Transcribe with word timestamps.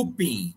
looping. 0.00 0.54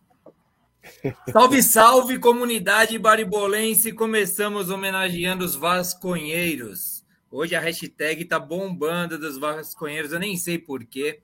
Salve, 1.31 1.61
salve, 1.61 2.19
comunidade 2.19 2.97
baribolense! 2.97 3.91
Começamos 3.91 4.69
homenageando 4.69 5.43
os 5.43 5.53
vasconheiros. 5.53 7.03
Hoje 7.29 7.55
a 7.55 7.59
hashtag 7.59 8.23
tá 8.23 8.39
bombando 8.39 9.17
dos 9.17 9.37
vasconheiros, 9.37 10.13
eu 10.13 10.19
nem 10.19 10.37
sei 10.37 10.57
porquê. 10.57 11.21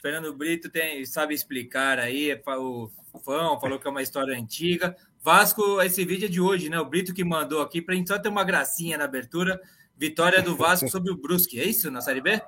Fernando 0.00 0.32
Brito 0.32 0.70
tem, 0.70 1.04
sabe 1.04 1.34
explicar 1.34 1.98
aí, 1.98 2.30
é 2.30 2.42
o 2.56 2.88
fã 3.24 3.58
falou 3.58 3.80
que 3.80 3.88
é 3.88 3.90
uma 3.90 4.02
história 4.02 4.36
antiga. 4.36 4.96
Vasco, 5.20 5.80
esse 5.82 6.04
vídeo 6.04 6.26
é 6.26 6.30
de 6.30 6.40
hoje, 6.40 6.68
né? 6.68 6.78
O 6.78 6.84
Brito 6.84 7.12
que 7.12 7.24
mandou 7.24 7.60
aqui 7.60 7.82
para 7.82 7.94
a 7.94 7.96
gente 7.96 8.08
só 8.08 8.18
ter 8.18 8.28
uma 8.28 8.44
gracinha 8.44 8.96
na 8.96 9.04
abertura. 9.04 9.60
Vitória 9.96 10.40
do 10.40 10.56
Vasco 10.56 10.86
sobre 10.90 11.10
o 11.10 11.16
Brusque, 11.16 11.58
é 11.58 11.64
isso 11.64 11.90
na 11.90 12.00
Série 12.00 12.20
B? 12.20 12.40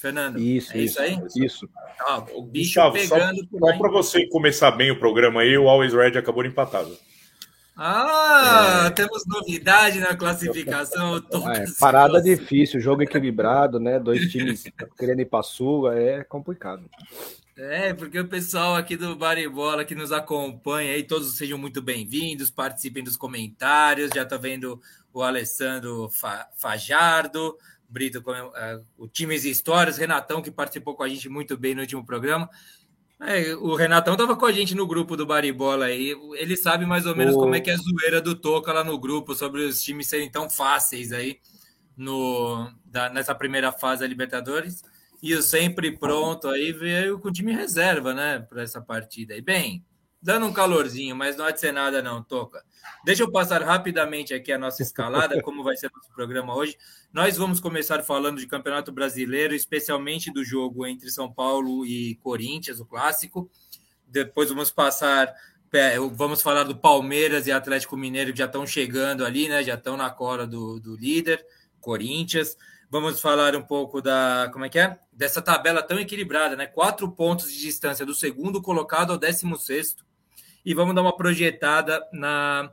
Fernando? 0.00 0.38
Isso, 0.38 0.72
é 0.76 0.80
isso, 0.80 1.00
aí? 1.00 1.18
Isso. 1.36 1.68
Ah, 2.00 2.24
o 2.34 2.42
bicho 2.42 2.80
Gustavo, 2.80 2.94
pegando 2.94 3.48
só, 3.50 3.58
só 3.58 3.78
para 3.78 3.90
você 3.90 4.26
começar 4.28 4.70
bem 4.72 4.90
o 4.90 4.98
programa 4.98 5.40
aí, 5.40 5.56
o 5.56 5.68
Always 5.68 5.94
Red 5.94 6.18
acabou 6.18 6.44
empatado. 6.44 6.96
Ah, 7.78 8.84
é. 8.86 8.90
temos 8.90 9.26
novidade 9.26 10.00
na 10.00 10.16
classificação. 10.16 11.22
É, 11.54 11.64
parada 11.78 12.22
difícil, 12.22 12.80
jogo 12.80 13.02
equilibrado, 13.02 13.78
né? 13.78 13.98
Dois 14.00 14.30
times 14.30 14.64
querendo 14.98 15.20
ir 15.20 15.26
para 15.26 15.42
sul, 15.42 15.92
é 15.92 16.24
complicado. 16.24 16.88
É, 17.56 17.92
porque 17.92 18.18
o 18.18 18.28
pessoal 18.28 18.74
aqui 18.74 18.96
do 18.96 19.16
Baribola 19.16 19.84
que 19.84 19.94
nos 19.94 20.12
acompanha 20.12 20.92
aí, 20.92 21.02
todos 21.02 21.36
sejam 21.36 21.58
muito 21.58 21.82
bem-vindos, 21.82 22.50
participem 22.50 23.04
dos 23.04 23.16
comentários. 23.16 24.10
Já 24.14 24.24
tá 24.24 24.36
vendo 24.36 24.80
o 25.12 25.22
Alessandro 25.22 26.10
Fajardo, 26.56 27.56
Brito, 27.96 28.18
uh, 28.18 28.84
o 28.98 29.08
Times 29.08 29.46
e 29.46 29.50
Histórias, 29.50 29.96
Renatão, 29.96 30.42
que 30.42 30.50
participou 30.50 30.94
com 30.94 31.02
a 31.02 31.08
gente 31.08 31.30
muito 31.30 31.56
bem 31.56 31.74
no 31.74 31.80
último 31.80 32.04
programa. 32.04 32.46
É, 33.18 33.54
o 33.54 33.74
Renatão 33.74 34.12
estava 34.12 34.36
com 34.36 34.44
a 34.44 34.52
gente 34.52 34.74
no 34.74 34.86
grupo 34.86 35.16
do 35.16 35.24
Baribola 35.24 35.86
aí. 35.86 36.14
Ele 36.34 36.58
sabe 36.58 36.84
mais 36.84 37.06
ou 37.06 37.16
menos 37.16 37.34
como 37.34 37.54
é 37.54 37.60
que 37.60 37.70
é 37.70 37.72
a 37.72 37.78
zoeira 37.78 38.20
do 38.20 38.34
Toca 38.34 38.70
lá 38.70 38.84
no 38.84 38.98
grupo 38.98 39.34
sobre 39.34 39.64
os 39.64 39.80
times 39.80 40.08
serem 40.08 40.30
tão 40.30 40.50
fáceis 40.50 41.10
aí 41.10 41.40
no, 41.96 42.70
da, 42.84 43.08
nessa 43.08 43.34
primeira 43.34 43.72
fase 43.72 44.02
da 44.02 44.06
Libertadores. 44.06 44.84
E 45.22 45.32
o 45.32 45.40
sempre 45.40 45.90
pronto 45.96 46.48
aí 46.48 46.72
veio 46.72 47.18
com 47.18 47.28
o 47.28 47.32
time 47.32 47.50
reserva, 47.50 48.12
né, 48.12 48.40
para 48.40 48.62
essa 48.62 48.82
partida. 48.82 49.34
E 49.34 49.40
bem, 49.40 49.82
dando 50.26 50.44
um 50.44 50.52
calorzinho, 50.52 51.14
mas 51.14 51.36
não 51.36 51.44
há 51.44 51.52
de 51.52 51.60
ser 51.60 51.70
nada, 51.70 52.02
não, 52.02 52.20
Toca. 52.20 52.64
Deixa 53.04 53.22
eu 53.22 53.30
passar 53.30 53.62
rapidamente 53.62 54.34
aqui 54.34 54.50
a 54.50 54.58
nossa 54.58 54.82
escalada, 54.82 55.38
como 55.40 55.62
vai 55.62 55.76
ser 55.76 55.88
nosso 55.94 56.10
programa 56.12 56.52
hoje. 56.52 56.76
Nós 57.12 57.36
vamos 57.36 57.60
começar 57.60 58.02
falando 58.02 58.40
de 58.40 58.46
Campeonato 58.48 58.90
Brasileiro, 58.90 59.54
especialmente 59.54 60.32
do 60.32 60.44
jogo 60.44 60.84
entre 60.84 61.12
São 61.12 61.32
Paulo 61.32 61.86
e 61.86 62.16
Corinthians, 62.16 62.80
o 62.80 62.84
clássico. 62.84 63.48
Depois 64.04 64.48
vamos 64.48 64.68
passar, 64.68 65.32
vamos 66.16 66.42
falar 66.42 66.64
do 66.64 66.76
Palmeiras 66.76 67.46
e 67.46 67.52
Atlético 67.52 67.96
Mineiro, 67.96 68.32
que 68.32 68.40
já 68.40 68.46
estão 68.46 68.66
chegando 68.66 69.24
ali, 69.24 69.48
né? 69.48 69.62
Já 69.62 69.74
estão 69.74 69.96
na 69.96 70.10
cola 70.10 70.44
do, 70.44 70.80
do 70.80 70.96
líder, 70.96 71.40
Corinthians. 71.80 72.56
Vamos 72.90 73.20
falar 73.20 73.54
um 73.54 73.62
pouco 73.62 74.02
da. 74.02 74.50
Como 74.52 74.64
é 74.64 74.68
que 74.68 74.80
é? 74.80 74.98
Dessa 75.12 75.40
tabela 75.40 75.84
tão 75.84 76.00
equilibrada, 76.00 76.56
né? 76.56 76.66
Quatro 76.66 77.08
pontos 77.12 77.52
de 77.52 77.60
distância 77.60 78.04
do 78.04 78.14
segundo 78.14 78.60
colocado 78.60 79.12
ao 79.12 79.18
décimo 79.18 79.56
sexto 79.56 80.05
e 80.66 80.74
vamos 80.74 80.96
dar 80.96 81.02
uma 81.02 81.16
projetada 81.16 82.04
na, 82.12 82.68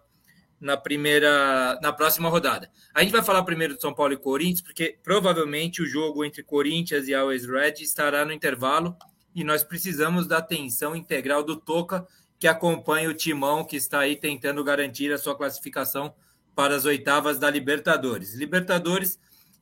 na 0.60 0.76
primeira, 0.76 1.80
na 1.80 1.94
próxima 1.94 2.28
rodada. 2.28 2.68
A 2.92 3.04
gente 3.04 3.12
vai 3.12 3.22
falar 3.22 3.44
primeiro 3.44 3.76
de 3.76 3.82
São 3.82 3.94
Paulo 3.94 4.14
e 4.14 4.18
Corinthians, 4.18 4.62
porque 4.62 4.98
provavelmente 5.04 5.80
o 5.80 5.86
jogo 5.86 6.26
entre 6.26 6.42
Corinthians 6.42 7.08
e 7.08 7.14
Always 7.14 7.46
Red 7.46 7.76
estará 7.82 8.26
no 8.26 8.34
intervalo 8.34 8.98
e 9.36 9.44
nós 9.44 9.64
precisamos 9.64 10.26
da 10.26 10.40
atenção 10.40 10.96
integral 10.96 11.44
do 11.44 11.56
Toca, 11.56 12.08
que 12.40 12.48
acompanha 12.48 13.10
o 13.10 13.14
timão 13.14 13.64
que 13.64 13.78
está 13.78 14.00
aí 14.00 14.16
tentando 14.16 14.64
garantir 14.64 15.14
a 15.14 15.18
sua 15.20 15.38
classificação 15.38 16.16
para 16.56 16.76
as 16.76 16.86
oitavas 16.86 17.38
da 17.38 17.48
Libertadores. 17.48 18.34
Libertadores, 18.34 19.20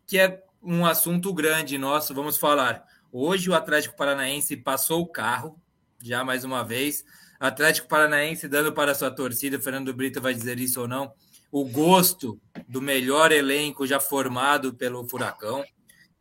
que 0.08 0.18
é 0.18 0.42
um 0.64 0.86
assunto 0.86 1.34
grande 1.34 1.78
nosso, 1.78 2.14
vamos 2.14 2.38
falar. 2.38 2.86
Hoje 3.12 3.50
o 3.50 3.54
Atlético 3.54 3.98
Paranaense 3.98 4.56
passou 4.56 5.02
o 5.02 5.08
carro, 5.08 5.60
já 6.02 6.24
mais 6.24 6.46
uma 6.46 6.64
vez, 6.64 7.04
Atlético 7.48 7.88
Paranaense 7.88 8.48
dando 8.48 8.72
para 8.72 8.94
sua 8.94 9.10
torcida, 9.10 9.60
Fernando 9.60 9.94
Brito 9.94 10.22
vai 10.22 10.34
dizer 10.34 10.60
isso 10.60 10.82
ou 10.82 10.88
não, 10.88 11.12
o 11.52 11.66
gosto 11.66 12.40
do 12.68 12.82
melhor 12.82 13.32
elenco 13.32 13.88
já 13.88 14.00
formado 14.00 14.74
pelo 14.74 15.08
Furacão, 15.10 15.64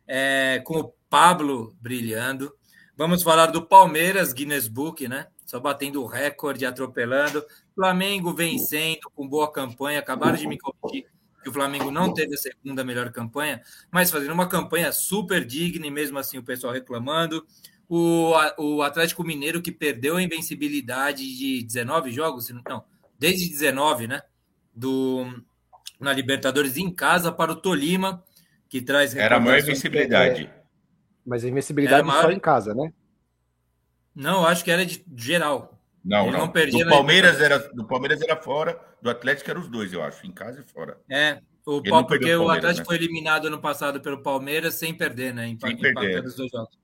é, 0.07 0.61
com 0.65 0.79
o 0.79 0.93
Pablo 1.09 1.75
brilhando. 1.79 2.51
Vamos 2.97 3.21
falar 3.23 3.47
do 3.47 3.65
Palmeiras, 3.65 4.33
Guinness 4.33 4.67
Book, 4.67 5.07
né? 5.07 5.27
Só 5.45 5.59
batendo 5.59 6.01
o 6.01 6.07
recorde, 6.07 6.65
atropelando. 6.65 7.45
Flamengo 7.75 8.33
vencendo 8.33 9.09
com 9.13 9.27
boa 9.27 9.51
campanha. 9.51 9.99
Acabaram 9.99 10.37
de 10.37 10.47
me 10.47 10.57
corrigir 10.57 11.05
que 11.41 11.49
o 11.49 11.53
Flamengo 11.53 11.89
não 11.89 12.13
teve 12.13 12.35
a 12.35 12.37
segunda 12.37 12.83
melhor 12.83 13.11
campanha, 13.11 13.61
mas 13.89 14.11
fazendo 14.11 14.33
uma 14.33 14.47
campanha 14.47 14.91
super 14.91 15.43
digna 15.43 15.87
e 15.87 15.91
mesmo 15.91 16.19
assim 16.19 16.37
o 16.37 16.43
pessoal 16.43 16.71
reclamando 16.71 17.45
o, 17.93 18.31
o 18.57 18.81
Atlético 18.81 19.21
Mineiro 19.21 19.61
que 19.61 19.69
perdeu 19.69 20.15
a 20.15 20.23
invencibilidade 20.23 21.37
de 21.37 21.61
19 21.61 22.09
jogos, 22.09 22.49
não, 22.65 22.85
desde 23.19 23.49
19, 23.49 24.07
né? 24.07 24.21
Do, 24.73 25.43
na 25.99 26.13
Libertadores 26.13 26.77
em 26.77 26.89
casa 26.89 27.33
para 27.33 27.51
o 27.51 27.55
Tolima, 27.55 28.23
que 28.69 28.81
traz. 28.81 29.13
Era 29.13 29.35
a 29.35 29.39
maior 29.41 29.59
invencibilidade. 29.59 30.43
É, 30.43 30.61
mas 31.25 31.43
a 31.43 31.49
invencibilidade 31.49 32.07
maior... 32.07 32.21
só 32.21 32.31
em 32.31 32.39
casa, 32.39 32.73
né? 32.73 32.93
Não, 34.15 34.45
acho 34.45 34.63
que 34.63 34.71
era 34.71 34.85
de 34.85 35.03
geral. 35.13 35.77
Não, 36.01 36.23
Ele 36.23 36.31
não. 36.31 36.39
não 36.39 36.47
perdia 36.47 36.85
do 36.85 36.89
Palmeiras 36.89 37.41
era 37.41 37.59
do 37.59 37.85
Palmeiras 37.85 38.21
era 38.21 38.37
fora, 38.37 38.79
do 39.01 39.09
Atlético 39.09 39.49
era 39.49 39.59
os 39.59 39.67
dois, 39.67 39.91
eu 39.91 40.01
acho, 40.01 40.25
em 40.25 40.31
casa 40.31 40.61
e 40.65 40.71
fora. 40.71 40.97
É, 41.09 41.41
o, 41.65 41.81
porque 42.07 42.33
o, 42.35 42.45
o 42.45 42.49
Atlético 42.49 42.79
né? 42.79 42.85
foi 42.85 42.95
eliminado 42.95 43.47
ano 43.47 43.59
passado 43.59 43.99
pelo 43.99 44.23
Palmeiras 44.23 44.75
sem 44.75 44.93
perder, 44.93 45.33
né? 45.33 45.49
Em, 45.49 45.59
sem 45.59 45.77
perder. 45.77 46.23
Dos 46.23 46.37
dois 46.37 46.49
jogos. 46.49 46.80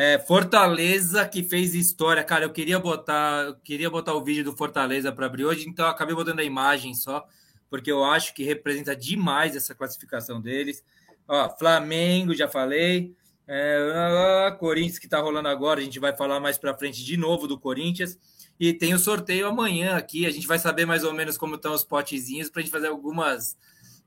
É, 0.00 0.16
Fortaleza 0.16 1.26
que 1.26 1.42
fez 1.42 1.74
história, 1.74 2.22
cara. 2.22 2.44
Eu 2.44 2.52
queria 2.52 2.78
botar, 2.78 3.46
eu 3.46 3.56
queria 3.56 3.90
botar 3.90 4.14
o 4.14 4.22
vídeo 4.22 4.44
do 4.44 4.56
Fortaleza 4.56 5.10
para 5.10 5.26
abrir 5.26 5.44
hoje, 5.44 5.68
então 5.68 5.88
acabei 5.88 6.14
botando 6.14 6.38
a 6.38 6.44
imagem 6.44 6.94
só, 6.94 7.26
porque 7.68 7.90
eu 7.90 8.04
acho 8.04 8.32
que 8.32 8.44
representa 8.44 8.94
demais 8.94 9.56
essa 9.56 9.74
classificação 9.74 10.40
deles. 10.40 10.84
Ó, 11.26 11.50
Flamengo, 11.58 12.32
já 12.32 12.46
falei. 12.46 13.12
É, 13.48 14.56
Corinthians 14.60 15.00
que 15.00 15.06
está 15.06 15.18
rolando 15.18 15.48
agora, 15.48 15.80
a 15.80 15.82
gente 15.82 15.98
vai 15.98 16.16
falar 16.16 16.38
mais 16.38 16.56
para 16.56 16.78
frente 16.78 17.04
de 17.04 17.16
novo 17.16 17.48
do 17.48 17.58
Corinthians. 17.58 18.16
E 18.60 18.72
tem 18.72 18.94
o 18.94 19.00
sorteio 19.00 19.48
amanhã 19.48 19.96
aqui. 19.96 20.26
A 20.26 20.30
gente 20.30 20.46
vai 20.46 20.60
saber 20.60 20.86
mais 20.86 21.02
ou 21.02 21.12
menos 21.12 21.36
como 21.36 21.56
estão 21.56 21.74
os 21.74 21.82
potezinhos 21.82 22.48
para 22.48 22.60
a 22.60 22.62
gente 22.62 22.70
fazer 22.70 22.86
algumas 22.86 23.58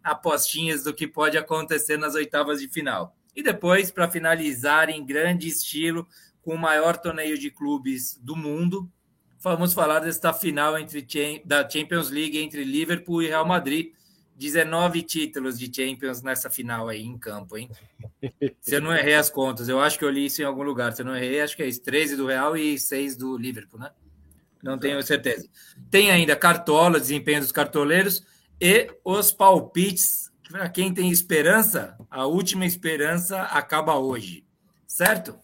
apostinhas 0.02 0.86
do 0.86 0.94
que 0.94 1.06
pode 1.06 1.38
acontecer 1.38 1.98
nas 1.98 2.16
oitavas 2.16 2.62
de 2.62 2.70
final. 2.70 3.14
E 3.36 3.42
depois, 3.42 3.92
para 3.92 4.10
finalizar 4.10 4.90
em 4.90 5.06
grande 5.06 5.48
estilo, 5.48 6.08
com 6.42 6.56
o 6.56 6.58
maior 6.58 6.98
torneio 6.98 7.38
de 7.38 7.50
clubes 7.50 8.20
do 8.22 8.36
mundo, 8.36 8.92
vamos 9.40 9.74
falar 9.74 10.00
desta 10.00 10.34
final 10.34 10.78
entre 10.78 11.06
da 11.46 11.68
Champions 11.70 12.10
League 12.10 12.38
entre 12.38 12.64
Liverpool 12.64 13.22
e 13.22 13.28
Real 13.28 13.46
Madrid. 13.46 13.94
19 14.36 15.04
títulos 15.04 15.60
de 15.60 15.72
Champions 15.72 16.24
nessa 16.24 16.50
final 16.50 16.90
aí 16.90 17.04
em 17.04 17.16
campo, 17.16 17.58
hein? 17.58 17.70
Se 18.60 18.74
eu 18.74 18.82
não 18.82 18.92
errei 18.92 19.14
as 19.14 19.30
contas, 19.30 19.70
eu 19.70 19.80
acho 19.80 20.00
que 20.00 20.06
eu 20.06 20.10
li 20.10 20.26
isso 20.26 20.42
em 20.42 20.46
algum 20.46 20.64
lugar. 20.64 20.94
Se 20.94 21.04
eu 21.04 21.06
não 21.06 21.16
errei, 21.16 21.42
acho 21.42 21.56
que 21.56 21.62
é 21.62 21.68
isso: 21.68 21.84
13 21.84 22.16
do 22.16 22.26
Real 22.26 22.58
e 22.58 22.80
6 22.80 23.16
do 23.16 23.38
Liverpool, 23.38 23.80
né? 23.80 23.92
Não 24.64 24.80
tenho 24.80 25.02
certeza. 25.04 25.48
Tem 25.92 26.12
ainda 26.12 26.36
Cartola, 26.36 27.00
desempenho 27.00 27.42
dos 27.42 27.52
cartoleiros 27.52 28.24
e 28.60 28.92
os 29.04 29.32
palpites 29.32 30.31
para 30.52 30.70
quem 30.70 30.94
tem 30.94 31.10
esperança, 31.10 31.98
a 32.10 32.26
última 32.26 32.66
esperança 32.66 33.44
acaba 33.44 33.96
hoje, 33.96 34.46
certo? 34.86 35.40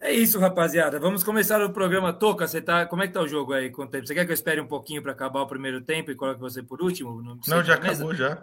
É 0.00 0.12
isso, 0.12 0.38
rapaziada. 0.38 1.00
Vamos 1.00 1.24
começar 1.24 1.60
o 1.60 1.72
programa. 1.72 2.12
Toca, 2.12 2.46
você 2.46 2.60
tá. 2.60 2.86
Como 2.86 3.02
é 3.02 3.08
que 3.08 3.14
tá 3.14 3.20
o 3.20 3.26
jogo 3.26 3.52
aí 3.52 3.68
com 3.68 3.82
o 3.82 3.86
tempo? 3.86 4.06
Você 4.06 4.14
quer 4.14 4.24
que 4.24 4.30
eu 4.30 4.34
espere 4.34 4.60
um 4.60 4.66
pouquinho 4.66 5.02
para 5.02 5.10
acabar 5.10 5.40
o 5.40 5.46
primeiro 5.46 5.80
tempo 5.80 6.10
e 6.10 6.14
coloque 6.14 6.38
você 6.38 6.62
por 6.62 6.80
último? 6.80 7.20
Não, 7.20 7.40
Não 7.48 7.64
já 7.64 7.74
acabou 7.74 8.14
já. 8.14 8.40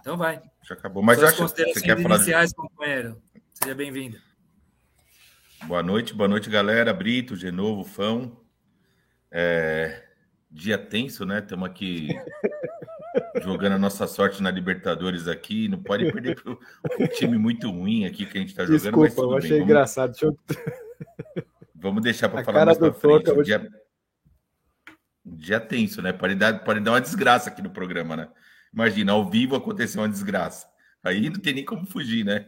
Então 0.00 0.16
vai. 0.16 0.40
Já 0.62 0.74
acabou. 0.74 1.02
Mas 1.02 1.18
Suas 1.18 1.34
acho 1.34 1.54
que 1.54 1.74
você 1.74 1.80
quer 1.82 2.00
falar 2.00 2.16
iniciais, 2.16 2.50
de... 2.50 2.56
companheiro. 2.56 3.20
Seja 3.52 3.74
bem-vindo. 3.74 4.16
Boa 5.64 5.82
noite, 5.82 6.14
boa 6.14 6.28
noite, 6.28 6.48
galera. 6.48 6.94
Brito, 6.94 7.36
de 7.36 7.50
novo, 7.50 7.84
Fão. 7.84 8.40
É... 9.30 10.04
Dia 10.50 10.78
tenso, 10.78 11.26
né? 11.26 11.40
Estamos 11.40 11.68
aqui 11.68 12.08
jogando 13.42 13.72
a 13.72 13.78
nossa 13.78 14.06
sorte 14.06 14.42
na 14.42 14.50
Libertadores 14.50 15.28
aqui. 15.28 15.68
Não 15.68 15.82
pode 15.82 16.10
perder 16.12 16.40
para 16.40 16.52
um 16.52 17.06
time 17.08 17.38
muito 17.38 17.70
ruim 17.70 18.04
aqui 18.04 18.26
que 18.26 18.36
a 18.38 18.40
gente 18.40 18.50
está 18.50 18.64
jogando. 18.64 19.04
Desculpa, 19.04 19.22
eu 19.22 19.36
achei 19.36 19.50
bem. 19.50 19.62
engraçado. 19.62 20.10
Deixa 20.12 20.26
eu... 20.26 20.38
Vamos 21.74 22.02
deixar 22.02 22.28
para 22.28 22.44
falar 22.44 22.66
mais 22.66 22.78
para 22.78 22.92
frente. 22.92 23.30
Um 23.30 23.42
dia... 23.42 23.68
um 25.24 25.36
dia 25.36 25.60
tenso, 25.60 26.02
né? 26.02 26.12
Pode 26.12 26.34
dar, 26.34 26.64
pode 26.64 26.80
dar 26.80 26.92
uma 26.92 27.00
desgraça 27.00 27.50
aqui 27.50 27.62
no 27.62 27.70
programa, 27.70 28.16
né? 28.16 28.28
Imagina, 28.72 29.12
ao 29.12 29.28
vivo 29.28 29.56
aconteceu 29.56 30.02
uma 30.02 30.08
desgraça. 30.08 30.66
Aí 31.02 31.30
não 31.30 31.40
tem 31.40 31.54
nem 31.54 31.64
como 31.64 31.86
fugir, 31.86 32.24
né? 32.24 32.46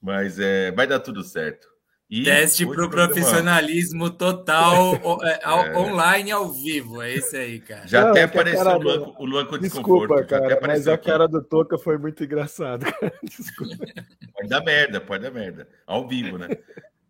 Mas 0.00 0.38
é, 0.38 0.70
vai 0.72 0.86
dar 0.86 1.00
tudo 1.00 1.24
certo. 1.24 1.66
E 2.10 2.22
Teste 2.22 2.66
para 2.66 2.86
o 2.86 2.88
profissionalismo 2.88 4.08
total 4.08 4.94
é, 5.22 5.40
é. 5.42 5.76
online 5.76 6.30
ao 6.30 6.50
vivo. 6.50 7.02
É 7.02 7.14
isso 7.14 7.36
aí, 7.36 7.60
cara. 7.60 7.86
Já 7.86 8.00
Não, 8.00 8.10
até 8.10 8.22
apareceu 8.22 8.66
o 8.66 8.78
Luan, 8.78 9.14
o 9.18 9.24
Luan 9.26 9.44
com 9.44 9.58
Desculpa, 9.58 10.24
cara, 10.24 10.58
mas 10.62 10.88
a 10.88 10.94
aqui. 10.94 11.06
cara 11.06 11.28
do 11.28 11.42
Toca 11.44 11.76
foi 11.76 11.98
muito 11.98 12.24
engraçada. 12.24 12.86
Desculpa. 13.22 13.84
Pode 14.32 14.48
dar 14.48 14.64
merda, 14.64 15.00
pode 15.02 15.22
dar 15.22 15.30
merda. 15.30 15.68
Ao 15.86 16.08
vivo, 16.08 16.38
né? 16.38 16.48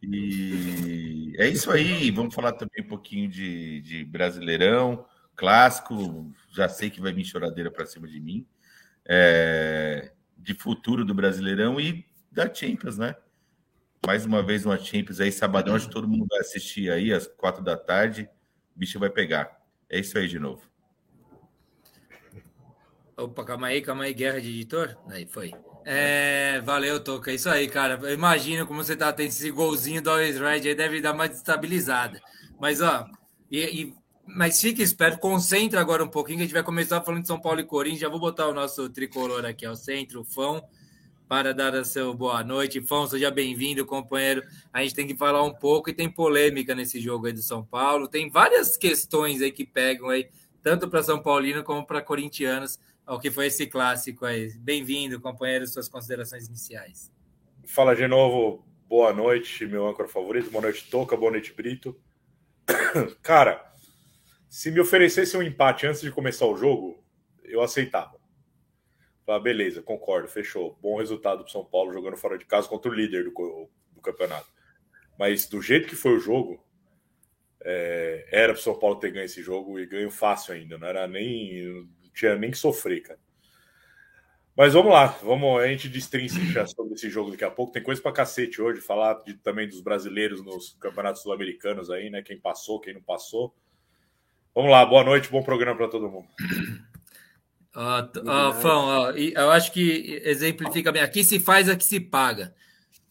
E 0.03 1.33
é 1.39 1.47
isso 1.47 1.71
aí. 1.71 2.11
Vamos 2.11 2.35
falar 2.35 2.53
também 2.53 2.85
um 2.85 2.89
pouquinho 2.89 3.29
de, 3.29 3.81
de 3.83 4.05
Brasileirão, 4.05 5.07
clássico. 5.37 6.29
Já 6.51 6.69
sei 6.69 6.91
que 6.91 7.01
vai 7.01 7.13
vir 7.13 7.25
choradeira 7.25 7.71
para 7.71 7.87
cima 7.87 8.09
de 8.09 8.19
mim. 8.19 8.45
É, 9.07 10.11
de 10.37 10.55
futuro 10.55 11.05
do 11.05 11.15
Brasileirão 11.15 11.81
e 11.81 12.05
da 12.33 12.53
Champions, 12.53 12.99
né? 12.99 13.15
Mais 14.07 14.25
uma 14.25 14.43
vez 14.43 14.65
uma 14.65 14.79
Champions 14.79 15.21
aí, 15.21 15.31
sabadão, 15.31 15.75
acho 15.75 15.89
que 15.89 15.93
todo 15.93 16.09
mundo 16.09 16.27
vai 16.29 16.41
assistir 16.41 16.91
aí 16.91 17.13
às 17.13 17.27
quatro 17.27 17.63
da 17.63 17.77
tarde. 17.77 18.29
O 18.75 18.79
bicho 18.79 18.99
vai 18.99 19.11
pegar. 19.11 19.61
É 19.89 19.99
isso 19.99 20.17
aí 20.17 20.29
de 20.29 20.39
novo. 20.39 20.63
Opa, 23.17 23.45
calma 23.45 23.67
aí, 23.67 23.83
calma 23.83 24.05
aí, 24.05 24.15
guerra 24.15 24.41
de 24.41 24.49
editor. 24.49 24.97
Aí 25.09 25.27
foi. 25.27 25.53
É, 25.85 26.61
valeu, 26.61 27.03
Toca. 27.03 27.31
É 27.31 27.35
isso 27.35 27.49
aí, 27.49 27.67
cara. 27.67 27.99
Eu 28.03 28.15
imagino 28.15 28.67
como 28.67 28.83
você 28.83 28.95
tá 28.95 29.13
tendo 29.13 29.29
esse 29.29 29.51
golzinho 29.51 30.01
do 30.01 30.11
Always 30.11 30.39
Red 30.39 30.69
aí, 30.69 30.75
deve 30.75 31.01
dar 31.01 31.15
uma 31.15 31.29
destabilizada. 31.29 32.21
Mas, 32.61 32.81
ó, 32.81 33.07
e, 33.51 33.59
e, 33.83 33.95
mas 34.25 34.61
fique 34.61 34.83
esperto, 34.83 35.19
concentra 35.19 35.81
agora 35.81 36.05
um 36.05 36.09
pouquinho, 36.09 36.39
que 36.39 36.43
a 36.43 36.47
gente 36.47 36.55
vai 36.55 36.63
começar 36.63 37.01
falando 37.03 37.23
de 37.23 37.29
São 37.29 37.41
Paulo 37.41 37.61
e 37.61 37.65
Corinthians. 37.65 38.01
Já 38.01 38.09
vou 38.09 38.21
botar 38.21 38.47
o 38.47 38.55
nosso 38.55 38.89
tricolor 38.91 39.45
aqui 39.45 39.67
ao 39.67 39.75
centro, 39.75 40.21
o 40.21 40.25
Fão 40.25 40.63
para 41.29 41.53
dar 41.53 41.75
a 41.75 41.85
seu 41.85 42.15
boa 42.15 42.43
noite. 42.43 42.81
Fão, 42.81 43.07
seja 43.07 43.31
bem-vindo, 43.31 43.85
companheiro. 43.85 44.43
A 44.73 44.83
gente 44.83 44.95
tem 44.95 45.07
que 45.07 45.15
falar 45.15 45.43
um 45.43 45.53
pouco 45.53 45.91
e 45.91 45.93
tem 45.93 46.11
polêmica 46.11 46.75
nesse 46.75 46.99
jogo 46.99 47.27
aí 47.27 47.33
do 47.33 47.43
São 47.43 47.63
Paulo. 47.63 48.09
Tem 48.09 48.31
várias 48.31 48.77
questões 48.77 49.43
aí 49.43 49.53
que 49.53 49.67
pegam 49.67 50.09
aí, 50.09 50.31
tanto 50.63 50.89
para 50.89 51.03
São 51.03 51.23
Paulino 51.23 51.63
como 51.63 51.87
para 51.87 52.01
corintianos, 52.01 52.81
ao 53.05 53.21
que 53.21 53.31
foi 53.31 53.47
esse 53.47 53.67
clássico 53.67 54.25
aí. 54.25 54.53
Bem-vindo, 54.59 55.21
companheiro, 55.21 55.67
suas 55.67 55.89
considerações 55.89 56.49
iniciais. 56.49 57.13
Fala 57.67 57.95
de 57.95 58.09
novo, 58.09 58.67
boa 58.89 59.13
noite, 59.13 59.67
meu 59.67 59.87
âncora 59.87 60.09
favorito. 60.09 60.51
Boa 60.51 60.63
noite, 60.63 60.89
Toca, 60.91 61.15
boa 61.15 61.33
noite, 61.33 61.53
Brito. 61.53 61.95
Cara, 63.23 63.71
se 64.49 64.71
me 64.71 64.81
oferecesse 64.81 65.37
um 65.37 65.43
empate 65.43 65.87
antes 65.87 66.01
de 66.01 66.11
começar 66.11 66.47
o 66.47 66.57
jogo, 66.57 67.05
eu 67.45 67.61
aceitava. 67.61 68.18
Ah, 69.29 69.39
beleza, 69.39 69.83
concordo, 69.83 70.27
fechou. 70.27 70.79
Bom 70.81 70.97
resultado 70.97 71.45
do 71.45 71.51
São 71.51 71.63
Paulo 71.63 71.93
jogando 71.93 72.17
fora 72.17 72.39
de 72.39 72.47
casa 72.47 72.67
contra 72.67 72.91
o 72.91 72.95
líder 72.95 73.25
do, 73.25 73.69
do 73.93 74.01
campeonato. 74.01 74.49
Mas 75.19 75.47
do 75.47 75.61
jeito 75.61 75.87
que 75.87 75.95
foi 75.95 76.17
o 76.17 76.19
jogo, 76.19 76.65
é, 77.61 78.27
era 78.33 78.55
para 78.55 78.63
São 78.63 78.79
Paulo 78.79 78.97
ter 78.97 79.11
ganho 79.11 79.27
esse 79.27 79.43
jogo 79.43 79.79
e 79.79 79.87
ganho 79.87 80.11
fácil 80.11 80.55
ainda. 80.55 80.79
Não 80.79 80.89
era 80.89 81.07
nem. 81.07 81.63
Não 81.63 82.11
tinha 82.15 82.37
nem 82.37 82.51
que 82.51 82.57
sofrer, 82.57 83.03
cara. 83.03 83.21
Mas 84.57 84.73
vamos 84.73 84.93
lá, 84.93 85.07
vamos, 85.23 85.61
a 85.61 85.69
gente 85.69 85.89
destrincha 85.89 86.67
sobre 86.67 86.95
esse 86.95 87.11
jogo 87.11 87.31
daqui 87.31 87.45
a 87.45 87.51
pouco. 87.51 87.71
Tem 87.71 87.83
coisa 87.83 88.01
para 88.01 88.11
cacete 88.11 88.61
hoje, 88.61 88.81
falar 88.81 89.23
de, 89.25 89.35
também 89.35 89.69
dos 89.69 89.81
brasileiros 89.81 90.43
nos 90.43 90.77
campeonatos 90.81 91.23
sul-americanos 91.23 91.91
aí, 91.91 92.09
né? 92.11 92.23
Quem 92.23 92.41
passou, 92.41 92.81
quem 92.81 92.95
não 92.95 93.03
passou. 93.03 93.55
Vamos 94.55 94.71
lá, 94.71 94.85
boa 94.87 95.05
noite, 95.05 95.31
bom 95.31 95.43
programa 95.43 95.77
para 95.77 95.89
todo 95.89 96.11
mundo. 96.11 96.29
Ó, 97.81 98.09
ó, 98.27 98.53
Fão, 98.55 98.87
ó, 98.87 99.11
eu 99.13 99.53
acho 99.53 99.71
que 99.71 100.21
exemplifica 100.25 100.91
bem. 100.91 101.01
Aqui 101.01 101.23
se 101.23 101.39
faz, 101.39 101.69
aqui 101.69 101.85
se 101.85 102.01
paga. 102.01 102.53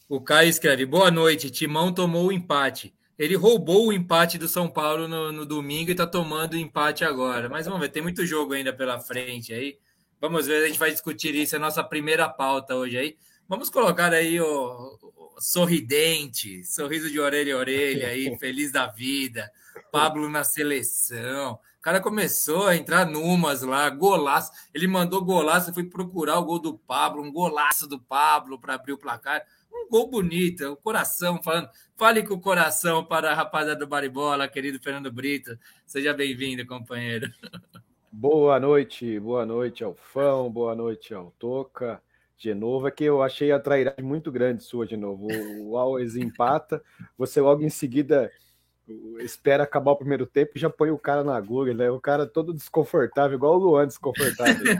O 0.09 0.19
Caio 0.19 0.49
escreve: 0.49 0.85
Boa 0.85 1.09
noite, 1.09 1.49
Timão 1.49 1.93
tomou 1.93 2.27
o 2.27 2.31
empate. 2.33 2.93
Ele 3.17 3.35
roubou 3.35 3.87
o 3.87 3.93
empate 3.93 4.37
do 4.37 4.45
São 4.45 4.67
Paulo 4.67 5.07
no, 5.07 5.31
no 5.31 5.45
domingo 5.45 5.89
e 5.89 5.93
está 5.93 6.05
tomando 6.05 6.53
o 6.53 6.57
empate 6.57 7.05
agora. 7.05 7.47
Mas 7.47 7.65
vamos 7.65 7.79
ver, 7.79 7.87
tem 7.87 8.03
muito 8.03 8.25
jogo 8.25 8.51
ainda 8.51 8.73
pela 8.73 8.99
frente 8.99 9.53
aí. 9.53 9.77
Vamos 10.19 10.47
ver, 10.47 10.65
a 10.65 10.67
gente 10.67 10.79
vai 10.79 10.91
discutir 10.91 11.33
isso, 11.33 11.55
é 11.55 11.57
a 11.57 11.61
nossa 11.61 11.81
primeira 11.81 12.27
pauta 12.27 12.75
hoje 12.75 12.97
aí. 12.97 13.17
Vamos 13.47 13.69
colocar 13.69 14.11
aí 14.11 14.37
o, 14.41 14.45
o 14.45 15.39
sorridente, 15.39 16.65
sorriso 16.65 17.09
de 17.09 17.21
orelha 17.21 17.55
a 17.55 17.57
orelha 17.57 18.09
aí, 18.09 18.35
feliz 18.37 18.73
da 18.73 18.87
vida. 18.87 19.49
Pablo 19.93 20.29
na 20.29 20.43
seleção 20.43 21.57
cara 21.87 22.01
começou 22.01 22.67
a 22.67 22.75
entrar 22.75 23.05
numas 23.05 23.61
lá, 23.61 23.89
golaço. 23.89 24.51
Ele 24.73 24.87
mandou 24.87 25.23
golaço, 25.23 25.69
eu 25.69 25.73
fui 25.73 25.85
procurar 25.85 26.37
o 26.37 26.43
gol 26.43 26.59
do 26.59 26.77
Pablo, 26.77 27.23
um 27.23 27.31
golaço 27.31 27.87
do 27.87 27.97
Pablo 27.97 28.59
para 28.59 28.73
abrir 28.73 28.91
o 28.91 28.97
placar. 28.97 29.41
Um 29.71 29.87
gol 29.89 30.11
bonito, 30.11 30.73
o 30.73 30.75
coração 30.75 31.41
falando. 31.41 31.69
Fale 31.95 32.23
com 32.23 32.33
o 32.33 32.41
coração 32.41 33.05
para 33.05 33.31
a 33.31 33.33
rapaziada 33.33 33.79
do 33.79 33.87
Baribola, 33.87 34.49
querido 34.49 34.81
Fernando 34.81 35.09
Brito. 35.09 35.57
Seja 35.85 36.13
bem-vindo, 36.13 36.67
companheiro. 36.67 37.31
Boa 38.11 38.59
noite, 38.59 39.19
boa 39.19 39.45
noite 39.45 39.83
ao 39.83 39.93
Fão, 39.93 40.49
boa 40.49 40.73
noite 40.73 41.13
ao 41.13 41.31
Toca. 41.37 42.01
De 42.35 42.53
novo, 42.53 42.87
é 42.87 42.91
que 42.91 43.03
eu 43.03 43.21
achei 43.21 43.51
a 43.51 43.59
trairagem 43.59 44.03
muito 44.03 44.31
grande 44.31 44.63
sua 44.63 44.87
de 44.87 44.97
novo. 44.97 45.27
O 45.61 45.77
Always 45.77 46.15
empata, 46.15 46.81
você 47.15 47.39
logo 47.39 47.63
em 47.63 47.69
seguida 47.69 48.31
espera 49.19 49.63
acabar 49.63 49.91
o 49.91 49.97
primeiro 49.97 50.25
tempo 50.25 50.53
e 50.55 50.59
já 50.59 50.69
põe 50.69 50.91
o 50.91 50.97
cara 50.97 51.23
na 51.23 51.35
agulha, 51.35 51.73
né? 51.73 51.89
O 51.91 51.99
cara 51.99 52.25
todo 52.25 52.53
desconfortável, 52.53 53.35
igual 53.37 53.55
o 53.55 53.57
Luan 53.57 53.87
desconfortável. 53.87 54.77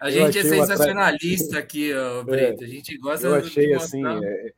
a 0.00 0.10
gente 0.10 0.38
é 0.38 0.42
sensacionalista 0.42 1.58
aqui, 1.58 1.92
ó, 1.94 2.22
Brito. 2.22 2.62
É, 2.62 2.66
a 2.66 2.68
gente 2.68 2.96
gosta 2.98 3.26
Eu 3.26 3.34
achei 3.34 3.74
assim. 3.74 4.02
É, 4.06 4.52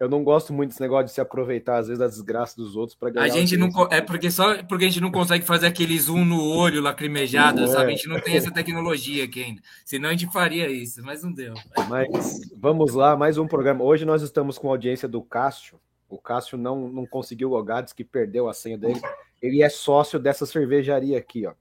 eu 0.00 0.08
não 0.08 0.24
gosto 0.24 0.52
muito 0.52 0.70
desse 0.70 0.80
negócio 0.80 1.06
de 1.06 1.12
se 1.12 1.20
aproveitar, 1.20 1.76
às 1.78 1.86
vezes, 1.86 2.00
da 2.00 2.08
desgraça 2.08 2.56
dos 2.56 2.74
outros 2.74 2.98
para 2.98 3.10
ganhar. 3.10 3.24
A 3.24 3.28
gente 3.28 3.56
não 3.56 3.68
é 3.88 4.00
porque 4.00 4.32
só 4.32 4.60
porque 4.64 4.84
a 4.84 4.88
gente 4.88 5.00
não 5.00 5.12
consegue 5.12 5.44
fazer 5.44 5.68
aquele 5.68 5.96
zoom 5.96 6.24
no 6.24 6.42
olho 6.42 6.82
lacrimejado, 6.82 7.68
sabe? 7.68 7.92
A 7.92 7.94
gente 7.94 8.08
não 8.08 8.18
tem 8.18 8.36
essa 8.36 8.50
tecnologia 8.50 9.22
aqui 9.22 9.44
ainda. 9.44 9.62
Senão 9.84 10.08
a 10.08 10.12
gente 10.12 10.26
faria 10.32 10.68
isso, 10.68 11.00
mas 11.04 11.22
não 11.22 11.32
deu. 11.32 11.54
Mas 11.88 12.40
vamos 12.56 12.94
lá, 12.94 13.16
mais 13.16 13.38
um 13.38 13.46
programa. 13.46 13.84
Hoje 13.84 14.04
nós 14.04 14.22
estamos 14.22 14.58
com 14.58 14.66
a 14.66 14.72
audiência 14.72 15.06
do 15.06 15.22
Cássio. 15.22 15.78
O 16.12 16.18
Cássio 16.18 16.58
não, 16.58 16.88
não 16.88 17.06
conseguiu 17.06 17.48
logar, 17.48 17.82
disse 17.82 17.94
que 17.94 18.04
perdeu 18.04 18.46
a 18.46 18.52
senha 18.52 18.76
dele. 18.76 19.00
Ele 19.40 19.62
é 19.62 19.68
sócio 19.70 20.18
dessa 20.18 20.44
cervejaria 20.44 21.16
aqui, 21.16 21.46
ó. 21.46 21.54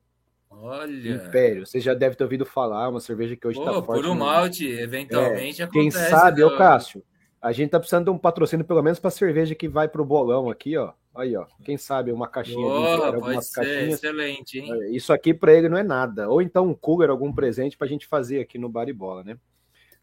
Olha. 0.50 1.10
Império. 1.15 1.65
Você 1.65 1.79
já 1.79 1.93
deve 1.93 2.17
ter 2.17 2.25
ouvido 2.25 2.46
falar, 2.46 2.89
uma 2.89 3.00
cerveja 3.00 3.38
que 3.38 3.48
hoje 3.48 3.58
está 3.58 3.72
forte. 3.72 4.01
Por 4.01 4.05
um 4.05 4.13
malte, 4.13 4.67
eventualmente 4.67 5.62
é, 5.62 5.67
Quem 5.67 5.89
sabe, 5.89 6.43
ô 6.43 6.58
Cássio, 6.58 7.01
a 7.41 7.53
gente 7.53 7.70
tá 7.70 7.79
precisando 7.79 8.05
de 8.05 8.12
um 8.12 8.17
patrocínio 8.17 8.65
pelo 8.65 8.84
menos 8.84 9.00
para 9.00 9.10
cerveja 9.10 9.55
que 9.55 9.70
vai 9.70 9.88
pro 9.88 10.03
bolão 10.03 10.50
aqui, 10.50 10.75
ó. 10.75 10.91
Aí, 11.15 11.34
ó. 11.36 11.46
Quem 11.63 11.77
sabe 11.77 12.12
uma 12.12 12.27
caixinha 12.27 12.58
Boa, 12.58 12.98
de 12.98 13.15
algumas 13.15 13.48
ser, 13.48 13.55
caixinhas. 13.55 13.93
Excelente, 13.93 14.60
hein? 14.60 14.70
É, 14.70 14.89
isso 14.89 15.13
aqui 15.13 15.34
para 15.34 15.53
ele 15.53 15.70
não 15.70 15.77
é 15.77 15.84
nada. 15.84 16.29
Ou 16.29 16.41
então 16.41 16.67
um 16.67 16.74
cooler, 16.74 17.10
algum 17.10 17.31
presente 17.31 17.77
para 17.77 17.88
a 17.88 17.89
gente 17.89 18.05
fazer 18.05 18.41
aqui 18.41 18.58
no 18.58 18.67
Baribola, 18.67 19.24
né? 19.24 19.38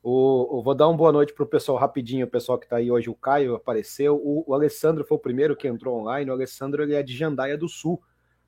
O, 0.03 0.63
vou 0.63 0.75
dar 0.75 0.89
uma 0.89 0.97
boa 0.97 1.11
noite 1.11 1.33
para 1.33 1.43
o 1.43 1.47
pessoal 1.47 1.77
rapidinho, 1.77 2.27
o 2.27 2.31
pessoal 2.31 2.59
que 2.59 2.67
está 2.67 2.77
aí 2.77 2.91
hoje. 2.91 3.11
O 3.11 3.15
Caio 3.15 3.57
apareceu. 3.57 4.17
O, 4.17 4.45
o, 4.47 4.55
Alessandro 4.55 5.05
foi 5.05 5.17
o 5.17 5.21
primeiro 5.21 5.57
que 5.57 5.67
entrou 5.67 5.99
online. 5.99 6.31
O 6.31 6.35
Alessandro 6.35 6.83
ele 6.83 6.95
é 6.95 7.03
de 7.03 7.17
Jandaia 7.17 7.59
do 7.59 7.69
Sul, 7.69 8.01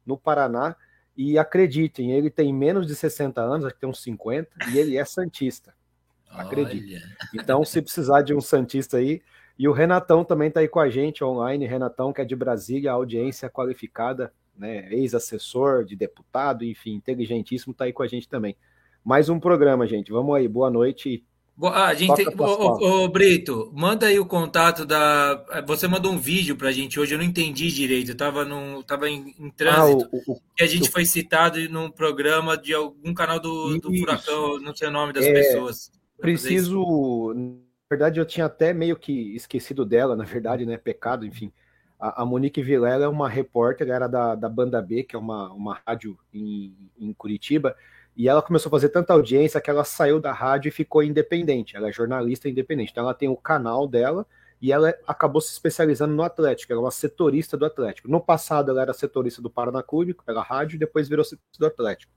no 0.07 0.16
Paraná. 0.16 0.76
E 1.16 1.37
acreditem, 1.37 2.12
ele 2.12 2.30
tem 2.30 2.54
menos 2.54 2.87
de 2.87 2.95
60 2.95 3.42
anos, 3.42 3.66
acho 3.66 3.75
que 3.75 3.80
tem 3.80 3.90
uns 3.90 4.02
50, 4.02 4.49
e 4.73 4.78
ele 4.78 4.97
é 4.97 5.04
Santista. 5.04 5.75
Acredite. 6.30 7.02
Então, 7.35 7.64
se 7.64 7.83
precisar 7.83 8.23
de 8.23 8.33
um 8.33 8.40
Santista 8.40 8.99
aí. 8.99 9.21
E 9.59 9.69
o 9.69 9.73
Renatão 9.73 10.25
também 10.25 10.49
está 10.49 10.61
aí 10.61 10.69
com 10.69 10.80
a 10.80 10.88
gente 10.88 11.23
online. 11.23 11.66
Renatão, 11.66 12.12
que 12.12 12.23
é 12.23 12.25
de 12.25 12.35
Brasília, 12.35 12.92
audiência 12.92 13.50
qualificada, 13.50 14.33
né? 14.57 14.90
Ex-assessor 14.90 15.85
de 15.85 15.95
deputado, 15.97 16.64
enfim, 16.64 16.95
inteligentíssimo, 16.95 17.73
está 17.73 17.85
aí 17.85 17.92
com 17.92 18.02
a 18.02 18.07
gente 18.07 18.26
também. 18.26 18.57
Mais 19.04 19.28
um 19.28 19.38
programa, 19.38 19.87
gente. 19.87 20.11
Vamos 20.11 20.35
aí, 20.35 20.49
boa 20.49 20.71
noite 20.71 21.23
a 21.69 21.95
gente 21.95 22.14
tem... 22.14 22.26
ô, 22.38 23.05
ô, 23.05 23.09
Brito, 23.09 23.71
manda 23.75 24.07
aí 24.07 24.19
o 24.19 24.26
contato 24.26 24.87
da. 24.87 25.45
Você 25.67 25.87
mandou 25.87 26.12
um 26.12 26.19
vídeo 26.19 26.57
pra 26.57 26.73
gente 26.73 26.99
hoje, 26.99 27.14
eu 27.14 27.19
não 27.19 27.25
entendi 27.25 27.71
direito. 27.71 28.12
Eu 28.12 28.17
tava, 28.17 28.45
num... 28.45 28.83
tava 28.83 29.09
em, 29.09 29.35
em 29.38 29.50
trânsito. 29.50 30.09
Ah, 30.12 30.17
o, 30.26 30.33
o, 30.33 30.40
que 30.57 30.62
a 30.62 30.67
gente 30.67 30.88
o... 30.88 30.93
foi 30.93 31.05
citado 31.05 31.59
num 31.69 31.90
programa 31.90 32.57
de 32.57 32.73
algum 32.73 33.12
canal 33.12 33.38
do, 33.38 33.79
do 33.79 33.95
Furacão, 33.95 34.59
não 34.61 34.75
sei 34.75 34.88
o 34.88 34.90
nome 34.90 35.12
das 35.12 35.25
é, 35.25 35.33
pessoas. 35.33 35.90
Preciso. 36.19 37.35
Na 37.35 37.57
verdade, 37.90 38.21
eu 38.21 38.25
tinha 38.25 38.47
até 38.47 38.73
meio 38.73 38.97
que 38.97 39.35
esquecido 39.35 39.85
dela, 39.85 40.14
na 40.14 40.25
verdade, 40.25 40.64
né? 40.64 40.76
Pecado, 40.76 41.26
enfim. 41.26 41.52
A, 41.99 42.23
a 42.23 42.25
Monique 42.25 42.62
Vilela 42.62 43.05
é 43.05 43.09
uma 43.09 43.29
repórter, 43.29 43.88
era 43.88 44.07
da, 44.07 44.35
da 44.35 44.49
Banda 44.49 44.81
B, 44.81 45.02
que 45.02 45.17
é 45.17 45.19
uma, 45.19 45.52
uma 45.52 45.81
rádio 45.87 46.17
em, 46.33 46.75
em 46.99 47.12
Curitiba. 47.12 47.76
E 48.17 48.29
ela 48.29 48.43
começou 48.43 48.69
a 48.69 48.71
fazer 48.71 48.88
tanta 48.88 49.12
audiência 49.12 49.61
que 49.61 49.71
ela 49.71 49.85
saiu 49.85 50.21
da 50.21 50.33
rádio 50.33 50.69
e 50.69 50.73
ficou 50.73 51.02
independente. 51.02 51.76
Ela 51.76 51.88
é 51.88 51.93
jornalista 51.93 52.49
independente. 52.49 52.90
Então 52.90 53.05
ela 53.05 53.14
tem 53.14 53.29
o 53.29 53.37
canal 53.37 53.87
dela 53.87 54.26
e 54.61 54.73
ela 54.73 54.95
acabou 55.07 55.40
se 55.40 55.52
especializando 55.52 56.14
no 56.14 56.23
Atlético. 56.23 56.73
Ela 56.73 56.83
é 56.83 56.85
uma 56.85 56.90
setorista 56.90 57.57
do 57.57 57.64
Atlético. 57.64 58.09
No 58.09 58.21
passado 58.21 58.71
ela 58.71 58.83
era 58.83 58.93
setorista 58.93 59.40
do 59.40 59.49
Paraná 59.49 59.83
Clube, 59.83 60.14
pela 60.26 60.43
rádio, 60.43 60.76
e 60.76 60.79
depois 60.79 61.09
virou 61.09 61.25
setorista 61.25 61.59
do 61.59 61.67
Atlético. 61.67 62.12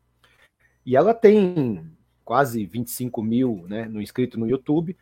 E 0.85 0.97
ela 0.97 1.13
tem 1.13 1.89
quase 2.25 2.65
25 2.65 3.21
mil 3.21 3.65
né, 3.67 3.85
no 3.85 4.01
inscrito 4.01 4.39
no 4.39 4.47
YouTube. 4.47 4.97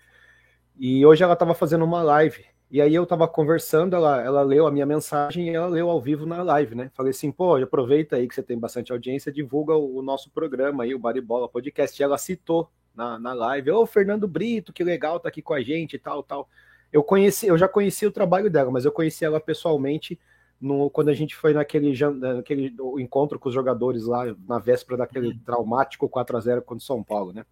E 0.78 1.06
hoje 1.06 1.24
ela 1.24 1.34
estava 1.34 1.54
fazendo 1.54 1.86
uma 1.86 2.04
live 2.04 2.46
E 2.72 2.80
aí 2.80 2.96
eu 2.96 3.06
tava 3.06 3.28
conversando, 3.28 3.98
ela, 3.98 4.22
ela 4.24 4.42
leu 4.44 4.66
a 4.66 4.72
minha 4.72 4.86
mensagem 4.86 5.50
e 5.50 5.54
ela 5.54 5.68
leu 5.68 5.90
ao 5.90 6.00
vivo 6.00 6.25
na 6.25 6.42
live, 6.42 6.74
né? 6.74 6.90
Falei 6.94 7.10
assim, 7.10 7.30
pô, 7.30 7.58
aproveita 7.58 8.16
aí 8.16 8.25
que 8.30 8.34
você 8.34 8.42
tem 8.42 8.58
bastante 8.58 8.94
audiência, 8.94 9.30
divulga 9.30 9.75
o, 9.75 9.98
o 9.98 10.01
nosso 10.01 10.32
programa 10.32 10.86
aí, 10.86 10.96
o 10.96 11.00
Baribola 11.00 11.50
Podcast. 11.50 12.01
E 12.01 12.04
ela 12.04 12.18
citou 12.18 12.72
na, 12.96 13.20
na 13.20 13.34
live, 13.34 13.72
ô, 13.72 13.86
Fernando 13.86 14.25
Brito, 14.25 14.72
que 14.72 14.86
legal 14.86 15.20
tá 15.20 15.28
aqui 15.28 15.42
com 15.42 15.54
a 15.54 15.62
gente 15.62 15.98
e 15.98 16.00
tal, 16.00 16.24
tal. 16.24 16.48
Eu 16.94 17.04
conheci, 17.04 17.46
eu 17.46 17.58
já 17.58 17.68
conheci 17.68 18.06
o 18.06 18.12
trabalho 18.12 18.50
dela, 18.50 18.72
mas 18.72 18.86
eu 18.86 18.92
conheci 18.94 19.25
ela 19.25 19.42
pessoalmente 19.42 20.18
no, 20.60 20.90
quando 20.90 21.10
a 21.10 21.13
gente 21.13 21.36
foi 21.36 21.54
naquele, 21.54 21.94
naquele 22.13 22.74
encontro 23.00 23.38
com 23.38 23.50
os 23.50 23.56
jogadores 23.56 24.06
lá 24.06 24.34
na 24.48 24.60
véspera 24.60 25.00
daquele 25.00 25.28
uhum. 25.28 25.40
traumático 25.44 26.08
4 26.08 26.38
a 26.38 26.40
0 26.40 26.62
contra 26.62 26.82
o 26.82 26.86
São 26.86 27.04
Paulo, 27.04 27.34
né? 27.34 27.46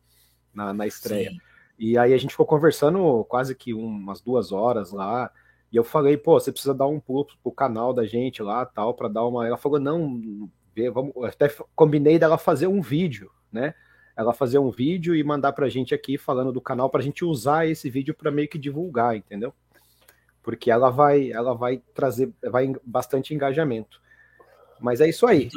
Na, 0.53 0.73
na 0.73 0.87
estreia. 0.87 1.31
Sim. 1.31 1.48
E 1.79 1.97
aí 1.97 2.13
a 2.13 2.17
gente 2.17 2.31
ficou 2.31 2.45
conversando 2.45 3.25
quase 3.29 3.55
que 3.55 3.73
umas 3.73 4.21
duas 4.21 4.51
horas 4.51 4.91
lá. 4.91 5.31
E 5.71 5.77
eu 5.77 5.83
falei, 5.83 6.17
pô, 6.17 6.39
você 6.39 6.51
precisa 6.51 6.73
dar 6.73 6.87
um 6.87 6.99
pulo 6.99 7.25
pro 7.41 7.51
canal 7.51 7.93
da 7.93 8.05
gente 8.05 8.43
lá, 8.43 8.65
tal, 8.65 8.93
para 8.93 9.07
dar 9.07 9.25
uma. 9.25 9.47
Ela 9.47 9.57
falou, 9.57 9.79
não, 9.79 10.21
vamos. 10.93 11.13
Eu 11.15 11.25
até 11.25 11.49
combinei 11.75 12.19
dela 12.19 12.37
fazer 12.37 12.67
um 12.67 12.81
vídeo, 12.81 13.31
né? 13.51 13.73
Ela 14.15 14.33
fazer 14.33 14.59
um 14.59 14.69
vídeo 14.69 15.15
e 15.15 15.23
mandar 15.23 15.53
pra 15.53 15.69
gente 15.69 15.95
aqui 15.95 16.17
falando 16.17 16.51
do 16.51 16.59
canal 16.59 16.89
pra 16.89 17.01
gente 17.01 17.23
usar 17.23 17.65
esse 17.67 17.89
vídeo 17.89 18.13
para 18.13 18.29
meio 18.29 18.49
que 18.49 18.57
divulgar, 18.57 19.15
entendeu? 19.15 19.53
porque 20.49 20.71
ela 20.71 20.89
vai, 20.89 21.31
ela 21.31 21.53
vai 21.53 21.81
trazer 21.93 22.33
vai 22.41 22.73
bastante 22.83 23.35
engajamento. 23.35 24.01
Mas 24.79 24.99
é 24.99 25.07
isso 25.07 25.27
aí. 25.27 25.49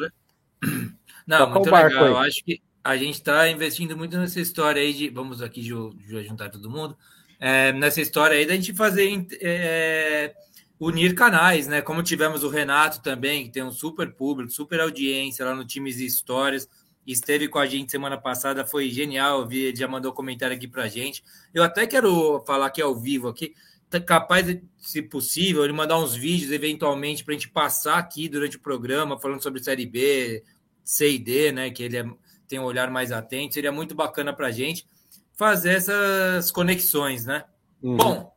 Não, 1.26 1.38
Toca 1.38 1.54
muito 1.54 1.70
legal. 1.70 2.06
Eu 2.08 2.18
acho 2.18 2.44
que 2.44 2.60
a 2.84 2.96
gente 2.96 3.14
está 3.14 3.48
investindo 3.48 3.96
muito 3.96 4.16
nessa 4.16 4.40
história 4.40 4.82
aí 4.82 4.92
de. 4.92 5.08
Vamos 5.08 5.40
aqui 5.40 5.62
juntar 5.62 6.50
todo 6.50 6.70
mundo. 6.70 6.96
É, 7.38 7.72
nessa 7.72 8.00
história 8.00 8.36
aí 8.36 8.46
da 8.46 8.54
gente 8.54 8.72
fazer 8.72 9.26
é, 9.40 10.34
unir 10.78 11.14
canais, 11.14 11.66
né? 11.66 11.80
Como 11.80 12.02
tivemos 12.02 12.42
o 12.42 12.48
Renato 12.48 13.00
também, 13.02 13.44
que 13.44 13.50
tem 13.50 13.62
um 13.62 13.72
super 13.72 14.12
público, 14.12 14.52
super 14.52 14.80
audiência 14.80 15.44
lá 15.44 15.54
no 15.54 15.64
Times 15.64 15.98
e 15.98 16.06
Histórias. 16.06 16.68
Esteve 17.06 17.48
com 17.48 17.58
a 17.58 17.66
gente 17.66 17.90
semana 17.90 18.16
passada, 18.16 18.64
foi 18.64 18.88
genial. 18.90 19.46
Vi, 19.46 19.58
ele 19.58 19.76
já 19.76 19.88
mandou 19.88 20.12
comentário 20.12 20.56
aqui 20.56 20.68
pra 20.68 20.88
gente. 20.88 21.22
Eu 21.52 21.62
até 21.62 21.86
quero 21.86 22.42
falar 22.46 22.66
aqui 22.66 22.80
ao 22.80 22.94
vivo 22.94 23.28
aqui. 23.28 23.54
Tá 23.90 24.00
capaz, 24.00 24.58
se 24.78 25.02
possível, 25.02 25.64
ele 25.64 25.72
mandar 25.72 25.98
uns 25.98 26.14
vídeos 26.14 26.50
eventualmente 26.50 27.22
para 27.24 27.34
a 27.34 27.36
gente 27.36 27.50
passar 27.50 27.98
aqui 27.98 28.28
durante 28.28 28.56
o 28.56 28.60
programa, 28.60 29.18
falando 29.20 29.42
sobre 29.42 29.62
Série 29.62 29.84
B, 29.84 30.42
C 30.82 31.10
e 31.10 31.18
D, 31.18 31.52
né? 31.52 31.70
Que 31.70 31.82
ele 31.82 31.96
é, 31.96 32.04
tem 32.52 32.58
um 32.58 32.64
olhar 32.64 32.90
mais 32.90 33.10
atento. 33.10 33.54
Seria 33.54 33.72
muito 33.72 33.94
bacana 33.94 34.30
para 34.30 34.48
a 34.48 34.50
gente 34.50 34.86
fazer 35.34 35.70
essas 35.70 36.50
conexões, 36.50 37.24
né? 37.24 37.44
Uhum. 37.82 37.96
Bom, 37.96 38.32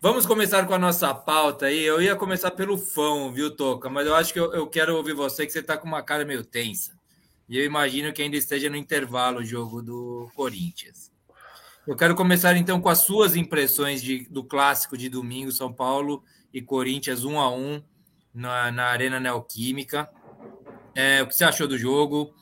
vamos 0.00 0.24
começar 0.24 0.66
com 0.66 0.72
a 0.72 0.78
nossa 0.78 1.14
pauta 1.14 1.66
aí. 1.66 1.82
Eu 1.82 2.00
ia 2.00 2.16
começar 2.16 2.52
pelo 2.52 2.78
fã, 2.78 3.30
viu, 3.30 3.54
Toca? 3.54 3.90
Mas 3.90 4.06
eu 4.06 4.14
acho 4.14 4.32
que 4.32 4.40
eu, 4.40 4.50
eu 4.54 4.66
quero 4.66 4.96
ouvir 4.96 5.12
você, 5.12 5.44
que 5.44 5.52
você 5.52 5.58
está 5.58 5.76
com 5.76 5.86
uma 5.86 6.02
cara 6.02 6.24
meio 6.24 6.42
tensa. 6.42 6.98
E 7.50 7.58
eu 7.58 7.64
imagino 7.66 8.14
que 8.14 8.22
ainda 8.22 8.36
esteja 8.36 8.70
no 8.70 8.76
intervalo 8.76 9.40
o 9.40 9.44
jogo 9.44 9.82
do 9.82 10.30
Corinthians. 10.34 11.12
Eu 11.86 11.94
quero 11.94 12.14
começar 12.14 12.56
então 12.56 12.80
com 12.80 12.88
as 12.88 13.00
suas 13.00 13.36
impressões 13.36 14.00
de, 14.00 14.26
do 14.30 14.42
clássico 14.42 14.96
de 14.96 15.10
domingo, 15.10 15.52
São 15.52 15.70
Paulo 15.70 16.24
e 16.50 16.62
Corinthians 16.62 17.24
1 17.24 17.38
a 17.38 17.54
1 17.54 17.82
na, 18.32 18.72
na 18.72 18.84
Arena 18.86 19.20
Neoquímica. 19.20 20.08
É, 20.94 21.22
o 21.22 21.26
que 21.26 21.34
você 21.34 21.44
achou 21.44 21.68
do 21.68 21.76
jogo? 21.76 22.34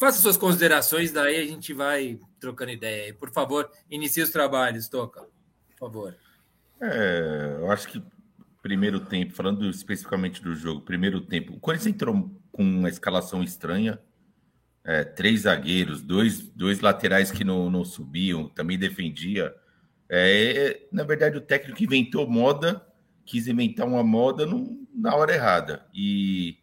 Faça 0.00 0.18
suas 0.18 0.38
considerações, 0.38 1.12
daí 1.12 1.36
a 1.36 1.44
gente 1.44 1.74
vai 1.74 2.18
trocando 2.40 2.70
ideia. 2.70 3.12
Por 3.12 3.30
favor, 3.30 3.70
inicie 3.90 4.22
os 4.22 4.30
trabalhos, 4.30 4.88
Toca. 4.88 5.20
Por 5.20 5.78
favor. 5.78 6.16
É, 6.80 7.58
eu 7.60 7.70
acho 7.70 7.86
que 7.86 8.02
primeiro 8.62 9.00
tempo, 9.00 9.34
falando 9.34 9.68
especificamente 9.68 10.42
do 10.42 10.54
jogo, 10.54 10.80
primeiro 10.80 11.20
tempo, 11.20 11.52
o 11.52 11.60
Corinthians 11.60 11.94
entrou 11.94 12.34
com 12.50 12.62
uma 12.62 12.88
escalação 12.88 13.42
estranha 13.42 14.00
é, 14.82 15.04
três 15.04 15.42
zagueiros, 15.42 16.00
dois, 16.00 16.40
dois 16.40 16.80
laterais 16.80 17.30
que 17.30 17.44
não, 17.44 17.68
não 17.68 17.84
subiam, 17.84 18.48
também 18.48 18.78
defendia. 18.78 19.54
É, 20.08 20.80
na 20.90 21.04
verdade, 21.04 21.36
o 21.36 21.42
técnico 21.42 21.84
inventou 21.84 22.26
moda, 22.26 22.86
quis 23.26 23.46
inventar 23.46 23.86
uma 23.86 24.02
moda 24.02 24.46
no, 24.46 24.82
na 24.94 25.14
hora 25.14 25.34
errada. 25.34 25.86
E, 25.92 26.56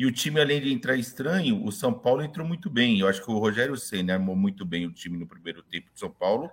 e 0.00 0.06
o 0.06 0.10
time, 0.10 0.40
além 0.40 0.62
de 0.62 0.72
entrar 0.72 0.96
estranho, 0.96 1.62
o 1.62 1.70
São 1.70 1.92
Paulo 1.92 2.22
entrou 2.22 2.48
muito 2.48 2.70
bem. 2.70 2.98
Eu 2.98 3.06
acho 3.06 3.22
que 3.22 3.30
o 3.30 3.38
Rogério 3.38 3.76
Senna 3.76 4.14
armou 4.14 4.34
muito 4.34 4.64
bem 4.64 4.86
o 4.86 4.90
time 4.90 5.18
no 5.18 5.26
primeiro 5.26 5.62
tempo 5.62 5.92
do 5.92 5.98
São 5.98 6.10
Paulo. 6.10 6.50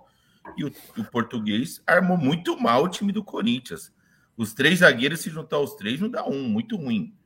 E 0.54 0.66
o, 0.66 0.72
o 0.98 1.04
português 1.04 1.82
armou 1.86 2.18
muito 2.18 2.60
mal 2.60 2.84
o 2.84 2.90
time 2.90 3.10
do 3.10 3.24
Corinthians. 3.24 3.90
Os 4.36 4.52
três 4.52 4.80
zagueiros, 4.80 5.20
se 5.20 5.30
juntar 5.30 5.60
os 5.60 5.76
três, 5.76 5.98
não 5.98 6.10
dá 6.10 6.28
um, 6.28 6.46
muito 6.46 6.76
ruim. 6.76 7.16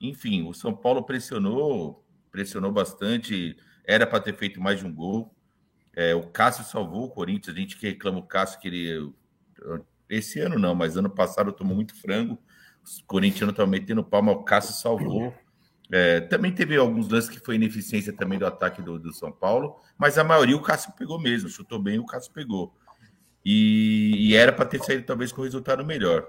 Enfim, 0.00 0.42
o 0.42 0.52
São 0.52 0.74
Paulo 0.74 1.04
pressionou, 1.04 2.04
pressionou 2.32 2.72
bastante, 2.72 3.56
era 3.84 4.08
para 4.08 4.18
ter 4.18 4.34
feito 4.34 4.60
mais 4.60 4.80
de 4.80 4.84
um 4.84 4.92
gol. 4.92 5.32
É, 5.94 6.16
o 6.16 6.26
Cássio 6.26 6.64
salvou 6.64 7.04
o 7.04 7.10
Corinthians, 7.10 7.54
a 7.54 7.60
gente 7.60 7.76
que 7.76 7.86
reclama 7.86 8.18
o 8.18 8.26
Cássio 8.26 8.58
que 8.58 8.66
ele. 8.66 9.12
Esse 10.08 10.40
ano 10.40 10.58
não, 10.58 10.74
mas 10.74 10.96
ano 10.96 11.10
passado 11.10 11.52
tomou 11.52 11.76
muito 11.76 11.94
frango. 11.94 12.42
Os 12.82 13.00
corintianos 13.02 13.52
estavam 13.52 13.70
metendo 13.70 14.02
palma, 14.02 14.32
o 14.32 14.42
Cássio 14.42 14.74
salvou. 14.74 15.32
É, 15.92 16.20
também 16.20 16.52
teve 16.52 16.76
alguns 16.76 17.08
lances 17.08 17.28
que 17.28 17.44
foi 17.44 17.56
ineficiência 17.56 18.12
também 18.12 18.38
do 18.38 18.46
ataque 18.46 18.80
do, 18.80 18.98
do, 18.98 19.12
São 19.12 19.32
Paulo, 19.32 19.76
mas 19.98 20.16
a 20.18 20.24
maioria 20.24 20.56
o 20.56 20.62
Cássio 20.62 20.92
pegou 20.96 21.20
mesmo, 21.20 21.48
chutou 21.48 21.80
bem, 21.80 21.98
o 21.98 22.06
Cássio 22.06 22.32
pegou. 22.32 22.72
E, 23.44 24.28
e 24.28 24.36
era 24.36 24.52
para 24.52 24.66
ter 24.66 24.80
saído 24.80 25.04
talvez 25.04 25.32
com 25.32 25.42
resultado 25.42 25.84
melhor. 25.84 26.28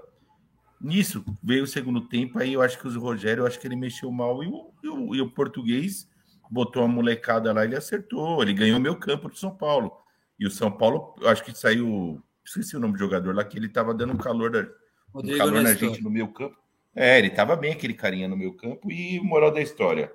Nisso, 0.80 1.24
veio 1.40 1.62
o 1.62 1.66
segundo 1.66 2.00
tempo, 2.00 2.40
aí 2.40 2.54
eu 2.54 2.62
acho 2.62 2.76
que 2.76 2.88
o 2.88 3.00
Rogério, 3.00 3.42
eu 3.42 3.46
acho 3.46 3.60
que 3.60 3.66
ele 3.68 3.76
mexeu 3.76 4.10
mal 4.10 4.42
e 4.42 4.48
o, 4.48 4.72
e 4.82 4.88
o, 4.88 5.14
e 5.14 5.20
o 5.20 5.30
português 5.30 6.08
botou 6.50 6.82
a 6.82 6.88
molecada 6.88 7.52
lá, 7.52 7.64
ele 7.64 7.76
acertou, 7.76 8.42
ele 8.42 8.52
ganhou 8.52 8.80
meu 8.80 8.96
campo 8.96 9.28
do 9.28 9.36
São 9.36 9.54
Paulo. 9.56 9.92
E 10.40 10.46
o 10.46 10.50
São 10.50 10.72
Paulo, 10.72 11.14
eu 11.20 11.28
acho 11.28 11.44
que 11.44 11.56
saiu, 11.56 12.20
esqueci 12.44 12.76
o 12.76 12.80
nome 12.80 12.94
do 12.94 12.98
jogador 12.98 13.32
lá, 13.32 13.44
que 13.44 13.56
ele 13.56 13.68
tava 13.68 13.94
dando 13.94 14.12
um 14.12 14.18
calor, 14.18 14.50
da, 14.50 14.66
um 15.14 15.38
calor 15.38 15.62
na 15.62 15.72
gente 15.72 16.02
no 16.02 16.10
meu 16.10 16.26
campo. 16.28 16.56
É, 16.94 17.18
ele 17.18 17.30
tava 17.30 17.56
bem 17.56 17.72
aquele 17.72 17.94
carinha 17.94 18.28
no 18.28 18.36
meu 18.36 18.54
campo 18.54 18.90
e 18.90 19.18
moral 19.20 19.50
da 19.50 19.60
história. 19.60 20.12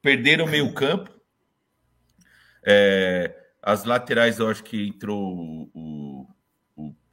Perderam 0.00 0.44
o 0.44 0.48
meio 0.48 0.72
campo. 0.72 1.10
É, 2.64 3.36
as 3.62 3.84
laterais, 3.84 4.38
eu 4.38 4.48
acho 4.48 4.62
que 4.62 4.88
entrou 4.88 5.70
o, 5.74 6.26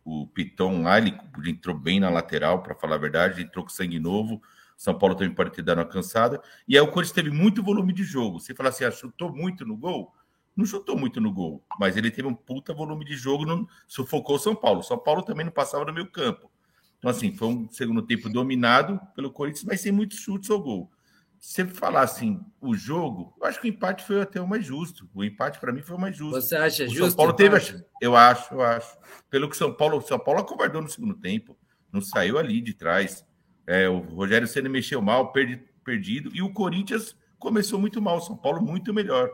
o 0.08 0.26
Piton 0.28 0.84
lá, 0.84 0.98
ele 0.98 1.14
entrou 1.46 1.78
bem 1.78 2.00
na 2.00 2.10
lateral, 2.10 2.64
para 2.64 2.74
falar 2.74 2.96
a 2.96 3.00
verdade, 3.00 3.42
entrou 3.42 3.66
com 3.66 3.70
sangue 3.70 4.00
novo. 4.00 4.42
São 4.78 4.98
Paulo 4.98 5.16
também 5.16 5.36
pode 5.36 5.52
ter 5.52 5.62
dado 5.62 5.80
uma 5.80 5.86
cansada. 5.86 6.42
E 6.66 6.78
aí 6.78 6.82
o 6.82 6.88
Corinthians 6.88 7.12
teve 7.12 7.30
muito 7.30 7.62
volume 7.62 7.92
de 7.92 8.04
jogo. 8.04 8.40
Você 8.40 8.56
fala 8.56 8.70
assim, 8.70 8.86
ah, 8.86 8.92
chutou 8.92 9.36
muito 9.36 9.66
no 9.66 9.76
gol? 9.76 10.14
Não 10.56 10.66
chutou 10.66 10.98
muito 10.98 11.20
no 11.20 11.32
gol, 11.32 11.64
mas 11.80 11.98
ele 11.98 12.10
teve 12.10 12.28
um 12.28 12.34
puta 12.34 12.74
volume 12.74 13.06
de 13.06 13.16
jogo, 13.16 13.46
não 13.46 13.68
sufocou 13.86 14.38
o 14.38 14.40
São 14.40 14.56
Paulo. 14.56 14.82
São 14.82 14.98
Paulo 14.98 15.22
também 15.22 15.46
não 15.46 15.52
passava 15.52 15.84
no 15.84 15.94
meio 15.94 16.10
campo. 16.10 16.50
Então, 16.98 17.12
assim, 17.12 17.36
foi 17.36 17.48
um 17.48 17.70
segundo 17.70 18.02
tempo 18.02 18.30
dominado 18.30 19.00
pelo 19.16 19.32
Corinthians, 19.32 19.66
mas 19.66 19.82
sem 19.82 19.92
muitos 19.92 20.20
chutes 20.20 20.50
ao 20.50 20.62
gol 20.62 20.92
se 21.40 21.66
falar 21.66 22.02
assim, 22.02 22.40
o 22.60 22.76
jogo, 22.76 23.34
eu 23.40 23.46
acho 23.46 23.62
que 23.62 23.68
o 23.68 23.70
empate 23.70 24.04
foi 24.04 24.22
até 24.22 24.42
o 24.42 24.48
mais 24.48 24.66
justo. 24.66 25.10
O 25.14 25.24
empate 25.24 25.60
para 25.60 25.72
mim 25.72 25.82
foi 25.82 25.96
o 25.96 26.00
mais 26.00 26.16
justo. 26.16 26.42
Você 26.42 26.56
acha 26.56 26.84
o 26.84 26.88
justo? 26.88 27.10
São 27.10 27.16
Paulo 27.16 27.34
teve, 27.34 27.56
eu 28.02 28.16
acho, 28.16 28.54
eu 28.54 28.62
acho. 28.62 28.98
Pelo 29.30 29.50
que 29.50 29.56
São 29.56 29.74
Paulo, 29.74 30.02
São 30.02 30.20
Paulo 30.20 30.40
acovardou 30.42 30.82
no 30.82 30.90
segundo 30.90 31.14
tempo, 31.14 31.58
não 31.92 32.02
saiu 32.02 32.38
ali 32.38 32.62
de 32.62 32.74
trás. 32.74 33.26
É, 33.66 33.88
o 33.88 34.00
Rogério 34.00 34.48
Ceni 34.48 34.70
mexeu 34.70 35.02
mal, 35.02 35.32
perdi, 35.32 35.58
perdido, 35.84 36.32
e 36.34 36.42
o 36.42 36.52
Corinthians 36.52 37.16
começou 37.38 37.80
muito 37.80 38.02
mal, 38.02 38.18
o 38.18 38.22
São 38.22 38.36
Paulo 38.36 38.62
muito 38.62 38.94
melhor. 38.94 39.30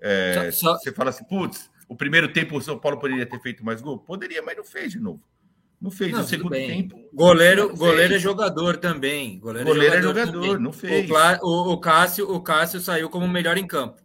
É, 0.00 0.50
só, 0.52 0.68
só... 0.72 0.78
Você 0.78 0.92
fala 0.92 1.10
assim, 1.10 1.24
putz, 1.24 1.70
o 1.88 1.96
primeiro 1.96 2.32
tempo 2.32 2.56
o 2.56 2.62
São 2.62 2.78
Paulo 2.78 2.98
poderia 2.98 3.26
ter 3.26 3.40
feito 3.40 3.64
mais 3.64 3.80
gol? 3.80 3.98
Poderia, 3.98 4.42
mas 4.42 4.56
não 4.56 4.64
fez 4.64 4.92
de 4.92 5.00
novo. 5.00 5.22
Não 5.82 5.90
fez. 5.90 6.12
Não, 6.12 6.20
no 6.20 6.24
segundo 6.24 6.52
tempo. 6.52 6.96
Goleiro, 7.12 7.74
goleiro 7.76 8.14
é 8.14 8.18
jogador 8.18 8.76
também. 8.76 9.40
Goleiro, 9.40 9.68
é 9.68 9.72
goleiro 9.72 9.96
é 9.96 10.02
jogador, 10.02 10.20
é 10.20 10.32
jogador 10.32 10.60
não 10.60 10.72
fez. 10.72 11.10
O, 11.10 11.46
o, 11.46 11.72
o, 11.72 11.80
Cássio, 11.80 12.32
o 12.32 12.40
Cássio 12.40 12.78
saiu 12.78 13.10
como 13.10 13.26
melhor 13.26 13.58
em 13.58 13.66
campo. 13.66 14.00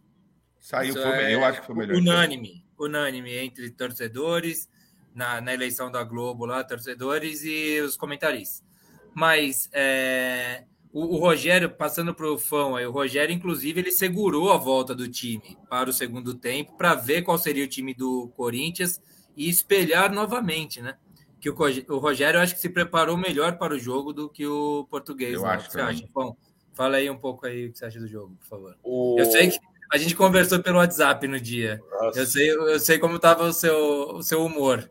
Saiu, 0.58 0.92
foi, 0.92 1.02
é 1.04 1.34
eu 1.36 1.44
acho 1.44 1.60
que 1.60 1.66
foi 1.68 1.76
melhor. 1.76 1.96
Unânime. 1.96 2.64
Unânime 2.76 3.32
entre 3.38 3.70
torcedores, 3.70 4.68
na, 5.14 5.40
na 5.40 5.54
eleição 5.54 5.88
da 5.88 6.02
Globo 6.02 6.44
lá, 6.44 6.64
torcedores 6.64 7.44
e 7.44 7.80
os 7.80 7.96
comentaristas. 7.96 8.66
Mas 9.14 9.70
é, 9.72 10.64
o, 10.92 11.14
o, 11.14 11.18
Rogério, 11.18 11.70
passando 11.70 12.12
para 12.12 12.28
o 12.28 12.38
fã 12.38 12.76
aí, 12.76 12.86
o 12.86 12.90
Rogério, 12.90 13.32
inclusive, 13.32 13.80
ele 13.80 13.92
segurou 13.92 14.52
a 14.52 14.56
volta 14.56 14.96
do 14.96 15.08
time 15.08 15.56
para 15.70 15.88
o 15.88 15.92
segundo 15.92 16.34
tempo 16.34 16.76
para 16.76 16.96
ver 16.96 17.22
qual 17.22 17.38
seria 17.38 17.64
o 17.64 17.68
time 17.68 17.94
do 17.94 18.32
Corinthians 18.36 19.00
e 19.36 19.48
espelhar 19.48 20.12
novamente, 20.12 20.82
né? 20.82 20.96
Que 21.40 21.50
o 21.50 21.98
Rogério 21.98 22.40
acho 22.40 22.54
que 22.54 22.60
se 22.60 22.68
preparou 22.68 23.16
melhor 23.16 23.58
para 23.58 23.74
o 23.74 23.78
jogo 23.78 24.12
do 24.12 24.28
que 24.28 24.46
o 24.46 24.86
português. 24.90 25.34
Eu 25.34 25.42
né? 25.42 25.48
acho 25.50 25.66
que 25.66 25.72
você 25.72 25.80
acha? 25.80 26.08
Bom, 26.12 26.36
fala 26.74 26.96
aí 26.96 27.08
um 27.08 27.18
pouco 27.18 27.46
aí 27.46 27.66
o 27.66 27.72
que 27.72 27.78
você 27.78 27.86
acha 27.86 28.00
do 28.00 28.08
jogo, 28.08 28.36
por 28.36 28.46
favor. 28.46 28.76
O... 28.82 29.16
Eu 29.18 29.24
sei 29.26 29.50
que 29.50 29.58
a 29.92 29.98
gente 29.98 30.14
conversou 30.14 30.62
pelo 30.62 30.78
WhatsApp 30.78 31.26
no 31.26 31.40
dia. 31.40 31.80
Eu 32.14 32.26
sei, 32.26 32.50
eu 32.50 32.78
sei 32.78 32.98
como 32.98 33.16
estava 33.16 33.44
o 33.44 33.52
seu, 33.52 34.16
o 34.16 34.22
seu 34.22 34.44
humor 34.44 34.90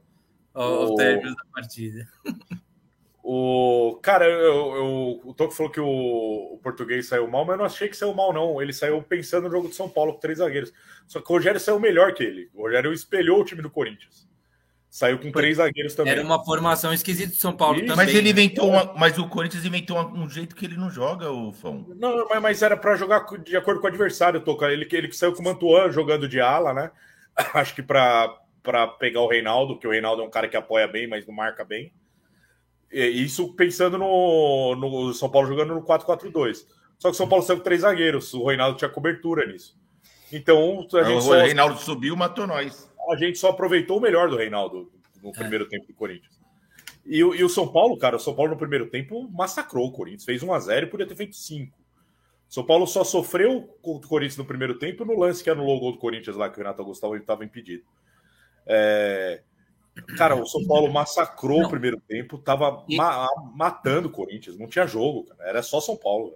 ao, 0.53 0.93
o... 0.93 0.95
término 0.95 1.35
da 1.35 1.43
partida. 1.53 2.07
O 3.29 3.99
cara, 4.01 4.23
eu, 4.23 4.39
eu, 4.39 5.21
o 5.25 5.33
Toco 5.33 5.53
falou 5.53 5.69
que 5.69 5.81
o, 5.81 6.53
o, 6.53 6.57
português 6.63 7.07
saiu 7.07 7.27
mal, 7.27 7.43
mas 7.43 7.55
eu 7.55 7.57
não 7.57 7.65
achei 7.65 7.89
que 7.89 7.97
saiu 7.97 8.13
mal, 8.13 8.31
não. 8.31 8.61
Ele 8.61 8.71
saiu 8.71 9.03
pensando 9.03 9.43
no 9.43 9.51
jogo 9.51 9.67
de 9.67 9.75
São 9.75 9.89
Paulo 9.89 10.13
com 10.13 10.19
três 10.21 10.37
zagueiros. 10.37 10.71
Só 11.05 11.19
que 11.19 11.29
o 11.29 11.35
Rogério 11.35 11.59
saiu 11.59 11.77
melhor 11.77 12.13
que 12.13 12.23
ele. 12.23 12.49
O 12.53 12.61
Rogério 12.61 12.93
espelhou 12.93 13.41
o 13.41 13.43
time 13.43 13.61
do 13.61 13.69
Corinthians. 13.69 14.29
Saiu 14.97 15.19
com 15.19 15.31
três 15.31 15.57
zagueiros 15.57 15.93
também. 15.93 16.13
Era 16.13 16.23
uma 16.23 16.43
formação 16.43 16.91
esquisita 16.91 17.29
de 17.29 17.35
São 17.35 17.55
Paulo 17.55 17.79
também. 17.81 17.95
Mas 17.95 18.15
ele 18.15 18.31
inventou 18.31 18.67
uma, 18.67 18.95
mas 18.95 19.15
o 19.19 19.27
Corinthians 19.27 19.63
inventou 19.63 19.95
um 19.99 20.27
jeito 20.27 20.55
que 20.55 20.65
ele 20.65 20.75
não 20.75 20.89
joga, 20.89 21.29
o 21.29 21.53
Fão. 21.53 21.85
Não, 21.99 22.27
mas, 22.27 22.41
mas 22.41 22.61
era 22.63 22.75
para 22.75 22.95
jogar 22.95 23.23
de 23.43 23.55
acordo 23.55 23.79
com 23.79 23.85
o 23.85 23.89
adversário, 23.89 24.41
Toca. 24.41 24.71
Ele, 24.73 24.87
ele 24.91 25.13
saiu 25.13 25.33
com 25.33 25.41
o 25.41 25.45
Mantuan 25.45 25.91
jogando 25.91 26.27
de 26.27 26.41
ala, 26.41 26.73
né? 26.73 26.89
Acho 27.53 27.75
que 27.75 27.83
para 27.83 28.39
pegar 28.97 29.21
o 29.21 29.27
Reinaldo, 29.27 29.77
que 29.77 29.85
o 29.85 29.91
Reinaldo 29.91 30.23
é 30.23 30.25
um 30.25 30.31
cara 30.31 30.47
que 30.47 30.57
apoia 30.57 30.87
bem, 30.87 31.05
mas 31.05 31.27
não 31.27 31.35
marca 31.35 31.63
bem. 31.63 31.93
Isso 32.91 33.53
pensando 33.53 33.99
no, 33.99 34.75
no 34.75 35.13
São 35.13 35.29
Paulo 35.29 35.47
jogando 35.47 35.75
no 35.75 35.83
4-4-2. 35.83 36.65
Só 36.97 37.09
que 37.09 37.13
o 37.13 37.17
São 37.17 37.29
Paulo 37.29 37.45
saiu 37.45 37.57
com 37.57 37.63
três 37.63 37.81
zagueiros. 37.81 38.33
O 38.33 38.47
Reinaldo 38.47 38.79
tinha 38.79 38.89
cobertura 38.89 39.45
nisso. 39.45 39.77
Então, 40.33 40.87
a 40.91 41.03
gente 41.03 41.17
o 41.17 41.21
só... 41.21 41.33
Reinaldo 41.33 41.77
subiu 41.77 42.15
matou 42.15 42.47
nós. 42.47 42.86
A 43.11 43.15
gente 43.15 43.37
só 43.37 43.49
aproveitou 43.49 43.97
o 43.97 44.01
melhor 44.01 44.29
do 44.29 44.37
Reinaldo 44.37 44.91
no 45.21 45.31
primeiro 45.31 45.65
é. 45.65 45.67
tempo 45.69 45.87
do 45.87 45.93
Corinthians. 45.93 46.37
E, 47.05 47.19
e, 47.19 47.43
o 47.43 47.49
São 47.49 47.67
Paulo, 47.67 47.97
cara, 47.97 48.17
o 48.17 48.19
São 48.19 48.35
Paulo 48.35 48.51
no 48.51 48.57
primeiro 48.57 48.87
tempo 48.87 49.29
massacrou 49.31 49.87
o 49.87 49.91
Corinthians. 49.91 50.25
Fez 50.25 50.43
1 50.43 50.53
a 50.53 50.59
0 50.59 50.85
e 50.85 50.89
podia 50.89 51.07
ter 51.07 51.15
feito 51.15 51.35
5. 51.35 51.77
São 52.49 52.65
Paulo 52.65 52.85
só 52.85 53.03
sofreu 53.03 53.61
com 53.81 53.95
o 53.95 54.01
Corinthians 54.01 54.37
no 54.37 54.45
primeiro 54.45 54.77
tempo 54.77 55.03
no 55.03 55.17
lance 55.17 55.43
que 55.43 55.49
anulou 55.49 55.77
o 55.77 55.79
gol 55.79 55.91
do 55.93 55.97
Corinthians 55.97 56.35
lá, 56.35 56.49
que 56.49 56.55
o 56.55 56.59
Renato 56.59 56.81
Augusto 56.81 57.15
estava 57.15 57.45
impedido. 57.45 57.83
É... 58.65 59.41
Cara, 60.17 60.35
o 60.35 60.45
São 60.45 60.65
Paulo 60.65 60.91
massacrou 60.91 61.61
não. 61.61 61.67
o 61.67 61.69
primeiro 61.69 61.99
tempo, 62.07 62.37
tava 62.37 62.85
e... 62.87 62.95
ma 62.95 63.27
matando 63.55 64.07
o 64.07 64.11
Corinthians, 64.11 64.57
não 64.57 64.67
tinha 64.67 64.85
jogo, 64.85 65.25
cara. 65.25 65.49
era 65.49 65.63
só 65.63 65.81
São 65.81 65.97
Paulo. 65.97 66.35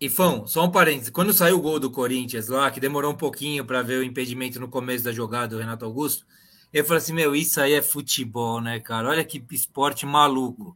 E 0.00 0.08
Fão, 0.08 0.46
só 0.46 0.64
um 0.64 0.70
parênteses, 0.70 1.10
quando 1.10 1.32
saiu 1.32 1.58
o 1.58 1.60
gol 1.60 1.78
do 1.78 1.90
Corinthians 1.90 2.48
lá, 2.48 2.70
que 2.70 2.80
demorou 2.80 3.12
um 3.12 3.16
pouquinho 3.16 3.64
para 3.66 3.82
ver 3.82 3.98
o 3.98 4.02
impedimento 4.02 4.58
no 4.58 4.66
começo 4.66 5.04
da 5.04 5.12
jogada 5.12 5.48
do 5.48 5.58
Renato 5.58 5.84
Augusto, 5.84 6.24
eu 6.72 6.84
falei 6.84 6.98
assim, 6.98 7.12
meu, 7.12 7.36
isso 7.36 7.60
aí 7.60 7.74
é 7.74 7.82
futebol, 7.82 8.62
né, 8.62 8.80
cara? 8.80 9.08
Olha 9.08 9.24
que 9.24 9.44
esporte 9.50 10.06
maluco. 10.06 10.74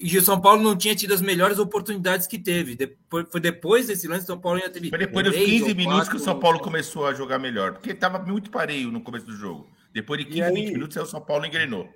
E 0.00 0.16
o 0.16 0.22
São 0.22 0.40
Paulo 0.40 0.62
não 0.62 0.76
tinha 0.76 0.94
tido 0.94 1.12
as 1.12 1.20
melhores 1.20 1.58
oportunidades 1.58 2.26
que 2.26 2.38
teve. 2.38 2.76
Depois, 2.76 3.26
foi 3.30 3.40
depois 3.40 3.86
desse 3.88 4.06
lance, 4.06 4.24
o 4.24 4.26
São 4.26 4.38
Paulo 4.38 4.58
ainda 4.58 4.70
teve. 4.70 4.90
Foi 4.90 4.98
depois 4.98 5.26
dos 5.26 5.34
15 5.34 5.74
minutos 5.74 6.08
que 6.08 6.16
o 6.16 6.20
São 6.20 6.38
Paulo 6.38 6.60
começou 6.60 7.06
a 7.06 7.14
jogar 7.14 7.40
melhor, 7.40 7.72
porque 7.72 7.90
estava 7.90 8.18
muito 8.18 8.50
pareio 8.50 8.92
no 8.92 9.00
começo 9.00 9.26
do 9.26 9.34
jogo. 9.34 9.66
Depois 9.92 10.20
de 10.20 10.26
15, 10.26 10.42
aí, 10.42 10.54
20 10.54 10.72
minutos, 10.72 10.96
o 10.96 11.06
São 11.06 11.20
Paulo 11.20 11.44
engrenou. 11.44 11.88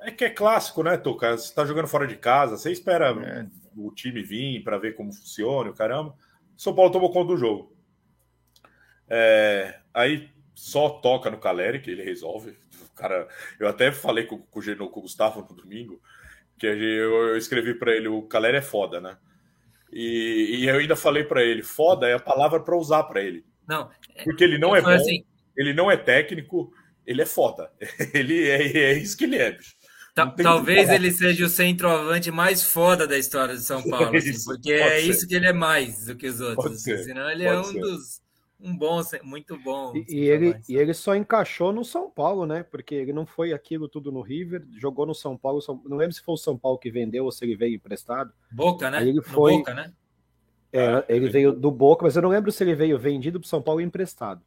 É 0.00 0.10
que 0.10 0.24
é 0.24 0.30
clássico, 0.30 0.82
né, 0.82 0.96
Toca? 0.96 1.36
Você 1.36 1.44
está 1.44 1.64
jogando 1.64 1.88
fora 1.88 2.06
de 2.06 2.16
casa, 2.16 2.56
você 2.56 2.72
espera 2.72 3.10
é. 3.10 3.46
O 3.76 3.92
time 3.92 4.22
vir 4.22 4.62
para 4.62 4.78
ver 4.78 4.94
como 4.94 5.12
funciona, 5.12 5.70
o 5.70 5.74
caramba. 5.74 6.14
São 6.56 6.74
Paulo 6.74 6.90
tomou 6.90 7.12
conta 7.12 7.28
do 7.28 7.36
jogo. 7.36 7.76
É, 9.08 9.78
aí 9.92 10.30
só 10.54 10.88
toca 10.88 11.30
no 11.30 11.38
Caleri, 11.38 11.80
que 11.80 11.90
ele 11.90 12.02
resolve. 12.02 12.56
Cara, 12.94 13.28
eu 13.60 13.68
até 13.68 13.92
falei 13.92 14.24
com, 14.24 14.38
com, 14.38 14.60
o, 14.60 14.88
com 14.88 15.00
o 15.00 15.02
Gustavo 15.02 15.46
no 15.48 15.54
domingo, 15.54 16.00
que 16.58 16.66
eu, 16.66 17.28
eu 17.28 17.36
escrevi 17.36 17.74
para 17.74 17.94
ele: 17.94 18.08
o 18.08 18.22
Caleri 18.22 18.56
é 18.56 18.62
foda, 18.62 19.00
né? 19.00 19.18
E, 19.92 20.60
e 20.60 20.68
eu 20.68 20.76
ainda 20.76 20.96
falei 20.96 21.24
para 21.24 21.42
ele: 21.42 21.62
foda 21.62 22.08
é 22.08 22.14
a 22.14 22.18
palavra 22.20 22.60
para 22.60 22.76
usar 22.76 23.04
para 23.04 23.22
ele. 23.22 23.44
Não, 23.68 23.90
porque 24.24 24.42
ele 24.42 24.58
não 24.58 24.74
é 24.74 24.80
bom, 24.80 24.88
assim, 24.88 25.24
ele 25.56 25.74
não 25.74 25.90
é 25.90 25.96
técnico, 25.96 26.72
ele 27.06 27.22
é 27.22 27.26
foda. 27.26 27.70
Ele 28.12 28.48
é, 28.48 28.76
é 28.78 28.92
isso 28.94 29.16
que 29.16 29.24
ele 29.24 29.36
é, 29.36 29.52
bicho. 29.52 29.75
Talvez 30.42 30.88
ele 30.88 31.10
seja 31.12 31.44
o 31.44 31.48
centroavante 31.48 32.30
mais 32.30 32.62
foda 32.62 33.06
da 33.06 33.18
história 33.18 33.54
de 33.54 33.60
São 33.60 33.82
Paulo, 33.82 34.16
assim, 34.16 34.44
porque 34.46 34.72
é 34.72 35.00
ser. 35.00 35.10
isso 35.10 35.28
que 35.28 35.34
ele 35.34 35.46
é 35.46 35.52
mais 35.52 36.06
do 36.06 36.16
que 36.16 36.26
os 36.26 36.40
outros. 36.40 36.76
Assim, 36.76 36.96
senão 37.04 37.30
ele 37.30 37.44
é 37.44 37.58
um 37.58 37.64
ser. 37.64 37.80
dos 37.80 38.22
um 38.58 38.74
bom, 38.74 39.02
muito 39.22 39.58
bom. 39.58 39.94
E, 39.94 40.06
e 40.08 40.30
ele, 40.30 40.58
e 40.66 40.76
ele 40.76 40.94
só 40.94 41.14
encaixou 41.14 41.72
no 41.72 41.84
São 41.84 42.10
Paulo, 42.10 42.46
né? 42.46 42.62
Porque 42.62 42.94
ele 42.94 43.12
não 43.12 43.26
foi 43.26 43.52
aquilo 43.52 43.86
tudo 43.86 44.10
no 44.10 44.22
River, 44.22 44.64
jogou 44.78 45.04
no 45.04 45.14
São 45.14 45.36
Paulo. 45.36 45.60
São, 45.60 45.82
não 45.84 45.98
lembro 45.98 46.14
se 46.14 46.22
foi 46.22 46.34
o 46.34 46.38
São 46.38 46.56
Paulo 46.56 46.78
que 46.78 46.90
vendeu 46.90 47.26
ou 47.26 47.30
se 47.30 47.44
ele 47.44 47.54
veio 47.54 47.74
emprestado. 47.74 48.32
Boca, 48.50 48.90
né? 48.90 48.98
Aí 48.98 49.10
ele 49.10 49.20
foi. 49.20 49.58
Boca, 49.58 49.74
né? 49.74 49.92
É, 50.72 51.04
ele 51.10 51.28
veio 51.28 51.52
do 51.52 51.70
Boca, 51.70 52.04
mas 52.04 52.16
eu 52.16 52.22
não 52.22 52.30
lembro 52.30 52.50
se 52.50 52.64
ele 52.64 52.74
veio 52.74 52.98
vendido 52.98 53.38
para 53.38 53.48
São 53.48 53.60
Paulo 53.60 53.82
emprestado. 53.82 54.40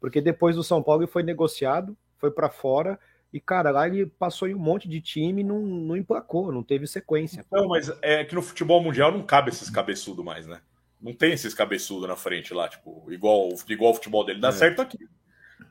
Porque 0.00 0.20
depois 0.20 0.56
do 0.56 0.64
São 0.64 0.82
Paulo 0.82 1.02
ele 1.02 1.10
foi 1.10 1.22
negociado, 1.22 1.96
foi 2.18 2.32
para 2.32 2.50
fora 2.50 2.98
e, 3.32 3.40
cara, 3.40 3.70
lá 3.70 3.88
ele 3.88 4.06
passou 4.06 4.46
em 4.46 4.54
um 4.54 4.58
monte 4.58 4.86
de 4.86 5.00
time 5.00 5.40
e 5.40 5.44
não, 5.44 5.60
não 5.60 5.96
emplacou, 5.96 6.52
não 6.52 6.62
teve 6.62 6.86
sequência. 6.86 7.44
Não, 7.50 7.68
mas 7.68 7.90
é 8.02 8.24
que 8.24 8.34
no 8.34 8.42
futebol 8.42 8.82
mundial 8.82 9.10
não 9.10 9.22
cabe 9.22 9.50
esses 9.50 9.70
cabeçudos 9.70 10.24
mais, 10.24 10.46
né? 10.46 10.60
Não 11.00 11.14
tem 11.14 11.32
esses 11.32 11.54
cabeçudos 11.54 12.06
na 12.06 12.14
frente 12.14 12.52
lá, 12.52 12.68
tipo, 12.68 13.10
igual, 13.10 13.48
igual 13.68 13.92
o 13.92 13.94
futebol 13.94 14.24
dele. 14.24 14.40
Dá 14.40 14.48
é. 14.48 14.52
certo 14.52 14.82
aqui. 14.82 14.98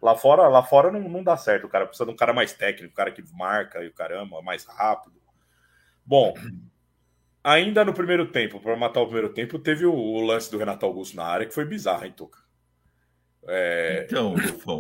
Lá 0.02 0.16
fora, 0.16 0.48
lá 0.48 0.64
fora 0.64 0.92
não, 0.92 1.08
não 1.08 1.24
dá 1.24 1.38
certo. 1.38 1.68
O 1.68 1.70
cara 1.70 1.86
precisa 1.86 2.06
de 2.06 2.12
um 2.12 2.16
cara 2.16 2.34
mais 2.34 2.52
técnico, 2.52 2.92
um 2.92 2.96
cara 2.96 3.12
que 3.12 3.24
marca 3.34 3.84
e 3.84 3.88
o 3.88 3.94
caramba, 3.94 4.42
mais 4.42 4.66
rápido. 4.66 5.22
Bom, 6.04 6.34
ainda 7.44 7.86
no 7.86 7.94
primeiro 7.94 8.26
tempo, 8.32 8.60
para 8.60 8.76
matar 8.76 9.02
o 9.02 9.06
primeiro 9.06 9.30
tempo, 9.30 9.60
teve 9.60 9.86
o, 9.86 9.94
o, 9.94 10.22
lance 10.22 10.50
do 10.50 10.58
Renato 10.58 10.86
Augusto 10.86 11.16
na 11.16 11.26
área, 11.26 11.46
que 11.46 11.54
foi 11.54 11.66
bizarro, 11.66 12.06
hein, 12.06 12.14
Tuca? 12.18 12.40
É... 13.48 14.06
Então, 14.06 14.36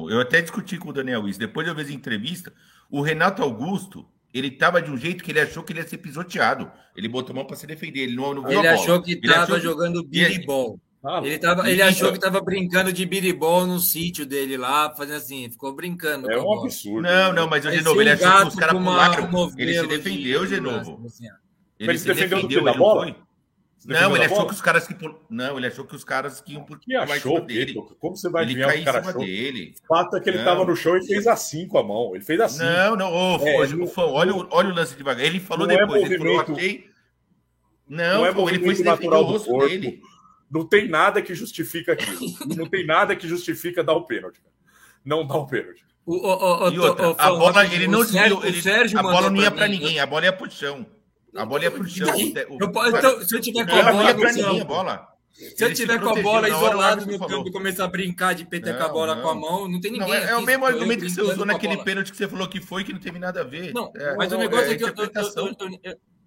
eu 0.09 0.19
até 0.19 0.41
discuti 0.41 0.77
com 0.77 0.89
o 0.89 0.93
Daniel 0.93 1.27
isso. 1.27 1.39
Depois 1.39 1.67
eu 1.67 1.75
vi 1.75 1.81
a 1.81 1.95
entrevista, 1.95 2.53
o 2.91 3.01
Renato 3.01 3.41
Augusto, 3.41 4.05
ele 4.33 4.47
estava 4.47 4.81
de 4.81 4.91
um 4.91 4.97
jeito 4.97 5.23
que 5.23 5.31
ele 5.31 5.39
achou 5.39 5.63
que 5.63 5.71
ele 5.71 5.79
ia 5.79 5.87
ser 5.87 5.97
pisoteado. 5.97 6.71
Ele 6.95 7.07
botou 7.07 7.33
a 7.33 7.35
mão 7.37 7.45
para 7.45 7.55
se 7.55 7.65
defender. 7.65 8.01
Ele 8.01 8.15
não, 8.15 8.33
não 8.33 8.43
viu 8.43 8.59
ele 8.59 8.67
a 8.67 8.71
bola. 8.73 8.83
achou 8.83 9.01
que 9.01 9.13
estava 9.13 9.59
jogando 9.59 10.03
biribol. 10.03 10.79
Ah, 11.03 11.19
ele, 11.23 11.39
tava, 11.39 11.67
ele 11.67 11.81
achou 11.81 12.09
que 12.09 12.17
estava 12.17 12.39
brincando 12.41 12.93
de 12.93 13.03
biribol 13.07 13.65
no 13.65 13.79
sítio 13.79 14.23
dele 14.23 14.55
lá, 14.55 14.93
fazendo 14.95 15.17
assim, 15.17 15.49
ficou 15.49 15.73
brincando. 15.73 16.31
É 16.31 16.39
um 16.39 16.59
absurdo. 16.59 17.01
Não, 17.01 17.33
não, 17.33 17.47
mas 17.47 17.63
de 17.63 17.81
novo, 17.81 17.99
ele 17.99 18.11
achou 18.11 18.41
que 18.41 18.47
os 18.49 18.55
caras 18.55 18.77
pularam. 18.77 19.51
Ele 19.57 19.79
se 19.79 19.87
defendeu, 19.87 20.45
de, 20.45 20.59
novo. 20.59 21.01
Assim, 21.07 21.25
ele, 21.79 21.97
se 21.97 22.05
defendeu, 22.05 22.37
defendeu 22.37 22.59
do 22.61 22.65
que, 22.65 22.71
da 22.71 22.77
bola? 22.77 23.15
Não, 23.85 24.15
ele 24.15 24.25
achou 24.25 24.45
que 24.45 24.53
os 24.53 24.61
caras 24.61 24.87
que 24.87 24.95
não, 25.29 25.57
ele 25.57 25.67
achou 25.67 25.85
que 25.85 25.95
os 25.95 26.03
caras 26.03 26.39
que 26.39 26.53
iam 26.53 26.63
por 26.63 26.79
que 26.79 26.95
achou 26.95 27.41
dele. 27.41 27.73
Como 27.99 28.15
você 28.15 28.29
vai 28.29 28.43
ele 28.43 28.55
caiu 28.61 28.81
em 28.81 28.85
cima 28.85 28.99
achou? 28.99 29.25
dele? 29.25 29.73
O 29.83 29.87
fato 29.87 30.17
é 30.17 30.19
que 30.19 30.29
ele 30.29 30.37
estava 30.37 30.63
no 30.63 30.75
chão 30.75 30.97
e 30.97 31.05
fez 31.05 31.25
assim 31.25 31.67
com 31.67 31.79
a 31.79 31.83
mão. 31.83 32.15
Ele 32.15 32.23
fez 32.23 32.39
assim. 32.39 32.63
Não, 32.63 32.95
não, 32.95 33.11
ô, 33.11 33.47
é, 33.47 33.57
olha, 33.57 33.75
não, 33.75 33.91
olha, 33.97 34.33
olha 34.51 34.69
o 34.69 34.75
lance 34.75 34.95
devagar. 34.95 35.25
Ele 35.25 35.39
falou 35.39 35.69
é 35.69 35.77
depois, 35.77 36.03
é 36.03 36.05
ele 36.05 36.17
falou, 36.17 36.41
achei. 36.41 36.91
Não, 37.87 38.19
não 38.19 38.25
é 38.25 38.33
pô, 38.33 38.47
ele 38.47 38.63
foi 38.63 38.75
se 38.75 38.83
defender 38.83 39.15
o 39.15 39.23
rosto 39.23 39.49
corpo. 39.49 39.67
dele. 39.67 40.01
Não 40.49 40.67
tem 40.67 40.87
nada 40.87 41.21
que 41.21 41.33
justifica 41.33 41.93
aquilo. 41.93 42.19
não 42.55 42.67
tem 42.67 42.85
nada 42.85 43.15
que 43.15 43.27
justifica 43.27 43.83
dar 43.83 43.93
o 43.93 44.05
pênalti. 44.05 44.41
Não 45.03 45.25
dá 45.25 45.35
o 45.35 45.47
pênalti. 45.47 45.83
O, 46.05 46.15
o, 46.15 46.67
o, 46.67 46.69
e 46.71 46.79
outra, 46.79 47.15
a 47.17 47.29
bola, 47.29 47.65
ele 47.65 47.87
não 47.87 47.99
desviou, 47.99 48.43
ele, 48.43 48.61
a 48.97 49.03
bola 49.03 49.29
não 49.29 49.41
ia 49.41 49.51
para 49.51 49.67
ninguém, 49.67 49.99
a 49.99 50.05
bola 50.05 50.25
ia 50.25 50.33
pro 50.33 50.49
chão. 50.49 50.85
A 51.35 51.45
bola 51.45 51.63
ia 51.63 51.71
pro 51.71 51.87
chão. 51.87 52.09
O, 52.09 52.55
então, 52.55 53.23
se 53.25 53.35
eu 53.35 53.41
tiver 53.41 53.65
com 53.65 53.75
a 53.75 53.91
bola, 53.91 54.13
pra 54.13 54.33
ninguém, 54.33 54.61
a 54.61 54.65
bola. 54.65 55.07
Se 55.31 55.63
eu 55.63 55.73
tiver 55.73 55.99
com 55.99 56.09
a 56.09 56.21
bola 56.21 56.49
isolado 56.49 57.05
no 57.05 57.27
campo 57.27 57.47
e 57.47 57.51
começar 57.51 57.85
a 57.85 57.87
brincar 57.87 58.35
de 58.35 58.45
PT 58.45 58.73
com 58.73 58.83
a 58.83 58.89
bola 58.89 59.15
não. 59.15 59.21
com 59.23 59.29
a 59.29 59.35
mão, 59.35 59.67
não 59.67 59.79
tem 59.79 59.91
ninguém. 59.91 60.07
Não, 60.07 60.13
é, 60.13 60.31
é, 60.31 60.35
o 60.35 60.41
mesmo 60.41 60.65
argumento 60.65 61.05
que 61.05 61.09
você 61.09 61.21
usou 61.21 61.45
naquele 61.45 61.77
pênalti 61.83 62.11
que 62.11 62.17
você 62.17 62.27
falou 62.27 62.47
que 62.47 62.59
foi, 62.59 62.83
que 62.83 62.91
não 62.91 62.99
teve 62.99 63.17
nada 63.17 63.41
a 63.41 63.43
ver. 63.43 63.73
Não, 63.73 63.91
é, 63.95 64.15
mas 64.15 64.31
o 64.31 64.37
negócio 64.37 64.67
é, 64.67 64.73
é 64.73 64.77
que 64.77 64.83
eu, 64.83 64.93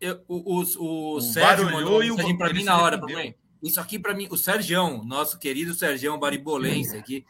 eu, 0.01 0.25
o, 0.27 0.63
o, 0.79 1.17
o 1.17 1.21
Sérgio 1.21 1.71
mandou 1.71 2.01
mensagem 2.01 2.37
para 2.37 2.53
mim 2.53 2.65
na 2.65 2.81
hora, 2.81 2.99
pra 2.99 3.07
mim. 3.07 3.35
Isso 3.63 3.81
aqui 3.81 3.99
para 3.99 4.15
mim, 4.15 4.29
o 4.31 4.37
Sérgio, 4.37 5.03
nosso 5.05 5.39
querido 5.39 5.73
Sérgio 5.75 6.19
Baribolense 6.19 6.97
aqui, 6.97 7.25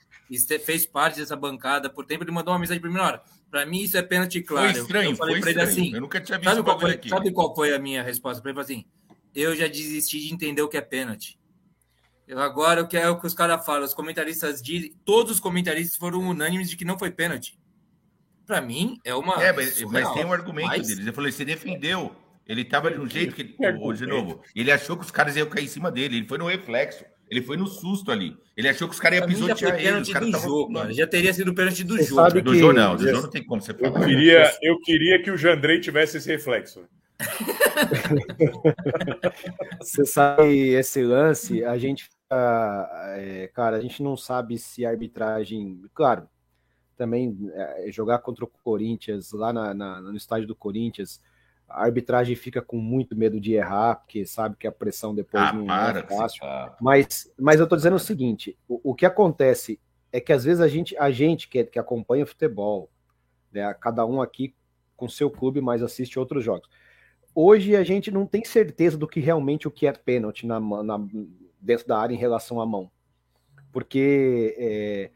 fez 0.65 0.87
parte 0.87 1.21
dessa 1.21 1.37
bancada 1.37 1.89
por 1.89 2.05
tempo, 2.07 2.25
ele 2.25 2.33
mandou 2.33 2.53
uma 2.53 2.59
mensagem 2.59 2.81
para 2.81 2.91
mim 2.91 2.97
na 2.97 3.05
hora. 3.05 3.23
Para 3.55 3.65
mim, 3.65 3.83
isso 3.83 3.97
é 3.97 4.03
pênalti 4.03 4.43
claro. 4.43 4.73
Foi 4.73 4.81
estranho, 4.81 5.11
eu 5.13 5.17
falei 5.17 5.41
para 5.41 5.51
ele 5.51 5.61
assim. 5.61 5.95
Eu 5.95 6.01
nunca 6.01 6.21
tinha 6.21 6.39
visto 6.39 6.51
sabe 6.51 6.65
qual, 6.65 6.81
foi, 6.81 6.91
aqui. 6.91 7.09
sabe 7.09 7.31
qual 7.31 7.55
foi 7.55 7.73
a 7.73 7.79
minha 7.79 8.03
resposta 8.03 8.43
para 8.43 8.51
ele? 8.51 8.59
Assim, 8.59 8.85
eu 9.33 9.55
já 9.55 9.69
desisti 9.69 10.19
de 10.19 10.35
entender 10.35 10.61
o 10.61 10.69
que 10.69 10.77
é 10.77 10.81
pênalti. 10.81 11.39
Eu 12.27 12.41
agora 12.41 12.81
eu 12.81 12.89
quero 12.89 13.17
que 13.21 13.25
os 13.29 13.33
caras 13.33 13.65
falam. 13.65 13.85
Os 13.85 13.95
comentaristas 13.95 14.61
dizem, 14.61 14.93
todos 15.05 15.35
os 15.35 15.39
comentaristas 15.39 15.97
foram 15.97 16.19
unânimes 16.19 16.69
de 16.69 16.77
que 16.77 16.85
não 16.85 16.99
foi 16.99 17.13
pênalti. 17.13 17.57
Para 18.45 18.61
mim, 18.61 18.99
é 19.05 19.15
uma. 19.15 19.41
É, 19.41 19.53
mas, 19.53 19.81
mas 19.83 20.13
tem 20.15 20.25
um 20.25 20.33
argumento 20.33 20.67
mas... 20.67 20.89
deles. 20.89 21.05
Ele 21.05 21.13
falou: 21.13 21.31
você 21.31 21.45
defendeu. 21.45 22.13
Ele 22.49 22.63
estava 22.63 22.91
de 22.91 22.99
um 22.99 23.09
jeito 23.09 23.37
que. 23.37 23.45
de 23.45 24.07
novo, 24.09 24.43
ele 24.53 24.73
achou 24.73 24.97
que 24.97 25.05
os 25.05 25.13
caras 25.13 25.37
iam 25.37 25.49
cair 25.49 25.67
em 25.67 25.69
cima 25.69 25.93
dele. 25.93 26.17
Ele 26.17 26.27
foi 26.27 26.39
no 26.39 26.49
reflexo. 26.49 27.05
Ele 27.35 27.43
foi 27.43 27.57
no 27.57 27.67
susto 27.67 28.13
ali. 28.13 28.37
Ele 28.57 28.69
achou 28.69 28.87
que 28.87 28.95
os 28.95 29.01
caras 29.01 29.19
iam 29.19 29.27
pisotear 29.27 29.81
ele. 29.81 30.01
Os 30.01 30.09
caras 30.09 30.31
jogo, 30.41 30.73
mano. 30.73 30.93
Já 30.93 31.05
teria 31.05 31.35
sido 31.35 31.51
o 31.51 31.55
pênalti 31.55 31.83
do 31.83 31.97
você 31.97 32.05
jogo. 32.05 32.23
Sabe 32.23 32.41
do 32.41 32.53
que... 32.53 32.61
jogo 32.61 32.73
não. 32.73 32.95
Do 32.95 33.09
jogo 33.09 33.23
não 33.23 33.31
tem 33.31 33.45
como 33.45 33.61
você 33.61 33.75
falar. 33.75 33.89
Eu 33.89 34.07
queria, 34.07 34.59
eu 34.63 34.81
queria 34.81 35.21
que 35.21 35.33
o 35.33 35.37
Jandrei 35.37 35.81
tivesse 35.81 36.19
esse 36.19 36.31
reflexo. 36.31 36.85
você 39.81 40.07
sabe 40.07 40.75
esse 40.75 41.03
lance, 41.03 41.65
a 41.65 41.77
gente, 41.77 42.09
é, 42.31 43.51
cara, 43.53 43.79
a 43.79 43.81
gente 43.81 44.01
não 44.03 44.17
sabe 44.17 44.57
se 44.59 44.87
a 44.87 44.91
arbitragem, 44.91 45.83
claro, 45.93 46.29
também 46.97 47.37
é, 47.53 47.87
jogar 47.91 48.19
contra 48.19 48.45
o 48.45 48.49
Corinthians 48.49 49.33
lá 49.33 49.53
na, 49.53 49.75
na, 49.75 50.01
no 50.01 50.17
estádio 50.17 50.47
do 50.47 50.55
Corinthians, 50.55 51.21
a 51.69 51.83
arbitragem 51.85 52.37
fica 52.37 52.63
com 52.63 52.77
muito 52.77 53.17
medo 53.17 53.41
de 53.41 53.55
errar, 53.55 53.97
porque 53.97 54.25
sabe 54.27 54.57
que 54.57 54.67
a 54.67 54.73
pressão 54.73 55.15
depois 55.15 55.43
Ah, 55.45 55.53
não 55.53 55.67
para 55.67 55.99
é 55.99 56.03
que 56.03 56.09
você 56.13 56.17
fácil. 56.19 56.41
fala. 56.41 56.77
Mas, 56.81 57.33
mas 57.39 57.61
eu 57.61 57.67
tô 57.67 57.77
dizendo 57.77 57.97
o 57.97 58.01
seguinte: 58.01 58.57
o, 58.69 58.91
o 58.93 58.95
que 58.95 59.07
acontece 59.07 59.81
é 60.13 60.21
que 60.21 60.33
às 60.33 60.45
vezes 60.45 60.61
a 60.61 60.69
gente, 60.69 60.97
a 60.97 61.11
gente 61.11 61.49
que, 61.49 61.65
que 61.65 61.79
acompanha 61.79 62.27
futebol, 62.27 62.91
né, 63.53 63.73
cada 63.75 64.05
um 64.07 64.21
aqui 64.21 64.55
com 64.97 65.09
seu 65.09 65.31
clube, 65.31 65.61
mas 65.61 65.83
assiste 65.83 66.19
outros 66.19 66.45
jogos. 66.45 66.69
Hoje 67.35 67.75
a 67.75 67.83
gente 67.83 68.11
não 68.11 68.27
tem 68.27 68.45
certeza 68.45 68.97
do 68.97 69.09
que 69.09 69.19
realmente 69.21 69.67
o 69.67 69.71
que 69.71 69.87
é 69.87 69.93
pênalti 69.93 70.47
na, 70.47 70.61
na- 70.61 71.01
dentro 71.61 71.87
da 71.87 71.99
área 71.99 72.15
em 72.15 72.19
relação 72.19 72.61
à 72.61 72.67
mão. 72.67 72.91
Porque 73.73 74.55
é, 74.57 75.11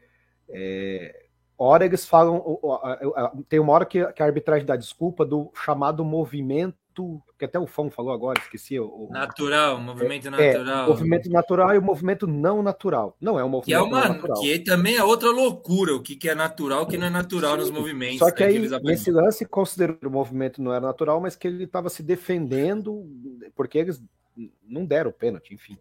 é, 0.49 1.18
hora 1.65 1.85
eles 1.85 2.05
falam. 2.05 2.41
Tem 3.47 3.59
uma 3.59 3.73
hora 3.73 3.85
que, 3.85 4.05
que 4.13 4.21
a 4.21 4.25
arbitragem 4.25 4.65
dá 4.65 4.75
desculpa 4.75 5.25
do 5.25 5.51
chamado 5.53 6.03
movimento, 6.05 6.77
que 7.37 7.45
até 7.45 7.57
o 7.57 7.65
Fão 7.67 7.89
falou 7.89 8.11
agora, 8.11 8.39
esqueci. 8.39 8.79
O, 8.79 8.85
o- 8.85 9.09
Natural, 9.11 9.79
movimento 9.79 10.27
é, 10.27 10.31
natural. 10.31 10.85
o 10.85 10.89
movimento 10.89 11.29
natural 11.29 11.75
e 11.75 11.77
o 11.77 11.81
movimento 11.81 12.27
não 12.27 12.61
natural. 12.61 13.15
Não 13.21 13.39
é 13.39 13.43
um 13.43 13.61
Que 13.61 13.73
é 13.73 13.77
movimento 13.79 13.91
não 13.95 13.99
uma. 14.09 14.15
natural. 14.15 14.41
Que 14.41 14.59
também 14.59 14.95
é 14.97 15.03
outra 15.03 15.29
loucura, 15.31 15.95
o 15.95 16.01
que, 16.01 16.15
que 16.15 16.27
é 16.29 16.35
natural, 16.35 16.83
o 16.83 16.85
que 16.87 16.97
não 16.97 17.07
é 17.07 17.09
natural 17.09 17.55
nos 17.57 17.71
movimentos. 17.71 18.19
Só 18.19 18.31
que 18.31 18.41
né, 18.43 18.49
aí, 18.49 18.55
apresentam. 18.57 18.83
nesse 18.85 19.11
lance, 19.11 19.45
considerou 19.45 19.95
que 19.95 20.07
o 20.07 20.11
movimento 20.11 20.61
não 20.61 20.73
era 20.73 20.85
natural, 20.85 21.21
mas 21.21 21.35
que 21.35 21.47
ele 21.47 21.63
estava 21.63 21.89
se 21.89 22.03
defendendo, 22.03 23.05
porque 23.55 23.77
eles 23.77 24.01
não 24.67 24.85
deram 24.85 25.09
o 25.09 25.13
pênalti, 25.13 25.53
enfim. 25.53 25.77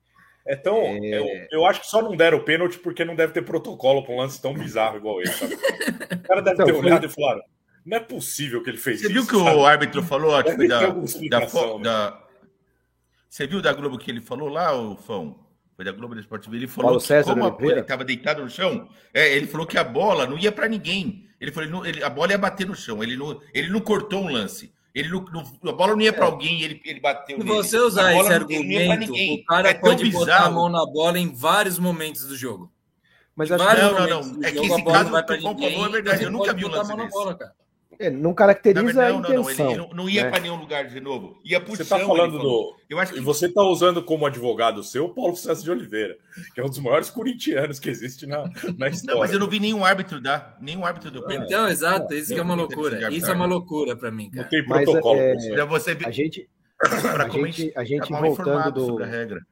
Então, 0.49 0.97
eu, 1.05 1.27
eu 1.51 1.67
acho 1.67 1.81
que 1.83 1.87
só 1.87 2.01
não 2.01 2.17
deram 2.17 2.39
o 2.39 2.43
pênalti 2.45 2.79
porque 2.79 3.05
não 3.05 3.15
deve 3.15 3.33
ter 3.33 3.43
protocolo 3.43 4.03
para 4.03 4.15
um 4.15 4.19
lance 4.19 4.41
tão 4.41 4.55
bizarro 4.55 4.97
igual 4.97 5.21
esse. 5.21 5.35
Sabe? 5.39 5.55
O 5.55 6.23
cara 6.23 6.41
deve 6.41 6.55
Então, 6.55 6.67
ter 6.67 6.73
foi- 6.73 6.85
olhado 6.87 7.07
e 7.07 7.09
falado: 7.11 7.43
não 7.85 7.97
é 7.97 8.01
possível 8.01 8.63
que 8.63 8.71
ele 8.71 8.79
fez 8.79 9.01
Você 9.01 9.05
isso. 9.07 9.13
viu 9.13 9.27
que 9.27 9.37
sabe? 9.45 9.57
o 9.57 9.67
árbitro 9.67 10.03
falou, 10.03 10.43
ter 10.43 10.57
da, 10.69 10.81
da, 10.87 10.95
né? 10.95 11.47
da- 11.83 12.25
Você 13.29 13.47
viu 13.47 13.61
da 13.61 13.73
Globo 13.73 13.99
que 13.99 14.11
ele 14.11 14.21
falou 14.21 14.49
lá, 14.49 14.75
o 14.75 14.97
Fão? 14.97 15.47
Foi 15.77 15.85
da 15.85 15.93
Globo 15.93 16.19
Esporte 16.19 16.49
Ele 16.53 16.67
falou 16.67 16.89
Paulo 16.89 17.01
que 17.01 17.07
César 17.07 17.35
como 17.35 17.45
a- 17.45 17.57
ele 17.61 17.81
estava 17.81 18.05
deitado 18.05 18.43
no 18.43 18.51
chão, 18.51 18.89
é, 19.15 19.33
ele 19.37 19.47
falou 19.47 19.65
que 19.67 19.79
a 19.79 19.85
bola 19.85 20.27
não 20.27 20.37
ia 20.39 20.51
para 20.51 20.67
ninguém. 20.69 21.25
Ele 21.41 21.53
falou, 21.53 21.87
ele- 21.87 22.03
a 22.03 22.11
bola 22.11 22.33
ia 22.33 22.39
bater 22.39 22.67
no 22.67 22.75
chão. 22.75 23.01
Ele 23.01 23.17
não, 23.17 23.41
ele 23.55 23.69
não 23.69 23.81
cortou 23.81 24.25
um 24.25 24.29
lance. 24.33 24.73
Ele 24.99 25.09
não, 25.11 25.25
não- 25.33 25.71
a 25.71 25.73
bola 25.75 25.93
não 25.95 26.01
ia 26.03 26.13
para 26.13 26.27
alguém, 26.27 26.63
ele, 26.63 26.81
ele 26.85 27.01
bateu. 27.01 27.37
Se 27.39 27.45
nele. 27.45 27.57
você 27.57 27.77
A 27.77 27.83
usar 27.83 28.15
esse 28.15 28.33
argumento, 28.33 29.13
o 29.13 29.45
cara 29.45 29.71
É 29.71 29.75
pode 29.75 30.05
botar 30.11 30.19
a 30.37 30.39
bizarro. 30.39 30.55
mão 30.55 30.69
na 30.69 30.85
bola 30.87 31.19
em 31.19 31.33
vários 31.33 31.79
momentos 31.79 32.27
do 32.27 32.37
jogo. 32.37 32.71
Mas 33.37 33.53
acho 33.53 33.63
vários 33.63 33.85
Não, 33.93 33.93
não, 34.01 34.23
não. 34.33 34.45
É 34.45 34.51
que 34.51 34.59
esse 34.59 34.83
caso 34.83 35.11
vai 35.11 35.23
que 35.23 35.27
pra 35.29 35.37
o 35.39 35.41
Fão 35.43 35.55
ninguém, 35.55 35.73
falou 35.73 35.87
é 35.87 35.91
verdade, 35.93 36.25
eu 36.25 36.31
nunca 36.31 36.53
vi 36.53 36.65
um 36.65 36.69
botar 36.69 36.77
a 36.77 36.83
lance 36.83 36.89
mão 36.91 36.97
na 36.99 37.05
desse. 37.05 37.17
bola, 37.17 37.35
cara. 37.37 37.53
É, 37.99 38.11
não 38.11 38.33
caracteriza 38.33 38.85
verdade, 38.85 39.11
a 39.11 39.13
não, 39.13 39.21
não, 39.21 39.29
não. 39.29 39.43
intenção. 39.43 39.71
Ele 39.71 39.79
não, 39.79 39.89
não 39.89 40.09
ia 40.09 40.25
né? 40.25 40.31
para 40.31 40.41
nenhum 40.41 40.55
lugar 40.57 40.87
de 40.87 41.01
novo. 41.01 41.41
Ia 41.45 41.61
pro 41.61 41.75
Você 41.75 41.85
tá 41.85 41.97
ele 41.97 42.07
falando 42.07 42.39
do. 42.39 42.77
Eu 42.89 42.99
acho 43.01 43.13
que 43.13 43.19
E 43.19 43.23
você 43.23 43.47
está 43.47 43.63
usando 43.63 44.03
como 44.03 44.25
advogado 44.25 44.85
seu 44.85 45.07
o 45.07 45.15
Paulo 45.15 45.37
César 45.37 45.63
de 45.63 45.71
Oliveira, 45.71 46.17
que 46.55 46.61
é 46.61 46.65
um 46.65 46.69
dos 46.69 46.79
maiores 46.79 47.11
corintianos 47.11 47.81
que 47.81 47.91
existe 47.91 48.25
na, 48.25 48.45
na 48.79 48.89
história. 48.89 49.15
Não, 49.15 49.19
mas 49.19 49.33
eu 49.33 49.41
não 49.41 49.49
vi 49.49 49.59
nenhum 49.59 49.85
árbitro 49.85 50.21
dar. 50.21 50.57
Nenhum 50.61 50.85
árbitro 50.85 51.11
deu 51.11 51.27
pênalti. 51.27 51.49
Então, 51.49 51.67
exato, 51.67 52.15
isso 52.15 52.33
que 52.33 52.39
é 52.39 52.43
uma 52.43 52.55
não, 52.55 52.65
loucura. 52.65 53.01
não, 53.01 53.09
Isso 53.11 53.31
é 53.31 53.35
uma 53.35 53.47
loucura 53.47 53.97
pra 53.97 54.13
mim, 54.13 54.27
Não 54.27 54.45
cara. 54.45 54.49
tem 54.49 54.65
Mas, 54.67 54.85
protocolo. 54.85 55.19
é, 55.19 55.33
pra 55.33 55.37
isso. 55.37 55.55
Pra 55.55 55.65
você 55.65 55.99
A 56.05 56.11
gente, 56.13 56.51
pra 56.79 57.25
a 57.25 57.29
gente, 57.29 57.73
a 57.77 57.85
gente 57.85 58.09
tá 58.09 58.11
mal 58.11 58.23
voltando 58.23 58.49
informado 58.49 58.81
do, 58.81 58.87
sobre 58.87 59.05
a 59.05 59.07
regra. 59.09 59.47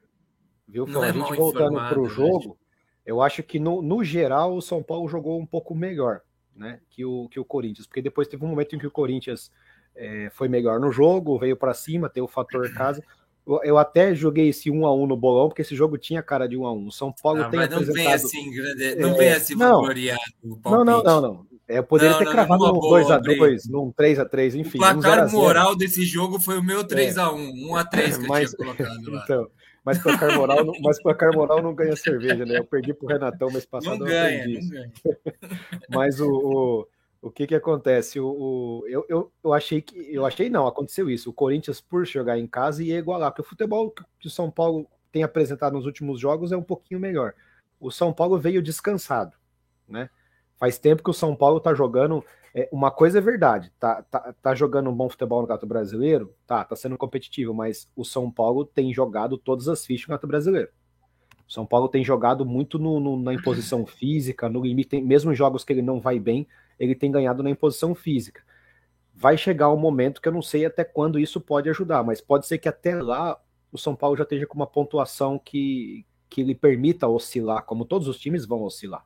Viu, 0.65 0.87
Não 0.87 1.03
é 1.03 1.09
a 1.09 1.11
gente 1.11 1.35
voltando 1.35 1.65
informado, 1.65 1.89
para 1.89 1.99
o 1.99 2.03
né, 2.03 2.09
jogo, 2.09 2.57
eu 3.05 3.21
acho 3.21 3.43
que 3.43 3.59
no, 3.59 3.81
no 3.81 4.03
geral 4.05 4.55
o 4.55 4.61
São 4.61 4.81
Paulo 4.81 5.09
jogou 5.09 5.37
um 5.37 5.45
pouco 5.45 5.75
melhor 5.75 6.21
né, 6.57 6.79
que, 6.89 7.05
o, 7.05 7.27
que 7.29 7.39
o 7.39 7.45
Corinthians, 7.45 7.85
porque 7.87 8.01
depois 8.01 8.27
teve 8.27 8.43
um 8.43 8.47
momento 8.47 8.75
em 8.75 8.79
que 8.79 8.87
o 8.87 8.91
Corinthians 8.91 9.51
é, 9.95 10.29
foi 10.33 10.47
melhor 10.47 10.79
no 10.79 10.91
jogo, 10.91 11.37
veio 11.39 11.55
para 11.55 11.73
cima, 11.73 12.09
tem 12.09 12.21
o 12.23 12.27
fator 12.27 12.69
casa. 12.73 13.03
Eu, 13.45 13.61
eu 13.63 13.77
até 13.77 14.13
joguei 14.13 14.49
esse 14.49 14.69
1 14.69 14.85
a 14.85 14.93
1 14.93 15.07
no 15.07 15.15
bolão, 15.15 15.47
porque 15.47 15.61
esse 15.61 15.75
jogo 15.75 15.97
tinha 15.97 16.21
cara 16.21 16.47
de 16.49 16.57
1 16.57 16.65
a 16.65 16.73
1 16.73 16.87
O 16.87 16.91
São 16.91 17.13
Paulo 17.13 17.43
Ah, 17.43 17.49
tem 17.49 17.59
mas 17.59 17.69
não 17.69 17.79
vem 17.79 17.89
apresentado. 17.89 18.15
assim, 18.25 18.51
grande... 18.51 18.95
não 18.95 19.09
É, 19.11 19.17
vem 19.17 19.29
assim 19.31 19.55
não. 19.55 19.81
Não, 20.65 20.83
não, 20.83 21.03
não, 21.03 21.21
não. 21.21 21.47
É, 21.69 21.79
eu 21.79 21.83
poderia 21.83 22.11
Não, 22.13 22.19
ter 22.19 22.25
não, 22.25 22.31
cravado 22.31 22.65
num 22.67 22.73
boa, 22.79 23.01
2x2, 23.01 23.61
num 23.69 23.91
3x3, 23.91 24.53
O 24.53 24.57
enfim. 24.57 24.77
um 24.77 24.81
0 24.81 24.85
a 24.85 25.01
placar 25.01 25.27
0. 25.27 25.31
moral 25.41 25.75
desse 25.75 26.05
jogo 26.05 26.39
foi 26.39 26.57
o 26.57 26.63
meu 26.63 26.83
3x1, 26.85 27.51
1x3 27.69 28.17
que 28.17 28.23
eu 28.23 28.27
Mas- 28.29 28.49
tinha 28.53 28.57
colocado 28.75 29.11
lá. 29.11 29.21
Então, 29.23 29.47
mas 29.87 29.99
placar 30.03 30.35
moral, 30.35 30.65
não- 30.65 30.73
mas 30.81 31.01
placar 31.01 31.33
moral 31.33 31.61
não 31.63 31.73
ganha 31.73 31.95
cerveja, 31.95 32.45
né? 32.45 32.57
Eu 32.57 32.65
perdi 32.65 32.93
pro 32.93 33.07
Renatão 33.07 33.49
mês 33.49 33.65
passado. 33.65 33.99
Não 33.99 34.05
eu 34.05 34.11
ganha, 34.11 34.47
não 34.59 34.69
ganha. 34.69 34.91
Mas 35.89 36.19
o, 36.19 36.29
o, 36.29 36.87
o 37.21 37.31
que 37.31 37.47
que 37.47 37.55
acontece? 37.55 38.19
O, 38.19 38.27
o- 38.27 38.83
eu, 38.87 39.05
eu, 39.07 39.31
eu 39.41 39.53
achei 39.53 39.81
que. 39.81 40.13
Eu 40.13 40.25
achei 40.25 40.49
não, 40.49 40.67
aconteceu 40.67 41.09
isso. 41.09 41.29
O 41.29 41.33
Corinthians, 41.33 41.79
por 41.79 42.05
jogar 42.05 42.37
em 42.37 42.45
casa, 42.45 42.83
ia 42.83 42.97
igualar, 42.99 43.31
porque 43.31 43.41
o 43.43 43.49
futebol 43.49 43.89
que 44.19 44.27
o 44.27 44.29
São 44.29 44.51
Paulo 44.51 44.85
tem 45.09 45.23
apresentado 45.23 45.71
nos 45.73 45.85
últimos 45.85 46.19
jogos 46.19 46.51
é 46.51 46.57
um 46.57 46.61
pouquinho 46.63 46.99
melhor. 46.99 47.33
O 47.79 47.89
São 47.89 48.11
Paulo 48.11 48.37
veio 48.37 48.61
descansado, 48.61 49.37
né? 49.87 50.09
Faz 50.59 50.77
tempo 50.77 51.01
que 51.01 51.09
o 51.09 51.13
São 51.13 51.33
Paulo 51.33 51.61
tá 51.61 51.73
jogando. 51.73 52.25
É, 52.57 52.67
uma 52.71 52.89
coisa 52.89 53.19
é 53.19 53.21
verdade, 53.21 53.71
tá, 53.79 54.01
tá, 54.01 54.33
tá 54.41 54.55
jogando 54.55 54.89
um 54.89 54.93
bom 54.95 55.07
futebol 55.07 55.41
no 55.41 55.47
Gato 55.47 55.67
Brasileiro, 55.67 56.33
tá, 56.47 56.63
tá 56.63 56.75
sendo 56.75 56.97
competitivo, 56.97 57.53
mas 57.53 57.87
o 57.95 58.03
São 58.03 58.31
Paulo 58.31 58.65
tem 58.65 58.91
jogado 58.91 59.37
todas 59.37 59.67
as 59.67 59.85
fichas 59.85 60.07
no 60.07 60.15
Gato 60.15 60.25
Brasileiro. 60.25 60.69
O 61.47 61.51
São 61.51 61.67
Paulo 61.67 61.87
tem 61.87 62.03
jogado 62.03 62.43
muito 62.43 62.79
no- 62.79 62.99
no- 62.99 63.21
na 63.21 63.31
imposição 63.31 63.85
física, 63.85 64.49
no 64.49 64.61
limite, 64.63 64.89
tem- 64.89 65.03
mesmo 65.05 65.31
em 65.31 65.35
jogos 65.35 65.63
que 65.63 65.71
ele 65.71 65.83
não 65.83 65.99
vai 65.99 66.19
bem, 66.19 66.47
ele 66.79 66.95
tem 66.95 67.11
ganhado 67.11 67.43
na 67.43 67.51
imposição 67.51 67.93
física. 67.93 68.41
Vai 69.13 69.37
chegar 69.37 69.71
um 69.71 69.77
momento 69.77 70.19
que 70.19 70.27
eu 70.27 70.33
não 70.33 70.41
sei 70.41 70.65
até 70.65 70.83
quando 70.83 71.19
isso 71.19 71.39
pode 71.39 71.69
ajudar, 71.69 72.03
mas 72.03 72.21
pode 72.21 72.47
ser 72.47 72.57
que 72.57 72.67
até 72.67 72.99
lá 72.99 73.39
o 73.71 73.77
São 73.77 73.95
Paulo 73.95 74.17
já 74.17 74.23
esteja 74.23 74.47
com 74.47 74.55
uma 74.55 74.65
pontuação 74.67 75.37
que, 75.37 76.07
que 76.27 76.41
lhe 76.43 76.55
permita 76.55 77.07
oscilar, 77.07 77.63
como 77.65 77.85
todos 77.85 78.07
os 78.07 78.19
times 78.19 78.45
vão 78.47 78.63
oscilar. 78.63 79.05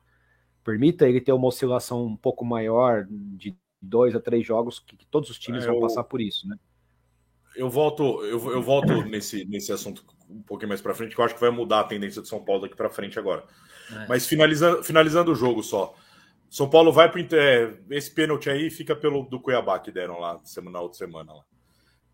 Permita 0.64 1.08
ele 1.08 1.20
ter 1.20 1.32
uma 1.32 1.48
oscilação 1.48 2.04
um 2.06 2.16
pouco 2.16 2.44
maior 2.44 3.06
de 3.08 3.56
dois 3.80 4.14
a 4.14 4.20
três 4.20 4.46
jogos, 4.46 4.78
que, 4.78 4.96
que 4.96 5.06
todos 5.06 5.28
os 5.30 5.38
times 5.38 5.64
É, 5.64 5.66
vão 5.66 5.76
eu- 5.76 5.80
passar 5.80 6.04
por 6.04 6.20
isso, 6.20 6.46
né? 6.48 6.56
Eu 7.54 7.68
volto, 7.68 8.24
eu, 8.24 8.50
eu 8.50 8.62
volto 8.62 9.02
nesse, 9.04 9.44
nesse 9.44 9.72
assunto 9.72 10.04
um 10.30 10.40
pouquinho 10.42 10.70
mais 10.70 10.80
para 10.80 10.94
frente, 10.94 11.14
que 11.14 11.20
eu 11.20 11.24
acho 11.24 11.34
que 11.34 11.40
vai 11.40 11.50
mudar 11.50 11.80
a 11.80 11.84
tendência 11.84 12.22
do 12.22 12.26
São 12.28 12.42
Paulo 12.42 12.62
daqui 12.62 12.74
para 12.74 12.88
frente 12.88 13.18
agora. 13.18 13.44
É. 13.90 14.06
Mas 14.08 14.26
finalizando, 14.26 14.82
finalizando 14.82 15.32
o 15.32 15.34
jogo 15.34 15.62
só. 15.62 15.94
São 16.48 16.70
Paulo 16.70 16.90
vai 16.92 17.10
para 17.10 17.20
esse 17.90 18.10
pênalti 18.10 18.48
aí 18.48 18.70
fica 18.70 18.96
pelo 18.96 19.24
do 19.24 19.38
Cuiabá 19.40 19.78
que 19.78 19.90
deram 19.92 20.18
lá 20.18 20.38
semana, 20.44 20.78
na 20.78 20.80
outra 20.80 20.96
semana 20.98 21.34
lá. 21.34 21.44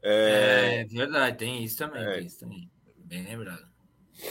É 0.03 0.85
verdade, 0.87 1.37
tem 1.39 1.63
isso 1.63 1.79
também, 1.79 2.03
É. 2.03 2.15
tem 2.15 2.27
isso 2.27 2.41
também. 2.41 2.69
Bem 3.05 3.25
lembrado. 3.25 3.68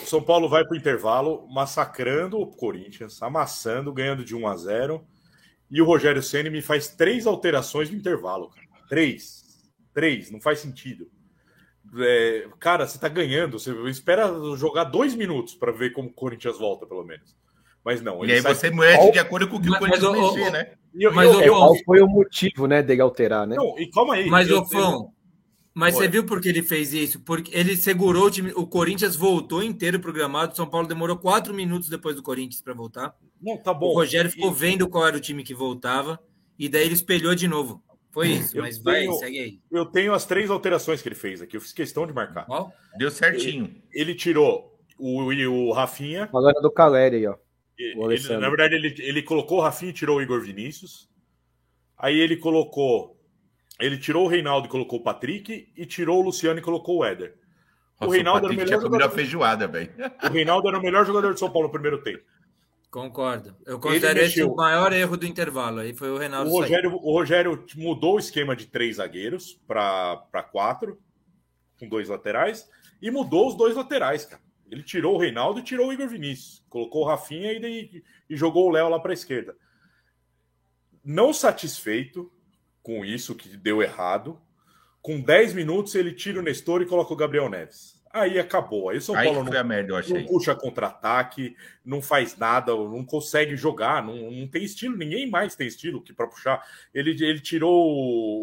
São 0.06 0.21
Paulo 0.21 0.50
vai 0.50 0.63
para 0.65 0.73
o 0.73 0.78
intervalo, 0.78 1.47
massacrando 1.50 2.39
o 2.39 2.47
Corinthians, 2.47 3.21
amassando, 3.21 3.93
ganhando 3.93 4.23
de 4.26 4.36
1 4.36 4.47
a 4.47 4.56
0. 4.58 5.06
E 5.71 5.82
o 5.82 5.86
Rogério 5.86 6.21
Ceni 6.21 6.50
me 6.50 6.62
faz 6.62 6.89
três 6.89 7.26
alterações 7.26 7.89
no 7.89 7.95
intervalo, 7.97 8.50
cara. 8.50 8.67
Três. 8.89 9.43
Três, 9.93 10.30
não 10.32 10.39
faz 10.41 10.60
sentido. 10.60 11.08
É, 12.00 12.47
cara, 12.60 12.86
você 12.86 13.00
tá 13.00 13.08
ganhando, 13.08 13.58
você 13.58 13.71
espera 13.89 14.28
jogar 14.58 14.84
dois 14.86 15.15
minutos 15.15 15.56
para 15.56 15.71
ver 15.71 15.91
como 15.91 16.10
o 16.10 16.13
Corinthians 16.13 16.58
volta, 16.60 16.86
pelo 16.86 17.04
menos. 17.06 17.36
Mas 17.84 18.02
não, 18.02 18.26
E 18.26 18.32
aí 18.34 18.41
sai- 18.41 18.54
você 18.54 18.69
mexe 18.69 19.12
de 19.12 19.19
acordo 19.19 19.47
com 19.47 19.56
o 19.56 19.62
que 19.62 19.69
Mas- 19.69 19.78
o 19.78 19.80
Corinthians 19.80 20.12
mas, 20.12 20.36
mexer, 20.36 20.52
né? 20.52 20.73
Eu- 20.93 21.13
Mas, 21.13 21.32
eu- 21.34 21.41
eu- 21.41 21.54
Qual 21.54 21.76
foi 21.86 22.02
o 22.02 22.08
motivo, 22.08 22.67
né, 22.67 22.82
dele 22.84 23.02
alterar, 23.02 23.47
né? 23.47 23.56
não, 23.56 23.80
e 23.80 23.89
calma 23.89 24.15
aí. 24.15 24.30
Mas, 24.30 24.52
ô 24.52 24.65
Fão, 24.65 25.13
mas 25.78 25.96
você 25.96 26.08
viu 26.08 26.26
por 26.26 26.42
que 26.42 26.50
ele 26.50 26.63
fez 26.63 26.94
isso? 26.94 27.20
Porque 27.22 27.56
ele 27.56 27.76
segurou 27.78 28.26
o 28.26 28.32
time. 28.32 28.52
O 28.56 28.66
Corinthians 28.66 29.16
voltou 29.16 29.62
inteiro 29.63 30.00
programado. 30.00 30.54
O 30.54 30.56
São 30.56 30.68
Paulo 30.68 30.88
demorou 30.88 31.18
quatro 31.18 31.54
minutos 31.54 31.88
depois 31.90 32.16
do 32.16 32.24
Corinthians 32.24 32.62
para 32.62 32.74
voltar. 32.74 33.16
Não, 33.42 33.58
tá 33.58 33.74
bom. 33.74 33.88
o 33.92 33.94
Rogério 33.94 34.32
ficou 34.32 34.52
vendo 34.52 34.90
qual 34.90 35.08
era 35.08 35.16
o 35.16 35.20
time 35.22 35.44
que 35.44 35.54
voltava. 35.54 36.20
E 36.58 36.68
daí 36.68 36.86
ele 36.86 36.94
espelhou 36.96 37.36
de 37.36 37.48
novo. 37.48 37.84
Foi 38.10 38.30
isso, 38.30 38.58
Eu 38.58 38.63
mas 38.63 38.80
vai, 38.80 39.02
tenho- 39.02 39.13
segue 39.13 39.40
aí. 39.40 39.60
Eu 39.72 39.86
tenho 39.86 40.12
as 40.13 40.26
três 40.26 40.50
alterações 40.50 41.02
que 41.04 41.08
ele 41.08 41.16
fez 41.16 41.40
aqui, 41.40 41.56
eu 41.56 41.62
fiz 41.62 41.72
questão 41.72 42.08
de 42.08 42.13
marcar. 42.13 42.46
Qual? 42.48 42.74
Deu 42.98 43.12
certinho. 43.12 43.76
Ele 43.94 44.16
tirou 44.16 44.76
o, 44.98 45.22
o 45.32 45.72
Rafinha, 45.72 46.28
Falando 46.28 46.60
do 46.62 46.72
Caleri 46.72 47.18
aí, 47.18 47.28
ó. 47.28 47.36
Ele- 47.78 48.04
Alessandro. 48.04 48.42
na 48.42 48.50
verdade, 48.50 48.74
ele, 48.74 48.96
ele 48.98 49.22
colocou 49.22 49.60
o 49.60 49.62
Rafinha 49.62 49.92
e 49.92 49.94
tirou 49.94 50.18
o 50.18 50.22
Igor 50.22 50.42
Vinícius. 50.42 51.08
Aí 51.96 52.20
ele 52.20 52.38
colocou. 52.38 53.16
Ele 53.80 53.98
tirou 53.98 54.26
o 54.26 54.28
Reinaldo 54.28 54.68
e 54.68 54.70
colocou 54.72 55.00
o 55.00 55.04
Patrick. 55.04 55.72
E 55.76 55.86
tirou 55.86 56.20
o 56.20 56.22
Luciano 56.24 56.60
e 56.60 56.62
colocou 56.63 56.98
o 57.00 57.06
Éder. 57.06 57.36
Nossa, 58.00 58.13
Reinaldo 58.13 58.48
o 58.48 58.50
era 58.50 58.54
o 58.54 58.56
melhor 58.58 58.66
tinha 58.68 58.78
comido 58.78 58.96
a 58.96 59.00
jogador. 59.00 59.16
feijoada, 59.16 59.68
velho. 59.68 59.92
O 60.24 60.28
Reinaldo 60.30 60.68
era 60.68 60.78
o 60.78 60.82
melhor 60.82 61.06
jogador 61.06 61.34
de 61.34 61.40
São 61.40 61.52
Paulo 61.52 61.68
no 61.68 61.72
primeiro 61.72 62.02
tempo. 62.04 62.24
Concordo. 62.90 63.56
Eu 63.66 63.80
considero 63.80 64.20
esse 64.20 64.28
mexeu. 64.38 64.52
o 64.52 64.56
maior 64.56 64.94
erro 64.94 65.18
do 65.18 65.26
intervalo. 65.26 65.80
Aí 65.80 65.94
foi 65.94 66.10
o 66.10 66.16
O 66.16 66.18
Reinaldo 66.18 66.50
sair. 66.50 66.60
Rogério, 66.62 66.94
o 66.96 67.12
Rogério 67.12 67.66
mudou 67.76 68.16
o 68.16 68.20
esquema 68.20 68.56
de 68.56 68.66
três 68.68 68.96
zagueiros 68.96 69.60
para 69.68 70.48
quatro, 70.52 71.00
com 71.80 71.88
dois 71.88 72.08
laterais, 72.08 72.68
e 73.02 73.12
mudou 73.12 73.48
os 73.50 73.56
dois 73.56 73.76
laterais, 73.76 74.26
cara. 74.26 74.42
Ele 74.72 74.84
tirou 74.84 75.16
o 75.16 75.18
Reinaldo 75.18 75.60
e 75.60 75.63
tirou 75.63 75.88
o 75.90 75.94
Igor 75.94 76.08
Vinícius. 76.08 76.63
Colocou 76.70 77.04
o 77.04 77.08
Rafinha 77.08 77.52
e, 77.54 77.60
daí- 77.60 78.04
e 78.30 78.36
jogou 78.38 78.68
o 78.68 78.72
Léo 78.72 78.90
lá 78.90 79.00
para 79.00 79.12
a 79.12 79.13
esquerda. 79.13 79.56
Não 81.04 81.32
satisfeito 81.34 82.32
com 82.88 83.04
isso 83.04 83.36
que 83.36 83.50
deu 83.58 83.84
errado, 83.84 84.39
Com 85.02 85.21
10 85.21 85.54
minutos, 85.54 85.93
ele 85.95 86.12
tira 86.13 86.39
o 86.39 86.41
Nestor 86.41 86.82
e 86.82 86.86
coloca 86.86 87.13
o 87.13 87.15
Gabriel 87.15 87.50
Neves. 87.50 88.02
Aí 88.12 88.39
acabou. 88.39 88.89
Aí 88.89 88.97
o 88.97 89.02
São 89.02 89.15
Aí 89.15 89.26
Paulo 89.26 89.43
não, 89.43 89.58
a 89.58 89.63
merda, 89.63 89.93
não 89.93 90.26
puxa 90.26 90.56
contra-ataque, 90.56 91.56
não 91.86 92.02
faz 92.02 92.36
nada, 92.38 92.73
não 92.73 93.06
consegue 93.06 93.56
jogar, 93.56 94.04
não, 94.04 94.32
não 94.32 94.47
tem 94.47 94.63
estilo, 94.63 94.97
ninguém 94.97 95.30
mais 95.30 95.56
tem 95.56 95.67
estilo 95.67 96.02
que 96.02 96.13
para 96.13 96.28
puxar. 96.28 96.62
Ele, 96.93 97.12
ele 97.12 97.39
tirou 97.39 97.73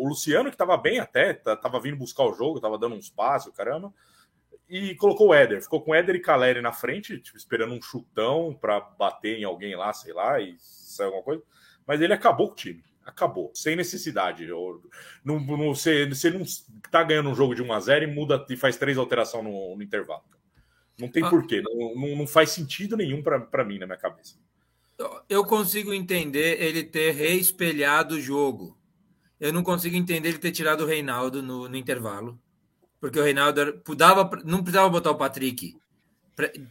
o 0.03 0.07
Luciano, 0.09 0.49
que 0.49 0.55
estava 0.55 0.77
bem 0.77 1.01
até, 1.01 1.35
tá- 1.35 1.57
tava 1.57 1.81
vindo 1.81 1.97
buscar 1.97 2.25
o 2.25 2.33
jogo, 2.35 2.61
tava 2.61 2.79
dando 2.79 2.95
uns 2.95 3.11
passos, 3.11 3.53
caramba, 3.55 3.93
e 4.69 4.95
colocou 4.95 5.29
o 5.29 5.35
Éder. 5.35 5.61
Ficou 5.63 5.83
com 5.83 5.91
o 5.91 5.95
Éder 5.95 6.15
e 6.15 6.21
Caleri 6.21 6.61
na 6.63 6.73
frente, 6.73 7.19
tipo, 7.19 7.37
esperando 7.37 7.75
um 7.75 7.83
chutão 7.83 8.57
para 8.59 8.81
bater 8.81 9.39
em 9.39 9.45
alguém 9.45 9.75
lá, 9.77 9.93
sei 9.93 10.13
lá, 10.15 10.41
e 10.41 10.55
sair 10.59 11.07
alguma 11.07 11.23
coisa. 11.25 11.43
Mas 11.87 12.01
ele 12.01 12.13
acabou 12.15 12.49
com 12.49 12.55
o 12.55 12.57
time. 12.57 12.83
Acabou, 13.05 13.51
sem 13.55 13.77
necessidade. 13.77 14.47
Não, 14.47 15.39
não, 15.41 15.75
você, 15.75 16.07
você 16.07 16.31
não 16.31 16.43
tá 16.91 17.03
ganhando 17.03 17.31
um 17.31 17.35
jogo 17.35 17.55
de 17.55 17.63
1 17.63 17.73
a 17.73 17.81
0 17.81 18.05
e 18.05 18.07
muda 18.15 18.45
e 18.49 18.57
faz 18.57 18.77
três 18.77 18.97
alterações 18.97 19.45
no, 19.45 19.77
no 19.77 19.83
intervalo. 19.83 20.23
Não 20.99 21.09
tem 21.09 21.23
Ah. 21.25 21.29
porquê, 21.31 21.61
não, 21.61 21.95
não, 21.95 22.17
não 22.17 22.27
faz 22.27 22.51
sentido 22.51 22.97
nenhum 22.97 23.23
para 23.23 23.65
mim 23.65 23.79
na 23.79 23.87
minha 23.87 23.99
cabeça. 23.99 24.37
Eu 25.29 25.45
consigo 25.45 25.93
entender 25.93 26.63
ele 26.63 26.85
ter 26.85 27.13
reespelhado 27.13 28.15
o 28.15 28.21
jogo. 28.21 28.79
Eu 29.41 29.53
não 29.53 29.63
consigo 29.63 29.97
entender 29.97 30.29
ele 30.29 30.39
ter 30.39 30.53
tirado 30.53 30.83
o 30.85 30.87
Reinaldo 30.87 31.43
no, 31.43 31.69
no 31.69 31.77
intervalo. 31.77 32.39
Porque 33.01 33.19
o 33.19 33.23
Reinaldo 33.25 33.61
era- 33.61 33.83
dava, 33.97 34.31
não 34.45 34.63
precisava 34.63 34.89
botar 34.89 35.11
o 35.11 35.17
Patrick. 35.17 35.77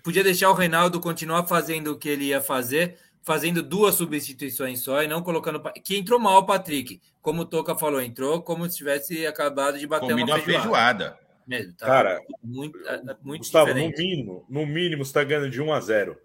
Podia 0.04 0.24
deixar 0.24 0.50
o 0.50 0.54
Reinaldo 0.54 1.00
continuar 1.00 1.46
fazendo 1.46 1.92
o 1.92 1.98
que 1.98 2.10
ele 2.10 2.26
ia 2.26 2.42
fazer, 2.42 2.98
fazendo 3.24 3.64
duas 3.64 3.96
substituições 3.96 4.80
só 4.82 5.02
e 5.02 5.08
não 5.08 5.22
colocando. 5.24 5.62
Que 5.84 5.98
entrou 5.98 6.20
mal 6.20 6.40
o 6.40 6.46
Patrick. 6.46 7.02
Como 7.22 7.42
o 7.42 7.46
Toca 7.46 7.76
falou, 7.76 8.02
entrou 8.02 8.42
como 8.42 8.70
se 8.70 8.78
tivesse 8.78 9.26
acabado 9.26 9.80
de 9.80 9.88
bater 9.88 10.14
uma 10.14 10.28
feijoada. 10.40 10.44
feijoada. 10.44 11.20
Mesmo, 11.48 11.74
tá 11.74 11.86
Cara, 11.86 12.20
muito, 12.42 12.78
é- 12.88 13.02
muito 13.22 13.42
Gustavo, 13.42 13.68
diferente. 13.68 13.98
no 13.98 14.08
mínimo, 14.08 14.46
no 14.50 14.66
mínimo, 14.66 15.04
você 15.06 15.14
tá 15.14 15.24
ganhando 15.26 15.50
de 15.50 15.62
1 15.62 15.74
a 15.74 15.80
0 15.82 16.18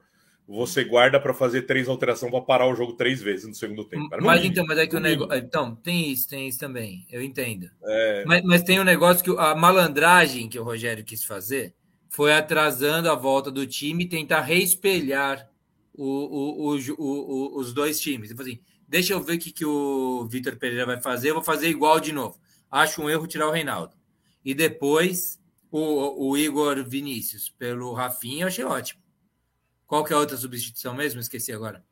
Você 0.46 0.82
guarda 0.84 1.18
para 1.20 1.34
fazer 1.34 1.62
três 1.62 1.88
alterações 1.88 2.30
para 2.32 2.40
parar 2.40 2.66
o 2.68 2.74
jogo 2.74 2.92
três 2.94 3.20
vezes 3.20 3.46
no 3.46 3.54
segundo 3.54 3.84
tempo. 3.84 4.08
cara. 4.08 4.20
No 4.22 4.26
Mas 4.26 4.37
mínimo. 4.40 4.52
então, 4.52 4.64
mas 4.66 4.78
é 4.78 4.87
que 4.87 4.96
o 4.96 5.00
negócio. 5.00 5.34
Então, 5.37 5.74
tem 5.76 6.11
isso, 6.11 6.28
tem 6.28 6.48
isso 6.48 6.58
também. 6.58 7.04
Eu 7.11 7.20
entendo. 7.22 7.68
É, 7.84 8.24
Mas, 8.26 8.42
mas 8.44 8.62
tem 8.62 8.80
um 8.80 8.84
negócio 8.84 9.22
que 9.22 9.30
a 9.38 9.54
malandragem 9.54 10.48
que 10.48 10.58
o 10.58 10.62
Rogério 10.64 11.04
quis 11.04 11.22
fazer 11.24 11.74
foi 12.08 12.32
atrasando 12.32 13.11
a 13.11 13.14
volta 13.14 13.50
do 13.50 13.66
time 13.66 14.04
e 14.04 14.08
tentar 14.08 14.40
reespelhar 14.40 15.48
o, 16.04 16.72
o- 16.74 17.56
o 17.56 17.58
os 17.58 17.72
dois 17.72 18.00
times. 18.00 18.28
Tipo 18.28 18.42
assim, 18.42 18.61
deixa 18.87 19.12
eu 19.12 19.20
ver 19.20 19.34
o 19.34 19.38
que, 19.38 19.52
que 19.52 19.64
o 19.64 20.26
Vitor 20.26 20.56
Pereira 20.56 20.87
vai 20.87 21.00
fazer, 21.00 21.30
eu 21.30 21.34
vou 21.34 21.42
fazer 21.44 21.68
igual 21.68 21.98
de 22.00 22.12
novo. 22.12 22.38
Acho 22.70 23.02
um 23.02 23.11
erro 23.11 23.26
tirar 23.26 23.48
o 23.48 23.52
Reinaldo. 23.52 23.94
E 24.44 24.54
depois 24.54 25.38
o, 25.70 26.28
o 26.30 26.37
Igor 26.37 26.82
Vinícius 26.84 27.48
pelo 27.50 27.92
Rafinha, 27.92 28.44
eu 28.44 28.48
achei 28.48 28.64
ótimo. 28.64 29.02
Qual 29.87 30.04
que 30.04 30.12
é 30.12 30.16
a 30.16 30.18
outra 30.20 30.37
substituição 30.37 30.94
mesmo? 30.94 31.20
Esqueci 31.20 31.52
agora. 31.52 31.84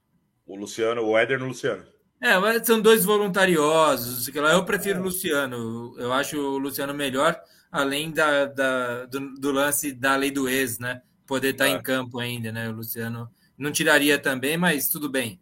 o 0.46 0.54
Luciano, 0.54 1.02
o 1.02 1.16
Éder 1.18 1.38
no 1.40 1.46
Luciano. 1.48 1.84
É, 2.20 2.38
mas 2.38 2.66
são 2.66 2.80
dois 2.80 3.04
voluntariosos. 3.04 4.24
sei 4.24 4.40
lá. 4.40 4.52
Eu 4.52 4.64
prefiro 4.64 5.00
o 5.00 5.02
Luciano. 5.02 5.94
Eu 5.98 6.12
acho 6.12 6.38
o 6.38 6.58
Luciano 6.58 6.94
melhor, 6.94 7.38
além 7.70 8.10
da, 8.10 8.46
da- 8.46 9.06
do, 9.06 9.34
do 9.34 9.50
lance 9.52 9.92
da 9.92 10.16
lei 10.16 10.30
do 10.30 10.48
ex, 10.48 10.78
né? 10.78 11.02
Poder 11.26 11.50
estar 11.50 11.66
É. 11.68 11.70
em 11.70 11.82
campo 11.82 12.18
ainda, 12.18 12.52
né? 12.52 12.68
O 12.68 12.72
Luciano 12.72 13.30
não 13.56 13.70
tiraria 13.72 14.18
também, 14.18 14.56
mas 14.56 14.88
tudo 14.88 15.08
bem. 15.08 15.40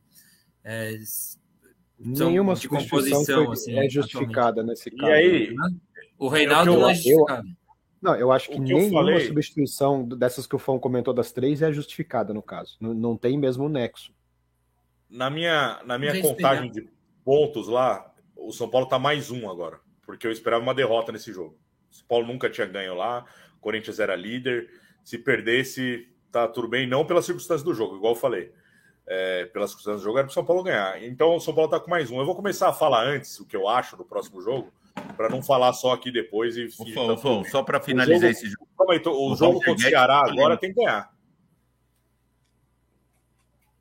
É, 0.63 0.97
são 2.15 2.31
Nenhuma 2.31 2.55
de 2.55 2.61
substituição 2.63 3.19
composição, 3.19 3.45
foi- 3.47 3.53
assim, 3.55 3.79
é 3.79 3.89
justificada 3.89 4.63
nesse 4.63 4.89
E 4.89 4.97
caso. 4.97 5.13
aí, 5.13 5.55
o 6.19 6.29
Reinaldo 6.29 6.73
eu- 6.73 6.79
não 6.81 6.89
é 6.89 6.93
eu- 6.93 6.95
justificado. 6.97 7.49
Não, 8.03 8.15
eu 8.17 8.31
acho 8.31 8.49
que, 8.51 8.57
que 8.57 8.61
eu 8.73 8.77
nenhuma 8.79 9.01
falei- 9.01 9.27
substituição 9.27 10.07
dessas 10.07 10.47
que 10.47 10.55
o 10.55 10.59
Fão 10.59 10.79
comentou 10.79 11.15
das 11.15 11.33
três 11.33 11.63
é 11.63 11.73
justificada 11.73 12.35
no 12.35 12.43
caso. 12.43 12.77
Não, 12.81 12.93
não 12.93 13.17
tem 13.17 13.39
mesmo 13.39 13.69
nexo. 13.69 14.13
na 15.09 15.31
minha, 15.31 15.81
na 15.87 15.97
minha 15.97 16.21
contagem 16.21 16.71
de 16.73 16.89
pontos 17.25 17.69
lá, 17.69 18.13
o 18.37 18.51
São 18.53 18.69
Paulo 18.69 18.89
tá 18.89 18.99
mais 18.99 19.31
um 19.31 19.49
agora. 19.49 19.79
Porque 20.05 20.27
eu 20.27 20.33
esperava 20.33 20.61
uma 20.63 20.75
derrota 20.75 21.13
nesse 21.13 21.33
jogo. 21.33 21.57
O 21.91 21.95
São 21.95 22.07
Paulo 22.09 22.27
nunca 22.27 22.51
tinha 22.51 22.67
ganho 22.67 22.95
lá, 22.95 23.25
o 23.57 23.61
Corinthians 23.61 24.01
era 24.01 24.17
líder. 24.17 24.69
Se 25.05 25.17
perdesse, 25.17 26.09
tá 26.35 26.49
tudo 26.49 26.67
bem, 26.69 26.87
não 26.87 27.07
pelas 27.07 27.25
circunstâncias 27.25 27.63
do 27.63 27.73
jogo, 27.73 27.97
igual 27.97 28.13
eu 28.15 28.19
falei. 28.19 28.53
É, 29.07 29.45
pelas 29.47 29.71
circunstâncias 29.71 30.01
do 30.01 30.05
jogo 30.05 30.19
era 30.19 30.27
pro 30.27 30.35
São 30.35 30.45
Paulo 30.45 30.63
ganhar. 30.63 31.03
Então 31.05 31.37
o 31.37 31.41
São 31.41 31.55
Paulo 31.55 31.71
tá 31.71 31.79
com 31.79 31.89
mais 31.91 32.11
um. 32.11 32.19
Eu 32.19 32.25
vou 32.27 32.35
começar 32.35 32.69
a 32.69 32.73
falar 32.73 33.05
antes 33.07 33.39
o 33.39 33.47
que 33.47 33.55
eu 33.57 33.69
acho 33.69 33.97
do 33.97 34.05
próximo 34.05 34.41
jogo, 34.41 34.73
para 35.17 35.29
não 35.29 35.43
falar 35.43 35.73
só 35.75 35.93
aqui 35.93 36.11
depois 36.11 36.57
e. 36.57 36.63
Ô, 36.65 36.85
e 36.87 36.93
Fão, 36.93 37.07
tá 37.07 37.13
ô, 37.13 37.17
tudo 37.17 37.21
Fão, 37.21 37.43
bem. 37.43 37.51
só 37.51 37.63
para 37.63 37.81
finalizar 37.81 38.21
jogo- 38.21 38.33
esse 38.33 38.47
jogo. 38.49 38.69
Calma 38.77 38.93
aí, 38.95 39.01
tô- 39.01 39.13
o 39.13 39.33
O 39.33 39.37
jogo 39.37 39.59
contra 39.61 39.75
o 39.75 39.79
Ceará 39.79 40.23
agora 40.27 40.57
tem 40.57 40.73
que 40.73 40.77
ganhar. 40.83 41.13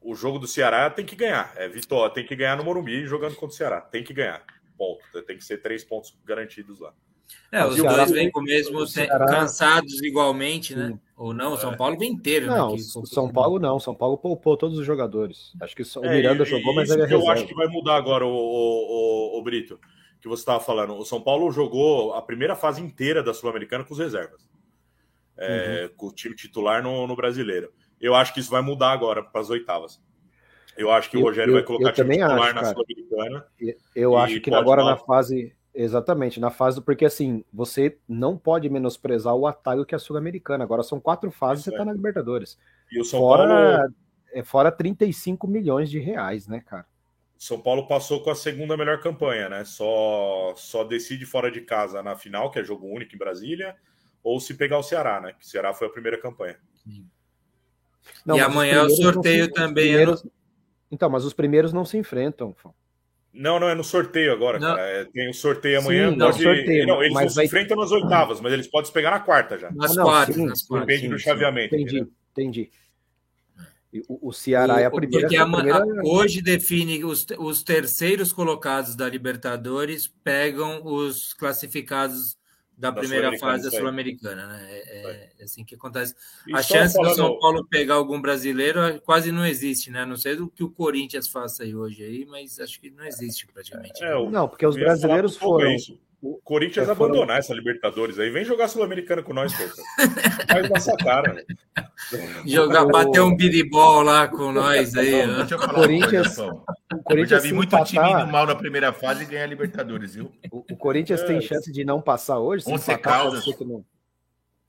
O 0.01 0.13
jogo 0.15 0.37
do 0.37 0.47
Ceará 0.47 0.89
tem 0.89 1.05
que 1.05 1.15
ganhar. 1.15 1.53
É 1.55 1.67
vitória, 1.69 2.13
tem 2.13 2.25
que 2.25 2.35
ganhar 2.35 2.57
no 2.57 2.63
Morumbi 2.63 3.05
jogando 3.05 3.35
contra 3.35 3.53
o 3.53 3.57
Ceará. 3.57 3.79
Tem 3.81 4.03
que 4.03 4.13
ganhar. 4.13 4.43
Ponto. 4.77 5.01
Tem 5.23 5.37
que 5.37 5.45
ser 5.45 5.59
três 5.61 5.83
pontos 5.83 6.13
garantidos 6.25 6.79
lá. 6.79 6.93
É, 7.51 7.63
O 7.63 7.69
os 7.69 7.77
dois 7.77 8.11
vêm 8.11 8.29
com 8.29 8.41
o 8.41 8.43
mesmo 8.43 8.79
o 8.79 8.85
Ceará- 8.87 9.25
cansados 9.25 10.01
igualmente, 10.01 10.75
né? 10.75 10.99
Ou 11.15 11.33
não, 11.33 11.53
o 11.53 11.57
São 11.57 11.75
Paulo 11.77 11.97
vem 11.97 12.11
inteiro. 12.11 12.47
né, 12.47 12.57
Não, 12.57 12.75
que- 12.75 12.81
o 12.81 13.05
São 13.05 13.31
Paulo 13.31 13.59
não. 13.59 13.79
São 13.79 13.93
Paulo 13.93 14.17
poupou 14.17 14.57
todos 14.57 14.77
os 14.79 14.85
jogadores. 14.85 15.53
Acho 15.61 15.75
que 15.75 15.83
o 15.83 16.05
É, 16.05 16.15
Miranda 16.15 16.43
e- 16.43 16.45
jogou, 16.45 16.73
e 16.73 16.75
mas 16.75 16.89
ele 16.89 17.03
é 17.03 17.07
que 17.07 17.13
eu 17.13 17.19
reserva. 17.19 17.39
acho 17.39 17.47
que 17.47 17.53
vai 17.53 17.67
mudar 17.67 17.95
agora, 17.95 18.25
o, 18.25 18.29
o, 18.29 19.35
o, 19.35 19.39
o 19.39 19.43
Brito, 19.43 19.79
que 20.19 20.27
você 20.27 20.41
estava 20.41 20.59
falando. 20.59 20.95
O 20.97 21.05
São 21.05 21.21
Paulo 21.21 21.51
jogou 21.51 22.13
a 22.13 22.21
primeira 22.21 22.55
fase 22.55 22.81
inteira 22.81 23.21
da 23.21 23.33
Sul-Americana 23.33 23.83
com 23.83 23.93
os 23.93 23.99
reservas. 23.99 24.49
É, 25.37 25.83
Uhum. 25.89 25.95
Com 25.97 26.07
o 26.07 26.11
time 26.13 26.35
titular 26.35 26.81
no, 26.83 27.07
no 27.07 27.15
brasileiro. 27.15 27.71
Eu 27.99 28.13
acho 28.15 28.33
que 28.33 28.39
isso 28.39 28.51
vai 28.51 28.61
mudar 28.61 28.91
agora 28.91 29.23
para 29.23 29.41
as 29.41 29.49
oitavas. 29.49 30.01
Eu 30.77 30.91
acho 30.91 31.09
que 31.09 31.17
o 31.17 31.19
Eu- 31.21 31.23
Rogério 31.25 31.51
eu- 31.51 31.55
vai 31.55 31.63
colocar 31.63 31.89
eu 31.89 31.93
time 31.93 32.03
também 32.05 32.19
titular 32.19 32.45
acho, 32.49 32.55
na. 32.55 32.73
Sul-Americana. 32.73 33.45
Eu 33.95 34.17
acho 34.17 34.41
que 34.41 34.53
agora 34.53 34.83
na 34.83 34.97
fase. 34.97 35.55
Exatamente, 35.75 36.39
na 36.39 36.49
fase 36.51 36.77
do. 36.77 36.83
Porque 36.83 37.05
assim, 37.05 37.43
você 37.51 37.97
não 38.07 38.37
pode 38.37 38.69
menosprezar 38.69 39.33
o 39.35 39.47
atalho 39.47 39.85
que 39.85 39.95
é 39.95 39.97
a 39.97 39.99
Sul-Americana. 39.99 40.63
Agora 40.63 40.83
são 40.83 40.99
quatro 40.99 41.31
fases 41.31 41.65
e 41.65 41.71
você 41.71 41.77
tá 41.77 41.83
na 41.85 41.93
Libertadores. 41.93 42.57
E 42.91 42.99
o 42.99 43.03
São 43.03 43.19
Paulo 43.19 43.37
Fora, 43.47 43.93
é, 44.31 44.43
fora 44.43 44.71
35 44.71 45.47
milhões 45.47 45.89
de 45.89 45.99
reais, 45.99 46.47
né, 46.47 46.59
cara? 46.59 46.85
São 47.39 47.59
Paulo 47.59 47.87
passou 47.87 48.21
com 48.23 48.29
a 48.29 48.35
segunda 48.35 48.77
melhor 48.77 49.01
campanha, 49.01 49.49
né? 49.49 49.65
Só, 49.65 50.53
só 50.55 50.83
decide 50.83 51.25
fora 51.25 51.51
de 51.51 51.61
casa 51.61 52.01
na 52.03 52.15
final, 52.15 52.51
que 52.51 52.59
é 52.59 52.63
jogo 52.63 52.87
único 52.87 53.15
em 53.15 53.17
Brasília, 53.17 53.75
ou 54.23 54.39
se 54.39 54.53
pegar 54.53 54.77
o 54.77 54.83
Ceará, 54.83 55.19
né? 55.19 55.33
Que 55.33 55.43
o 55.43 55.47
Ceará 55.47 55.73
foi 55.73 55.87
a 55.87 55.91
primeira 55.91 56.17
campanha. 56.21 56.57
Não, 58.25 58.37
E 58.37 58.41
amanhã 58.41 58.75
é 58.75 58.83
o 58.83 58.89
sorteio 58.89 59.51
também, 59.51 59.85
primeiros- 59.87 60.25
Então, 60.91 61.09
mas 61.09 61.25
os 61.25 61.33
primeiros 61.33 61.73
não 61.73 61.83
se 61.83 61.97
enfrentam. 61.97 62.53
Fão. 62.53 62.73
Não, 63.33 63.59
não, 63.59 63.67
é 63.67 63.73
no 63.73 63.83
sorteio 63.83 64.31
agora, 64.31 64.59
Não. 64.59 64.67
cara. 64.75 64.81
É, 64.81 65.05
tem 65.05 65.27
o 65.29 65.33
sorteio 65.33 65.79
amanhã. 65.79 66.11
Sim, 66.11 66.15
não, 66.17 66.27
pode... 66.31 66.43
sorteio, 66.43 66.85
não, 66.87 67.01
eles 67.01 67.13
mas 67.13 67.23
não 67.23 67.29
se 67.29 67.35
vai- 67.37 67.45
enfrentam 67.45 67.77
nas 67.77 67.91
oitavas, 67.91 68.39
mas 68.39 68.53
eles 68.53 68.67
podem 68.67 68.85
se 68.85 68.91
pegar 68.93 69.09
na 69.11 69.19
quarta 69.19 69.57
já. 69.57 69.71
Nas 69.71 69.91
Ah, 69.91 69.95
não, 69.95 70.03
quatro, 70.03 70.33
sim, 70.35 70.45
nas 70.45 70.59
sim, 70.59 70.67
quatro. 70.67 70.85
Depende 70.87 71.07
do 71.09 71.17
chaveamento. 71.19 71.75
Entendi, 71.75 71.95
entendeu? 71.97 72.11
entendi. 72.31 72.71
O, 74.07 74.29
o 74.29 74.33
Ceará 74.33 74.79
é 74.81 74.85
a 74.85 74.89
O- 74.89 74.91
primeira. 74.95 75.21
Porque 75.27 75.35
a 75.37 75.43
ama- 75.43 75.57
primeira- 75.63 75.85
hoje 76.03 76.41
define 76.41 77.03
os, 77.03 77.25
os 77.39 77.63
terceiros 77.63 78.31
colocados 78.33 78.95
da 78.95 79.07
Libertadores 79.09 80.07
pegam 80.23 80.81
os 80.83 81.33
classificados 81.33 82.35
da, 82.77 82.89
Da 82.91 82.99
primeira 82.99 83.37
fase 83.37 83.69
da. 83.69 83.77
Sul-Americana. 83.77 84.47
Né? 84.47 84.67
É, 84.71 85.29
é 85.39 85.43
assim 85.43 85.63
que 85.63 85.75
acontece. 85.75 86.15
E 86.47 86.53
a 86.55 86.61
chance 86.61 86.93
do 86.93 86.97
falando- 87.03 87.15
São 87.15 87.39
Paulo 87.39 87.65
pegar 87.69 87.95
algum 87.95 88.19
brasileiro 88.21 88.79
quase 89.01 89.31
não 89.31 89.45
existe, 89.45 89.89
né? 89.91 90.01
A 90.01 90.05
não 90.05 90.17
sei 90.17 90.35
do 90.35 90.49
que 90.49 90.63
o 90.63 90.69
Corinthians 90.69 91.27
faça 91.27 91.63
aí 91.63 91.75
hoje 91.75 92.03
aí, 92.03 92.25
mas 92.25 92.59
acho 92.59 92.79
que 92.79 92.89
não 92.89 93.05
existe 93.05 93.45
praticamente. 93.47 94.03
É, 94.03 94.15
o- 94.15 94.29
Não, 94.29 94.47
porque 94.49 94.65
os 94.65 94.75
brasileiros 94.75 95.37
foram. 95.37 95.71
isso. 95.73 95.99
O 96.25 96.39
Corinthians 96.41 96.87
É, 96.87 96.95
foram- 96.95 97.15
abandonar 97.15 97.39
essa 97.39 97.53
Libertadores 97.53 98.17
aí. 98.17 98.29
Vem 98.29 98.45
jogar 98.45 98.69
Sul-Americana 98.69 99.21
com 99.21 99.33
nós, 99.33 99.51
pô. 99.53 99.63
Faz 100.49 100.69
nossa 100.69 100.95
cara. 100.95 101.33
né? 101.33 101.43
Jogar, 102.45 102.85
bater 102.85 103.19
um 103.21 103.35
biribol 103.35 104.01
lá 104.03 104.27
com 104.29 104.53
nós 104.53 104.95
aí. 104.95 105.11
Fão, 105.11 105.33
ó. 105.33 105.37
deixa 105.39 105.55
eu 105.55 105.59
falar 105.59 105.73
Corinthians- 105.73 106.37
uma 106.37 106.47
coisa. 106.49 106.53
O 106.53 106.63
Eu 106.63 106.97
já 106.97 107.03
Corinthians, 107.03 107.43
vi 107.43 107.51
muito 107.53 107.69
time 107.83 107.99
empatar, 107.99 108.23
indo 108.23 108.31
mal 108.31 108.45
na 108.47 108.55
primeira 108.55 108.93
fase 108.93 109.23
e 109.23 109.25
ganhar 109.25 109.45
Libertadores, 109.47 110.15
viu? 110.15 110.31
o, 110.49 110.59
o 110.71 110.77
Corinthians 110.77 111.19
É. 111.21 111.25
tem 111.25 111.41
chance 111.41 111.69
de 111.69 111.83
não 111.83 112.01
passar 112.01 112.39
hoje. 112.39 112.63
Se 112.63 112.71
empatar, 112.71 113.25
não. 113.65 113.83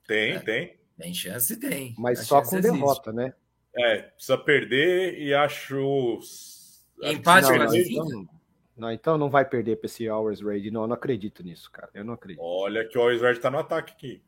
Tem, 0.09 0.40
tem. 0.40 0.75
Tem 0.99 1.14
chance, 1.14 1.57
tem. 1.57 1.95
Mas 1.97 2.19
A 2.21 2.25
só 2.25 2.43
com 2.43 2.57
existe. 2.57 2.73
derrota, 2.73 3.12
né? 3.12 3.33
É, 3.77 3.99
precisa 3.99 4.38
perder 4.38 5.19
e 5.21 5.33
acho. 5.33 6.19
Empate 7.03 7.43
não, 7.43 7.59
perder- 7.59 7.67
classifica? 7.69 8.34
Então, 8.74 8.88
não, 8.88 8.92
então 8.92 9.18
não 9.18 9.30
vai 9.30 9.44
perder 9.44 9.76
para 9.76 9.87
esse 9.87 10.08
Hours 10.08 10.40
Raid. 10.40 10.70
Não, 10.70 10.82
eu 10.82 10.88
não 10.88 10.94
acredito 10.94 11.42
nisso, 11.42 11.70
cara. 11.70 11.90
Eu 11.94 12.04
não 12.04 12.14
acredito. 12.14 12.42
Olha 12.42 12.87
que 12.87 12.98
o 12.98 13.00
Always 13.00 13.22
Red 13.22 13.37
tá 13.37 13.50
no 13.50 13.58
ataque 13.58 13.92
aqui. 13.92 14.22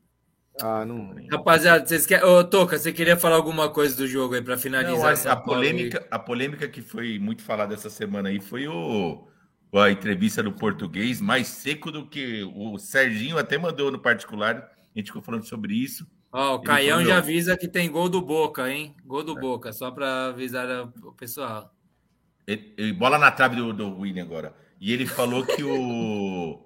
Ah, 0.61 0.85
não. 0.85 1.13
Rapaziada, 1.29 1.85
vocês 1.85 2.05
querem. 2.05 2.25
Ô, 2.25 2.43
Toca, 2.43 2.79
você 2.79 2.91
queria 2.91 3.15
falar 3.15 3.35
alguma 3.35 3.69
coisa 3.69 3.95
do 3.95 4.07
jogo 4.07 4.33
aí 4.33 4.41
para 4.41 4.55
Não, 4.55 4.61
finalizar 4.61 5.11
a, 5.11 5.15
São 5.15 5.31
a 5.31 5.35
polêmica, 5.35 6.07
a 6.09 6.17
polêmica 6.17 6.67
que 6.67 6.81
foi 6.81 7.19
muito 7.19 7.43
falada 7.43 7.73
essa 7.73 7.89
semana 7.89 8.29
aí 8.29 8.39
foi 8.39 8.67
o, 8.67 9.27
a 9.75 9.91
entrevista 9.91 10.41
do 10.41 10.51
português, 10.51 11.21
mais 11.21 11.47
seco 11.47 11.91
do 11.91 12.07
que 12.07 12.43
o 12.55 12.79
Serginho 12.79 13.37
até 13.37 13.57
mandou 13.57 13.91
no 13.91 13.99
particular. 13.99 14.71
A 14.95 14.99
gente 14.99 15.07
ficou 15.07 15.21
falando 15.21 15.43
sobre 15.43 15.75
isso. 15.75 16.07
Ó, 16.31 16.55
o 16.55 16.61
Caião 16.61 17.05
já 17.05 17.17
avisa 17.17 17.55
que 17.55 17.67
tem 17.67 17.91
gol 17.91 18.09
do 18.09 18.21
Boca, 18.21 18.69
hein? 18.69 18.95
Gol 19.05 19.23
do 19.23 19.37
é. 19.37 19.41
Boca, 19.41 19.71
só 19.71 19.91
para 19.91 20.27
avisar 20.27 20.67
o 21.03 21.13
pessoal. 21.13 21.71
Ele, 22.47 22.93
bola 22.93 23.17
na 23.17 23.29
trave 23.29 23.57
do, 23.57 23.73
do 23.73 23.99
William 23.99 24.23
agora. 24.23 24.55
E 24.79 24.93
ele 24.93 25.05
falou 25.05 25.45
que 25.45 25.61
o. 25.63 26.63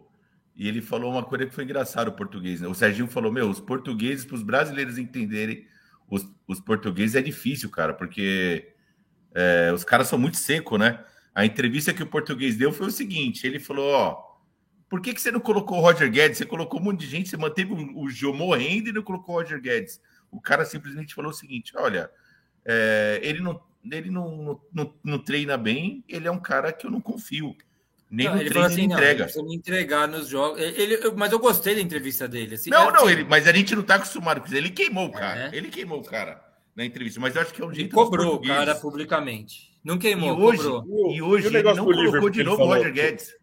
e 0.55 0.67
ele 0.67 0.79
falou 0.79 1.11
uma 1.11 1.23
coisa 1.23 1.47
que 1.47 1.55
foi 1.55 1.63
engraçada, 1.63 2.11
o 2.11 2.13
português. 2.13 2.61
Né? 2.61 2.67
O 2.67 2.75
Serginho 2.75 3.07
falou: 3.07 3.31
Meu, 3.31 3.49
os 3.49 3.59
portugueses, 3.59 4.23
para 4.23 4.35
os 4.35 4.43
brasileiros 4.43 4.99
entenderem, 4.99 5.65
os, 6.07 6.29
os 6.47 6.59
portugueses 6.59 7.15
é 7.15 7.21
difícil, 7.21 7.69
cara, 7.71 7.95
porque 7.95 8.73
é, 9.33 9.71
os 9.73 9.83
caras 9.83 10.07
são 10.07 10.19
muito 10.19 10.37
secos, 10.37 10.79
né? 10.79 11.03
A 11.33 11.45
entrevista 11.45 11.93
que 11.93 12.03
o 12.03 12.07
português 12.07 12.55
deu 12.55 12.71
foi 12.71 12.87
o 12.87 12.91
seguinte: 12.91 13.47
ele 13.47 13.59
falou, 13.59 13.91
ó. 13.91 14.31
Por 14.87 14.99
que, 14.99 15.13
que 15.13 15.21
você 15.21 15.31
não 15.31 15.39
colocou 15.39 15.77
o 15.77 15.81
Roger 15.81 16.11
Guedes? 16.11 16.37
Você 16.37 16.45
colocou 16.45 16.77
um 16.77 16.83
monte 16.83 16.99
de 16.99 17.07
gente, 17.07 17.29
você 17.29 17.37
manteve 17.37 17.71
o 17.71 18.09
Joe 18.09 18.35
morrendo 18.35 18.89
e 18.89 18.91
não 18.91 19.01
colocou 19.01 19.35
o 19.35 19.37
Roger 19.39 19.61
Guedes. 19.61 20.01
O 20.29 20.41
cara 20.41 20.65
simplesmente 20.65 21.15
falou 21.15 21.31
o 21.31 21.33
seguinte: 21.33 21.71
olha, 21.77 22.11
é, 22.65 23.21
ele, 23.23 23.39
não, 23.39 23.61
ele 23.89 24.09
não, 24.11 24.59
não, 24.73 24.93
não, 25.03 25.19
treina 25.19 25.57
bem, 25.57 26.03
ele 26.07 26.27
é 26.27 26.31
um 26.31 26.39
cara 26.39 26.71
que 26.71 26.85
eu 26.85 26.91
não 26.91 27.01
confio. 27.01 27.55
Nem 28.09 28.27
não, 28.27 28.35
no 28.35 28.41
ele 28.41 28.49
treino 28.49 28.67
assim, 28.67 28.81
entrega. 28.83 29.31
Não, 29.35 29.45
me 29.45 29.55
entregar 29.55 30.07
nos 30.07 30.27
jogos. 30.27 30.59
Ele, 30.59 30.99
mas 31.15 31.31
eu 31.31 31.39
gostei 31.39 31.75
da 31.75 31.81
entrevista 31.81 32.27
dele. 32.27 32.55
Assim, 32.55 32.69
não, 32.69 32.91
não, 32.91 33.05
assim, 33.05 33.11
ele, 33.13 33.23
mas 33.23 33.47
a 33.47 33.53
gente 33.53 33.73
não 33.73 33.81
está 33.81 33.95
acostumado 33.95 34.41
com 34.41 34.47
isso. 34.47 34.55
Ele 34.55 34.69
queimou 34.69 35.07
o 35.07 35.11
cara. 35.11 35.49
É. 35.53 35.57
Ele 35.57 35.69
queimou 35.69 35.99
o 35.99 36.03
cara 36.03 36.43
na 36.75 36.83
entrevista, 36.83 37.19
mas 37.19 37.35
eu 37.35 37.41
acho 37.41 37.53
que 37.53 37.61
é 37.61 37.65
um 37.65 37.73
jeito. 37.73 37.87
Ele 37.87 37.93
cobrou 37.93 38.35
o 38.35 38.41
cara 38.41 38.75
publicamente. 38.75 39.71
Não 39.83 39.97
queimou, 39.97 40.37
e 40.37 40.41
hoje, 40.41 40.63
cobrou. 40.63 41.11
E 41.11 41.21
hoje 41.21 41.47
e 41.47 41.55
ele 41.55 41.63
não 41.63 41.85
colocou 41.85 42.29
de 42.29 42.43
novo 42.43 42.63
o 42.63 42.67
Roger 42.67 42.93
Guedes. 42.93 43.33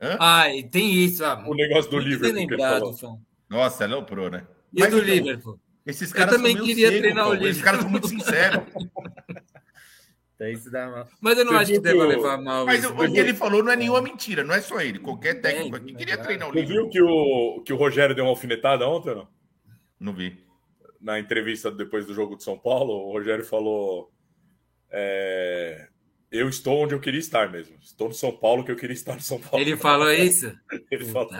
Hã? 0.00 0.16
Ah, 0.20 0.44
tem 0.70 0.92
isso. 0.92 1.24
Ah, 1.24 1.42
o 1.46 1.54
negócio 1.54 1.90
do 1.90 1.98
Liverpool. 1.98 2.38
Lembrado, 2.38 2.94
Nossa, 3.48 3.84
ele 3.84 3.94
é 3.94 3.96
o 3.96 4.04
pro, 4.04 4.30
né? 4.30 4.46
E 4.72 4.80
Mas, 4.80 4.90
do 4.90 4.98
então, 4.98 5.08
Liverpool? 5.08 5.60
Esses 5.86 6.12
caras 6.12 6.32
eu 6.32 6.38
também 6.38 6.56
queria 6.56 6.88
seco, 6.88 7.00
treinar 7.00 7.24
pô. 7.24 7.30
o 7.30 7.32
Liverpool. 7.34 7.50
Esses 7.50 7.62
caras 7.62 7.80
são 7.80 7.90
muito 7.90 8.08
sinceros. 8.08 8.64
Isso 10.50 10.70
dá 10.70 10.88
mal. 10.88 11.08
Mas 11.20 11.38
eu 11.38 11.44
não 11.44 11.52
Você 11.52 11.58
acho 11.58 11.72
que 11.72 11.80
deva 11.80 12.04
levar 12.04 12.36
mal. 12.38 12.66
Mas 12.66 12.84
isso. 12.84 12.92
o 12.92 13.12
que 13.12 13.18
ele 13.18 13.34
falou 13.34 13.62
não 13.62 13.72
é 13.72 13.76
nenhuma 13.76 14.02
mentira, 14.02 14.42
não 14.42 14.54
é 14.54 14.60
só 14.60 14.80
ele. 14.80 14.98
Qualquer 14.98 15.40
técnico 15.40 15.76
aqui 15.76 15.94
queria 15.94 16.18
treinar 16.18 16.48
o. 16.48 16.52
Você 16.52 16.64
viu 16.64 16.88
que 16.88 17.00
o, 17.00 17.62
que 17.64 17.72
o 17.72 17.76
Rogério 17.76 18.14
deu 18.14 18.24
uma 18.24 18.30
alfinetada 18.30 18.88
ontem 18.88 19.10
ou 19.10 19.16
não? 19.16 19.28
Não 20.00 20.12
vi. 20.12 20.42
Na 21.00 21.18
entrevista 21.18 21.70
depois 21.70 22.06
do 22.06 22.14
jogo 22.14 22.36
de 22.36 22.42
São 22.42 22.58
Paulo, 22.58 22.92
o 22.92 23.12
Rogério 23.12 23.44
falou: 23.44 24.10
é, 24.90 25.88
eu 26.30 26.48
estou 26.48 26.84
onde 26.84 26.94
eu 26.94 27.00
queria 27.00 27.20
estar 27.20 27.50
mesmo. 27.50 27.76
Estou 27.80 28.08
no 28.08 28.14
São 28.14 28.32
Paulo 28.32 28.64
que 28.64 28.72
eu 28.72 28.76
queria 28.76 28.94
estar 28.94 29.14
no 29.14 29.20
São 29.20 29.38
Paulo. 29.40 29.58
Ele 29.58 29.76
falou 29.76 30.10
isso? 30.14 30.52
Ele 30.90 31.04
falou. 31.04 31.30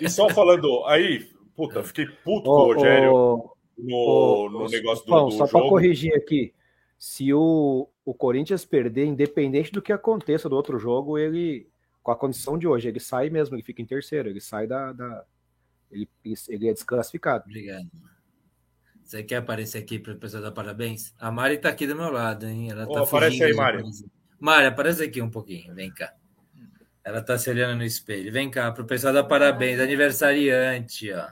e 0.00 0.08
só 0.08 0.28
falando, 0.30 0.84
aí, 0.86 1.28
puta, 1.56 1.82
fiquei 1.82 2.06
puto 2.06 2.44
com 2.44 2.50
o 2.50 2.74
Rogério 2.74 3.52
no, 3.82 4.48
no 4.50 4.68
negócio 4.68 5.04
do, 5.04 5.24
do 5.26 5.30
Só 5.32 5.46
para 5.46 5.68
corrigir 5.68 6.14
aqui, 6.14 6.54
se 6.98 7.32
o, 7.34 7.88
o 8.04 8.14
Corinthians 8.14 8.64
perder, 8.64 9.06
independente 9.06 9.72
do 9.72 9.82
que 9.82 9.92
aconteça 9.92 10.48
do 10.48 10.56
outro 10.56 10.78
jogo, 10.78 11.18
ele, 11.18 11.68
com 12.02 12.12
a 12.12 12.16
condição 12.16 12.56
de 12.56 12.66
hoje, 12.66 12.88
ele 12.88 13.00
sai 13.00 13.28
mesmo, 13.28 13.56
ele 13.56 13.62
fica 13.62 13.82
em 13.82 13.86
terceiro, 13.86 14.28
ele 14.28 14.40
sai 14.40 14.66
da. 14.66 14.92
da 14.92 15.24
ele, 15.90 16.08
ele 16.48 16.68
é 16.68 16.72
desclassificado. 16.72 17.44
Obrigado. 17.44 17.90
Você 19.04 19.22
quer 19.22 19.36
aparecer 19.36 19.78
aqui 19.78 19.98
para 19.98 20.12
o 20.12 20.16
pessoal 20.16 20.42
dar 20.42 20.52
parabéns? 20.52 21.12
A 21.18 21.30
Mari 21.30 21.56
está 21.56 21.68
aqui 21.68 21.86
do 21.86 21.96
meu 21.96 22.10
lado, 22.10 22.46
hein? 22.46 22.70
Ela 22.70 22.86
oh, 22.88 22.92
tá 22.92 23.02
aparece 23.02 23.42
aí, 23.42 23.52
Mari. 23.52 23.82
Mari, 24.38 24.66
aparece 24.66 25.02
aqui 25.02 25.20
um 25.20 25.28
pouquinho, 25.28 25.74
vem 25.74 25.92
cá. 25.92 26.14
Ela 27.04 27.18
está 27.18 27.36
se 27.36 27.50
olhando 27.50 27.76
no 27.76 27.84
espelho. 27.84 28.32
Vem 28.32 28.48
cá, 28.48 28.70
para 28.70 28.84
o 28.84 28.86
pessoal 28.86 29.12
dar 29.12 29.24
parabéns. 29.24 29.80
Aniversariante, 29.80 31.12
ó. 31.12 31.28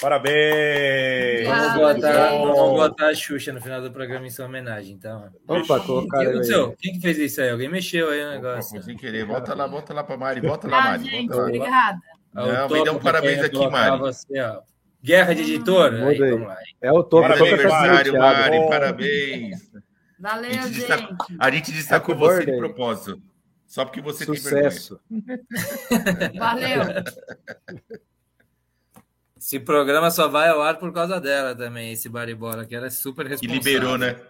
Parabéns! 0.00 1.46
Vamos 1.46 1.74
botar, 1.74 2.30
vamos 2.30 2.72
botar 2.76 3.08
a 3.08 3.14
Xuxa 3.14 3.52
no 3.52 3.60
final 3.60 3.80
do 3.82 3.90
programa 3.90 4.26
em 4.26 4.30
sua 4.30 4.46
homenagem, 4.46 4.92
então. 4.92 5.30
Opa, 5.46 5.80
colocaram 5.80 6.40
aí. 6.40 6.76
Quem 6.78 6.94
que 6.94 7.00
fez 7.00 7.18
isso 7.18 7.40
aí? 7.40 7.50
Alguém 7.50 7.68
mexeu 7.68 8.10
aí 8.10 8.22
o 8.24 8.30
negócio. 8.30 8.76
Opa, 8.76 8.84
sem 8.84 8.96
querer. 8.96 9.24
Volta 9.24 9.54
lá, 9.54 9.66
volta 9.66 9.92
lá 9.92 10.04
para 10.04 10.16
Mari. 10.16 10.40
Volta 10.40 10.68
lá, 10.68 10.80
Mari. 10.82 11.08
Ah, 11.08 11.10
gente, 11.10 11.32
obrigada. 11.34 11.98
Não, 12.32 12.68
me 12.68 12.84
dá 12.84 12.92
um 12.92 12.98
parabéns 12.98 13.40
aqui, 13.40 13.68
Mari. 13.68 13.98
Você, 13.98 14.40
ó. 14.40 14.60
Guerra 15.02 15.34
de 15.34 15.42
editora? 15.42 16.08
Aí, 16.08 16.18
vamos 16.18 16.48
lá. 16.48 16.56
É 16.80 16.92
o 16.92 17.02
topo. 17.02 17.22
Parabéns, 17.28 17.52
aniversário, 17.52 18.18
Mari, 18.18 18.68
parabéns. 18.68 19.70
Valeu, 20.18 20.50
a 20.50 20.66
gente. 20.66 20.80
gente. 20.80 21.16
A 21.38 21.50
gente 21.50 21.72
destacou 21.72 22.14
Happy 22.14 22.24
você 22.24 22.36
birthday. 22.38 22.54
de 22.54 22.60
propósito. 22.60 23.22
Só 23.66 23.84
porque 23.84 24.00
você 24.00 24.24
Sucesso. 24.24 24.98
tem 25.08 25.20
vergonha. 25.20 26.32
Valeu. 26.38 26.82
Esse 29.48 29.58
programa 29.58 30.10
só 30.10 30.28
vai 30.28 30.50
ao 30.50 30.60
ar 30.60 30.78
por 30.78 30.92
causa 30.92 31.18
dela 31.18 31.54
também, 31.54 31.90
esse 31.90 32.06
baribola, 32.06 32.66
que 32.66 32.74
ela 32.74 32.88
é 32.88 32.90
super 32.90 33.24
responsável. 33.24 33.56
E 33.56 33.58
liberou, 33.58 33.96
né? 33.96 34.20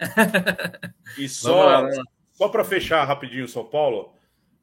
e 1.16 1.28
só, 1.28 1.86
só 2.32 2.48
para 2.48 2.64
fechar 2.64 3.04
rapidinho 3.04 3.46
São 3.46 3.64
Paulo, 3.64 4.16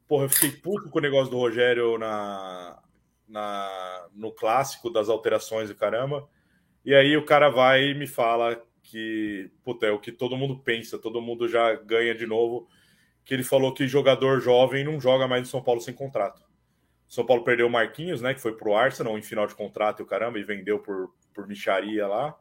porra, 0.06 0.26
eu 0.26 0.28
fiquei 0.28 0.50
puto 0.50 0.90
com 0.90 0.98
o 0.98 1.00
negócio 1.00 1.30
do 1.30 1.38
Rogério 1.38 1.96
na, 1.96 2.78
na, 3.26 4.06
no 4.14 4.30
clássico 4.32 4.90
das 4.90 5.08
alterações 5.08 5.70
e 5.70 5.74
caramba. 5.74 6.28
E 6.84 6.94
aí 6.94 7.16
o 7.16 7.24
cara 7.24 7.48
vai 7.48 7.82
e 7.82 7.94
me 7.94 8.06
fala 8.06 8.62
que, 8.82 9.50
puta, 9.64 9.86
é 9.86 9.92
o 9.92 9.98
que 9.98 10.12
todo 10.12 10.36
mundo 10.36 10.58
pensa, 10.58 10.98
todo 10.98 11.22
mundo 11.22 11.48
já 11.48 11.74
ganha 11.76 12.14
de 12.14 12.26
novo. 12.26 12.68
Que 13.24 13.32
ele 13.32 13.42
falou 13.42 13.72
que 13.72 13.88
jogador 13.88 14.42
jovem 14.42 14.84
não 14.84 15.00
joga 15.00 15.26
mais 15.26 15.40
no 15.40 15.48
São 15.48 15.62
Paulo 15.62 15.80
sem 15.80 15.94
contrato. 15.94 16.42
São 17.12 17.26
Paulo 17.26 17.44
perdeu 17.44 17.66
o 17.66 17.70
Marquinhos, 17.70 18.22
né? 18.22 18.32
Que 18.32 18.40
foi 18.40 18.56
pro 18.56 18.74
Arsenal 18.74 19.18
em 19.18 19.22
final 19.22 19.46
de 19.46 19.54
contrato 19.54 20.00
e 20.00 20.02
o 20.02 20.06
caramba, 20.06 20.38
e 20.38 20.42
vendeu 20.42 20.78
por, 20.78 21.12
por 21.34 21.46
micharia 21.46 22.06
lá. 22.06 22.34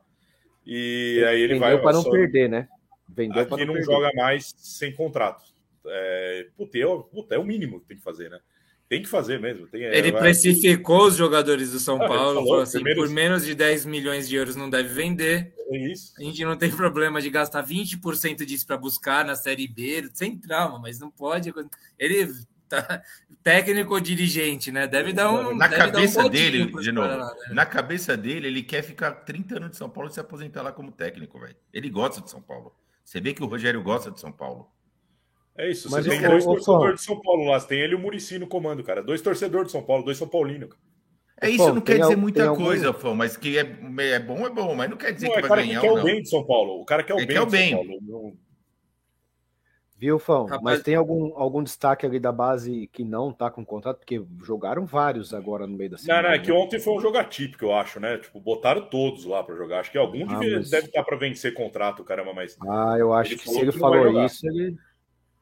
E 0.66 1.22
aí 1.28 1.42
ele 1.42 1.56
vendeu 1.56 1.60
vai. 1.60 1.82
para 1.82 1.92
não 1.92 2.10
perder, 2.10 2.50
né? 2.50 2.70
Vendeu 3.10 3.42
aqui 3.42 3.66
não, 3.66 3.74
não 3.74 3.84
joga 3.84 4.10
mais 4.16 4.56
sem 4.58 4.96
contrato. 4.96 5.44
É, 5.86 6.48
puta, 6.56 6.78
é, 6.78 6.86
puta, 6.86 7.36
é 7.36 7.38
o 7.38 7.44
mínimo 7.44 7.82
que 7.82 7.88
tem 7.88 7.98
que 7.98 8.04
fazer, 8.04 8.30
né? 8.30 8.40
Tem 8.88 9.02
que 9.02 9.10
fazer 9.10 9.42
mesmo. 9.42 9.68
Tem, 9.68 9.84
é, 9.84 9.98
ele 9.98 10.14
vai... 10.14 10.22
precificou 10.22 11.08
os 11.08 11.18
jogadores 11.18 11.74
do 11.74 11.80
São 11.80 12.02
ah, 12.02 12.08
Paulo, 12.08 12.36
falou, 12.36 12.46
falou 12.46 12.62
assim, 12.62 12.78
primeiros... 12.78 13.04
por 13.04 13.14
menos 13.14 13.46
de 13.46 13.54
10 13.54 13.86
milhões 13.86 14.30
de 14.30 14.38
euros 14.38 14.56
não 14.56 14.70
deve 14.70 14.88
vender. 14.88 15.54
É 15.70 15.78
isso. 15.92 16.14
A 16.18 16.24
gente 16.24 16.46
não 16.46 16.56
tem 16.56 16.72
problema 16.72 17.22
de 17.22 17.30
gastar 17.30 17.68
20% 17.68 18.46
disso 18.46 18.66
para 18.66 18.78
buscar 18.78 19.26
na 19.26 19.36
Série 19.36 19.68
B, 19.68 20.10
sem 20.14 20.38
trauma, 20.38 20.80
mas 20.80 20.98
não 20.98 21.12
pode. 21.12 21.54
Ele 22.00 22.32
tá 22.72 23.04
técnico 23.44 23.94
ou 23.94 24.00
dirigente, 24.00 24.72
né? 24.72 24.88
Deve 24.88 25.14
dar 25.14 25.32
um. 25.32 25.56
Na 25.56 25.68
deve 25.68 25.92
cabeça 25.92 26.26
um 26.26 26.30
dele, 26.30 26.66
de 26.66 26.92
novo, 26.92 27.08
lá, 27.08 27.26
né? 27.26 27.54
na 27.54 27.66
cabeça 27.66 28.16
dele, 28.16 28.48
ele 28.48 28.64
quer 28.64 28.82
ficar 28.82 29.12
30 29.12 29.58
anos 29.58 29.72
de 29.72 29.78
São 29.78 29.90
Paulo 29.90 30.10
e 30.10 30.14
se 30.14 30.20
aposentar 30.20 30.62
lá 30.62 30.72
como 30.72 30.92
técnico, 30.92 31.40
velho. 31.40 31.56
Ele 31.74 31.90
gosta 31.90 32.22
de 32.22 32.30
São 32.30 32.42
Paulo. 32.42 32.74
Você 33.04 33.20
vê 33.20 33.34
que 33.34 33.44
o 33.44 33.48
Rogério 33.48 33.82
gosta 33.84 34.10
de 34.10 34.20
São 34.20 34.32
Paulo. 34.32 34.70
É 35.58 35.70
isso. 35.70 35.92
Mas 35.92 36.06
você 36.06 36.12
tem 36.12 36.22
dois 36.22 36.46
torcedores 36.46 37.00
de 37.00 37.06
São 37.06 37.22
Paulo 37.22 37.46
lá. 37.46 37.60
Você 37.60 37.68
tem 37.68 37.82
ele 37.82 37.94
e 37.94 37.96
o 37.96 38.00
Murici 38.00 38.40
no 38.40 38.48
comando, 38.48 38.84
cara. 38.84 39.04
Dois 39.04 39.22
torcedores 39.22 39.68
de 39.68 39.72
São 39.74 39.84
Paulo, 39.84 40.04
dois 40.04 40.18
São 40.18 40.28
Paulinos. 40.28 40.70
É 41.42 41.50
isso, 41.50 41.66
Pô, 41.66 41.74
não 41.74 41.82
quer 41.82 42.00
dizer 42.00 42.16
muita 42.16 42.54
coisa, 42.54 42.88
algum... 42.88 43.00
Fão, 43.00 43.16
mas 43.16 43.36
que 43.36 43.58
é, 43.58 43.62
é 43.62 44.20
bom, 44.20 44.46
é 44.46 44.50
bom, 44.52 44.76
mas 44.76 44.88
não 44.88 44.96
quer 44.96 45.12
dizer 45.12 45.26
não, 45.26 45.34
que 45.34 45.40
é 45.40 45.48
vai 45.48 45.64
ganhar. 45.64 45.82
Que 45.82 45.88
quer 45.88 45.92
o 45.92 46.04
bem 46.04 46.22
de 46.22 46.30
São 46.30 46.46
Paulo. 46.46 46.80
O 46.80 46.86
cara 46.86 47.04
quer 47.04 47.16
o 47.16 47.18
ele 47.18 47.26
bem 47.26 47.36
quer 47.36 47.42
o 47.42 47.46
bem. 47.48 48.40
Viu, 50.02 50.18
Fão? 50.18 50.46
Rapaz... 50.46 50.64
Mas 50.64 50.82
tem 50.82 50.96
algum, 50.96 51.38
algum 51.38 51.62
destaque 51.62 52.08
ali 52.08 52.20
da 52.20 52.32
base 52.32 52.90
que 52.92 53.04
não 53.04 53.32
tá 53.32 53.52
com 53.52 53.64
contrato? 53.64 54.00
Porque 54.00 54.20
jogaram 54.44 54.84
vários 54.84 55.32
agora 55.32 55.68
no 55.68 55.78
meio 55.78 55.92
da 55.92 55.98
semana. 56.00 56.24
Não, 56.24 56.30
não, 56.30 56.36
é 56.36 56.40
que 56.40 56.50
né? 56.50 56.58
ontem 56.58 56.80
foi 56.80 56.96
um 56.96 57.00
jogo 57.00 57.20
atípico, 57.20 57.66
eu 57.66 57.76
acho, 57.76 58.00
né? 58.00 58.18
Tipo, 58.18 58.40
botaram 58.40 58.82
todos 58.82 59.26
lá 59.26 59.44
para 59.44 59.56
jogar. 59.56 59.82
Acho 59.82 59.92
que 59.92 60.00
algum 60.00 60.28
ah, 60.28 60.40
deve, 60.40 60.56
mas... 60.56 60.72
deve 60.72 60.88
estar 60.88 61.04
para 61.04 61.18
vencer 61.18 61.54
contrato, 61.54 62.04
caramba, 62.04 62.34
mas. 62.34 62.58
Ah, 62.68 62.96
eu 62.98 63.14
acho 63.14 63.38
que 63.38 63.48
se 63.48 63.60
ele 63.60 63.72
falou 63.72 64.26
isso, 64.26 64.48
ele. 64.48 64.76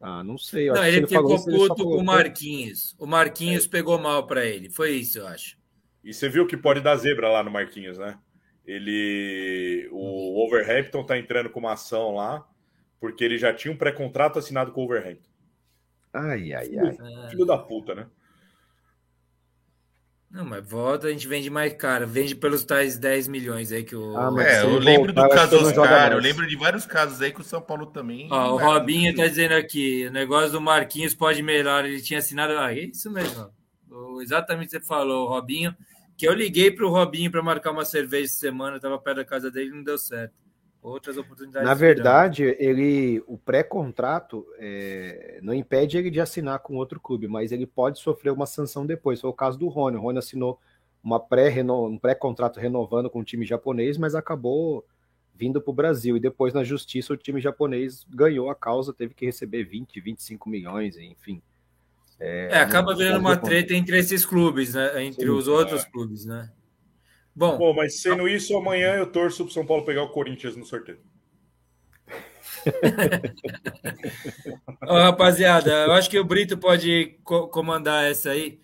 Ah, 0.02 0.26
não 0.26 0.38
sei. 0.38 0.68
não, 0.68 0.84
ele, 0.84 0.98
ele 0.98 1.08
ficou 1.08 1.36
isso, 1.36 1.46
puto 1.46 1.84
com 1.86 1.96
o 1.96 2.04
Marquinhos. 2.04 2.98
O 3.00 3.06
Marquinhos 3.06 3.66
é. 3.66 3.70
pegou 3.70 3.98
mal 3.98 4.28
para 4.28 4.46
ele. 4.46 4.70
Foi 4.70 4.92
isso, 4.92 5.20
eu 5.20 5.28
acho. 5.28 5.58
E 6.04 6.14
você 6.14 6.28
viu 6.28 6.46
que 6.46 6.58
pode 6.58 6.82
dar 6.82 6.98
zebra 6.98 7.30
lá 7.30 7.42
no 7.42 7.50
Marquinhos, 7.50 7.98
né? 7.98 8.20
Ele. 8.66 9.88
O 9.94 10.46
Overhampton 10.46 11.06
tá 11.06 11.18
entrando 11.18 11.50
com 11.50 11.62
uma 11.62 11.72
ação 11.72 12.16
lá, 12.16 12.46
porque 13.00 13.24
ele 13.24 13.38
já 13.38 13.54
tinha 13.54 13.74
um 13.74 13.78
pré-contrato 13.78 14.40
assinado 14.40 14.72
com 14.72 14.82
o 14.82 14.86
Overhampton. 14.86 15.30
Ai, 16.14 16.54
ai, 16.54 16.70
ai. 16.78 17.30
Filho 17.30 17.46
da 17.46 17.58
puta, 17.58 17.96
né? 17.96 18.08
Não, 20.32 20.46
mas 20.46 20.64
volta, 20.64 21.08
a 21.08 21.12
gente 21.12 21.28
vende 21.28 21.50
mais 21.50 21.74
caro. 21.74 22.06
Vende 22.06 22.36
pelos 22.36 22.64
tais 22.64 23.00
10 23.00 23.28
milhões 23.28 23.72
aí 23.72 23.84
que 23.84 23.96
o. 23.96 24.16
Ah, 24.16 24.32
é, 24.44 24.62
eu 24.62 24.78
lembro 24.78 25.12
voltar, 25.12 25.28
do 25.28 25.34
caso 25.34 25.58
Oscar, 25.58 26.12
eu 26.12 26.20
lembro 26.20 26.48
de 26.48 26.56
vários 26.56 26.86
casos 26.86 27.20
aí 27.20 27.32
que 27.32 27.42
o 27.42 27.44
São 27.44 27.60
Paulo 27.60 27.88
também. 27.88 28.28
Ó, 28.32 28.54
o 28.54 28.58
Robinho 28.58 29.16
tá 29.16 29.26
dizendo 29.26 29.56
aqui: 29.56 30.06
o 30.08 30.12
negócio 30.12 30.52
do 30.52 30.62
Marquinhos 30.62 31.16
pode 31.16 31.42
melhorar. 31.42 31.84
Ele 31.84 32.00
tinha 32.00 32.20
assinado. 32.20 32.54
Ah, 32.60 32.72
é 32.72 32.82
isso 32.82 33.10
mesmo. 33.10 33.50
Exatamente 34.22 34.68
o 34.68 34.70
que 34.70 34.86
você 34.86 34.88
falou, 34.88 35.28
Robinho. 35.28 35.76
Que 36.16 36.28
eu 36.28 36.34
liguei 36.34 36.70
pro 36.70 36.92
Robinho 36.92 37.32
para 37.32 37.42
marcar 37.42 37.72
uma 37.72 37.86
cerveja 37.86 38.26
essa 38.26 38.40
semana, 38.40 38.76
eu 38.76 38.82
tava 38.82 39.00
perto 39.00 39.18
da 39.18 39.26
casa 39.26 39.50
dele 39.50 39.70
e 39.70 39.74
não 39.74 39.84
deu 39.84 39.98
certo. 39.98 40.34
Outras 40.82 41.18
oportunidades. 41.18 41.68
Na 41.68 41.74
verdade, 41.74 42.56
ele, 42.60 43.24
o 43.28 43.38
pré-contrato 43.38 44.46
é, 44.58 45.40
não 45.42 45.54
impede 45.54 45.98
ele 45.98 46.10
de 46.10 46.22
assinar 46.22 46.60
com 46.60 46.76
outro 46.76 47.00
clube, 47.00 47.28
mas 47.28 47.52
ele 47.52 47.66
pode 47.66 48.00
sofrer 48.00 48.32
uma 48.32 48.46
sanção 48.46 48.86
depois. 48.86 49.22
Foi 49.22 49.30
o 49.30 49.34
caso 49.34 49.58
do 49.58 49.68
Rony. 49.68 49.98
O 49.98 50.02
Rony 50.02 50.20
assinou 50.20 50.60
uma 51.04 51.20
pré 51.20 51.64
um 51.64 51.98
pré-contrato 51.98 52.60
renovando 52.60 53.10
com 53.10 53.20
o 53.20 53.24
time 53.24 53.46
japonês, 53.46 53.98
mas 53.98 54.16
acabou 54.16 54.86
vindo 55.36 55.62
para 55.62 55.72
o 55.72 55.74
Brasil. 55.74 56.18
E 56.18 56.20
depois, 56.20 56.54
na 56.54 56.64
justiça, 56.64 57.14
o 57.14 57.18
time 57.18 57.40
japonês 57.40 58.06
ganhou 58.10 58.50
a 58.50 58.56
causa, 58.56 58.94
teve 58.94 59.14
que 59.14 59.26
receber 59.26 59.64
20, 59.64 60.00
25 60.02 60.50
milhões, 60.50 60.98
enfim. 60.98 61.42
É, 62.20 62.50
é 62.52 62.58
acaba 62.58 62.94
virando 62.94 63.20
uma 63.20 63.38
treta 63.38 63.74
entre 63.74 63.98
esses 63.98 64.26
clubes, 64.26 64.74
né? 64.74 65.04
Entre 65.06 65.24
Sim, 65.24 65.30
os 65.30 65.48
outros 65.48 65.84
é. 65.84 65.90
clubes, 65.90 66.26
né? 66.26 66.52
Bom, 67.36 67.58
Bom, 67.58 67.74
mas 67.74 68.02
sendo 68.02 68.28
isso, 68.28 68.58
amanhã 68.58 68.96
eu 68.96 69.08
torço 69.08 69.46
para 69.46 69.54
São 69.54 69.66
Paulo 69.66 69.86
pegar 69.86 70.04
o 70.04 70.10
Corinthians 70.10 70.56
no 70.56 70.66
sorteio. 70.66 71.00
oh, 74.88 74.94
rapaziada, 74.94 75.72
eu 75.72 75.92
acho 75.94 76.10
que 76.10 76.20
o 76.20 76.26
Brito 76.26 76.58
pode 76.58 77.18
co 77.24 77.48
comandar 77.48 78.10
essa 78.10 78.32
aí. 78.32 78.60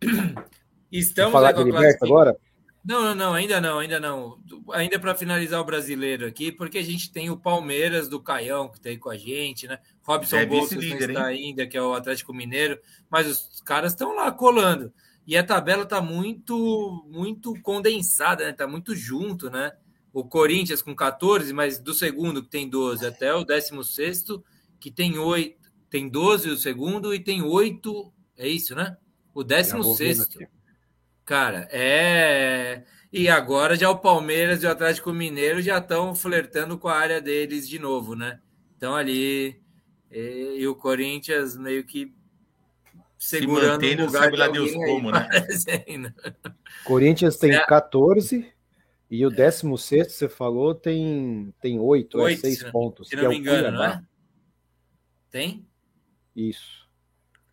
Estamos 0.92 1.32
falar 1.32 1.52
de 1.52 1.62
Liberta 1.62 2.04
agora? 2.04 2.36
Não, 2.84 3.02
não, 3.02 3.14
não, 3.14 3.34
ainda 3.34 3.60
não, 3.60 3.78
ainda 3.78 4.00
não. 4.00 4.38
Ainda 4.72 4.98
para 4.98 5.14
finalizar 5.14 5.60
o 5.60 5.64
brasileiro 5.64 6.26
aqui, 6.26 6.50
porque 6.50 6.78
a 6.78 6.82
gente 6.82 7.12
tem 7.12 7.28
o 7.28 7.36
Palmeiras 7.36 8.08
do 8.08 8.20
Caião, 8.20 8.68
que 8.68 8.78
está 8.78 8.88
aí 8.88 8.96
com 8.96 9.10
a 9.10 9.16
gente, 9.16 9.68
né? 9.68 9.78
Robson 10.02 10.36
é 10.36 10.46
Bolsas 10.46 10.82
não 10.82 10.96
está 10.96 11.26
ainda, 11.26 11.66
que 11.66 11.76
é 11.76 11.82
o 11.82 11.92
Atlético 11.92 12.32
Mineiro, 12.32 12.78
mas 13.10 13.26
os 13.26 13.60
caras 13.60 13.92
estão 13.92 14.16
lá 14.16 14.32
colando. 14.32 14.92
E 15.30 15.36
a 15.36 15.44
tabela 15.44 15.84
está 15.84 16.02
muito, 16.02 17.06
muito 17.08 17.54
condensada, 17.62 18.44
né? 18.44 18.52
Tá 18.52 18.66
muito 18.66 18.96
junto, 18.96 19.48
né? 19.48 19.70
O 20.12 20.24
Corinthians 20.24 20.82
com 20.82 20.92
14, 20.92 21.52
mas 21.52 21.78
do 21.78 21.94
segundo 21.94 22.42
que 22.42 22.50
tem 22.50 22.68
12 22.68 23.06
até 23.06 23.32
o 23.32 23.44
16 23.44 24.24
que 24.80 24.90
tem 24.90 25.20
8, 25.20 25.56
tem 25.88 26.08
12 26.08 26.50
o 26.50 26.56
segundo 26.56 27.14
e 27.14 27.20
tem 27.20 27.42
8, 27.42 28.12
é 28.36 28.48
isso, 28.48 28.74
né? 28.74 28.96
O 29.32 29.44
16 29.44 30.26
Cara, 31.24 31.68
é. 31.70 32.82
E 33.12 33.28
agora 33.28 33.76
já 33.76 33.88
o 33.88 34.00
Palmeiras 34.00 34.64
e 34.64 34.66
o 34.66 34.70
Atlético 34.72 35.12
Mineiro 35.12 35.62
já 35.62 35.78
estão 35.78 36.12
flertando 36.12 36.76
com 36.76 36.88
a 36.88 36.96
área 36.96 37.20
deles 37.20 37.68
de 37.68 37.78
novo, 37.78 38.16
né? 38.16 38.40
Então 38.76 38.96
ali. 38.96 39.62
E, 40.10 40.56
e 40.58 40.66
o 40.66 40.74
Corinthians 40.74 41.56
meio 41.56 41.84
que 41.84 42.12
segurando 43.20 43.84
Se 43.84 43.94
o 43.94 44.06
lugar 44.06 44.22
sabe 44.24 44.36
lá 44.38 44.48
Deus 44.48 44.72
como, 44.72 45.12
né? 45.12 45.28
Corinthians 46.84 47.36
tem 47.36 47.52
14 47.66 48.50
e 49.10 49.26
o 49.26 49.30
16 49.30 50.10
você 50.10 50.28
falou 50.28 50.74
tem 50.74 51.52
tem 51.60 51.78
8, 51.78 52.18
8 52.18 52.38
é 52.38 52.40
6 52.40 52.62
pontos. 52.70 53.08
Se 53.08 53.16
não 53.16 53.28
me 53.28 53.34
é 53.34 53.38
engano, 53.38 53.72
não 53.72 53.84
é? 53.84 54.02
Tem? 55.30 55.66
Isso. 56.34 56.88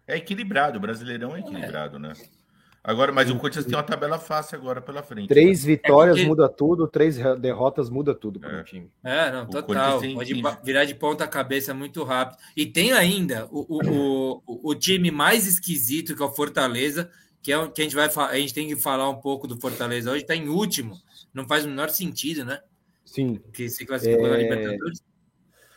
É 0.07 0.15
equilibrado, 0.15 0.77
o 0.77 0.81
Brasileirão 0.81 1.35
é 1.35 1.41
equilibrado, 1.41 1.97
é. 1.97 1.99
né? 1.99 2.13
Agora, 2.87 3.11
mas 3.11 3.29
o 3.29 3.35
Corinthians 3.37 3.65
tem 3.65 3.75
uma 3.75 3.83
tabela 3.83 4.17
fácil 4.17 4.57
agora 4.57 4.81
pela 4.81 5.03
frente. 5.03 5.27
Três 5.27 5.65
né? 5.65 5.73
vitórias 5.73 6.15
é 6.15 6.19
porque... 6.19 6.29
muda 6.29 6.47
tudo, 6.47 6.87
três 6.87 7.17
derrotas 7.37 7.89
muda 7.89 8.15
tudo 8.15 8.39
para 8.39 8.55
o 8.55 8.59
é. 8.61 8.63
time. 8.63 8.89
É, 9.03 9.29
não, 9.29 9.45
total. 9.45 9.99
Pode 9.99 10.41
virar 10.63 10.85
de 10.85 10.95
ponta 10.95 11.27
cabeça 11.27 11.73
muito 11.73 12.01
rápido. 12.05 12.39
E 12.55 12.65
tem 12.65 12.93
ainda 12.93 13.45
o, 13.51 13.65
o, 13.67 14.41
o, 14.45 14.69
o, 14.69 14.73
time 14.73 15.11
mais 15.11 15.45
esquisito 15.45 16.15
que 16.15 16.23
é 16.23 16.25
o 16.25 16.31
Fortaleza, 16.31 17.11
que 17.43 17.51
é 17.51 17.67
que 17.67 17.81
a 17.81 17.83
gente 17.83 17.93
vai 17.93 18.09
a 18.09 18.37
gente 18.37 18.53
tem 18.53 18.69
que 18.69 18.77
falar 18.77 19.09
um 19.09 19.19
pouco 19.19 19.49
do 19.49 19.59
Fortaleza 19.59 20.09
hoje, 20.09 20.21
está 20.21 20.33
em 20.33 20.47
último. 20.47 20.97
Não 21.33 21.45
faz 21.45 21.65
o 21.65 21.67
menor 21.67 21.89
sentido, 21.89 22.45
né? 22.45 22.61
Sim. 23.03 23.37
Que 23.51 23.67
se 23.67 23.85
classificou 23.85 24.27
é... 24.27 24.29
na 24.29 24.37
Libertadores. 24.37 25.03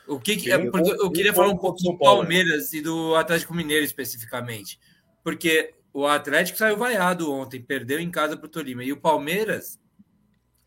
O 0.06 0.20
que, 0.20 0.36
que 0.36 0.52
é, 0.52 0.58
porque 0.70 0.92
eu 0.92 1.10
queria 1.10 1.34
falar 1.34 1.48
um 1.48 1.58
pouco 1.58 1.82
do 1.82 1.98
Palmeiras 1.98 2.72
e 2.72 2.80
do 2.80 3.16
Atlético 3.16 3.52
Mineiro 3.52 3.84
especificamente. 3.84 4.78
Porque 5.24 5.74
o 5.92 6.06
Atlético 6.06 6.58
saiu 6.58 6.76
vaiado 6.76 7.32
ontem, 7.32 7.60
perdeu 7.60 7.98
em 7.98 8.10
casa 8.10 8.36
para 8.36 8.46
o 8.46 8.48
Tolima. 8.48 8.84
E 8.84 8.92
o 8.92 8.96
Palmeiras, 8.96 9.78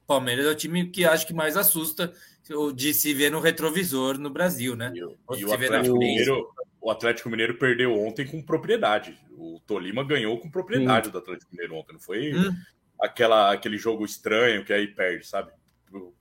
Palmeiras 0.05 0.45
é 0.45 0.49
o 0.49 0.55
time 0.55 0.89
que 0.89 1.05
acho 1.05 1.25
que 1.25 1.33
mais 1.33 1.55
assusta 1.55 2.13
de 2.75 2.93
se 2.93 3.13
ver 3.13 3.31
no 3.31 3.39
retrovisor 3.39 4.17
no 4.17 4.29
Brasil, 4.29 4.75
né? 4.75 4.91
E, 4.93 4.99
e 5.39 5.45
o, 5.45 5.53
Atlético 5.53 5.97
Mineiro, 5.97 6.49
o, 6.81 6.91
Atlético 6.91 7.29
Mineiro, 7.29 7.57
perdeu 7.57 7.97
ontem 7.97 8.27
com 8.27 8.41
propriedade. 8.41 9.17
O 9.31 9.61
Tolima 9.65 10.03
ganhou 10.03 10.37
com 10.37 10.51
propriedade 10.51 11.07
hum. 11.07 11.11
do 11.11 11.17
Atlético 11.19 11.51
Mineiro 11.51 11.75
ontem. 11.75 11.93
Não 11.93 11.99
foi 11.99 12.35
hum. 12.35 12.53
aquela, 13.01 13.53
aquele 13.53 13.77
jogo 13.77 14.03
estranho 14.03 14.65
que 14.65 14.73
aí 14.73 14.87
perde, 14.87 15.25
sabe? 15.25 15.51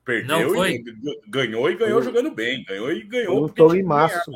Perdeu 0.05 0.64
e 0.66 0.84
ganhou 1.26 1.70
e 1.70 1.76
ganhou 1.76 2.03
jogando 2.03 2.30
bem. 2.30 2.64
Ganhou 2.64 2.92
e 2.92 3.03
ganhou. 3.03 3.44
O 3.44 3.48
Tolimaço. 3.48 4.30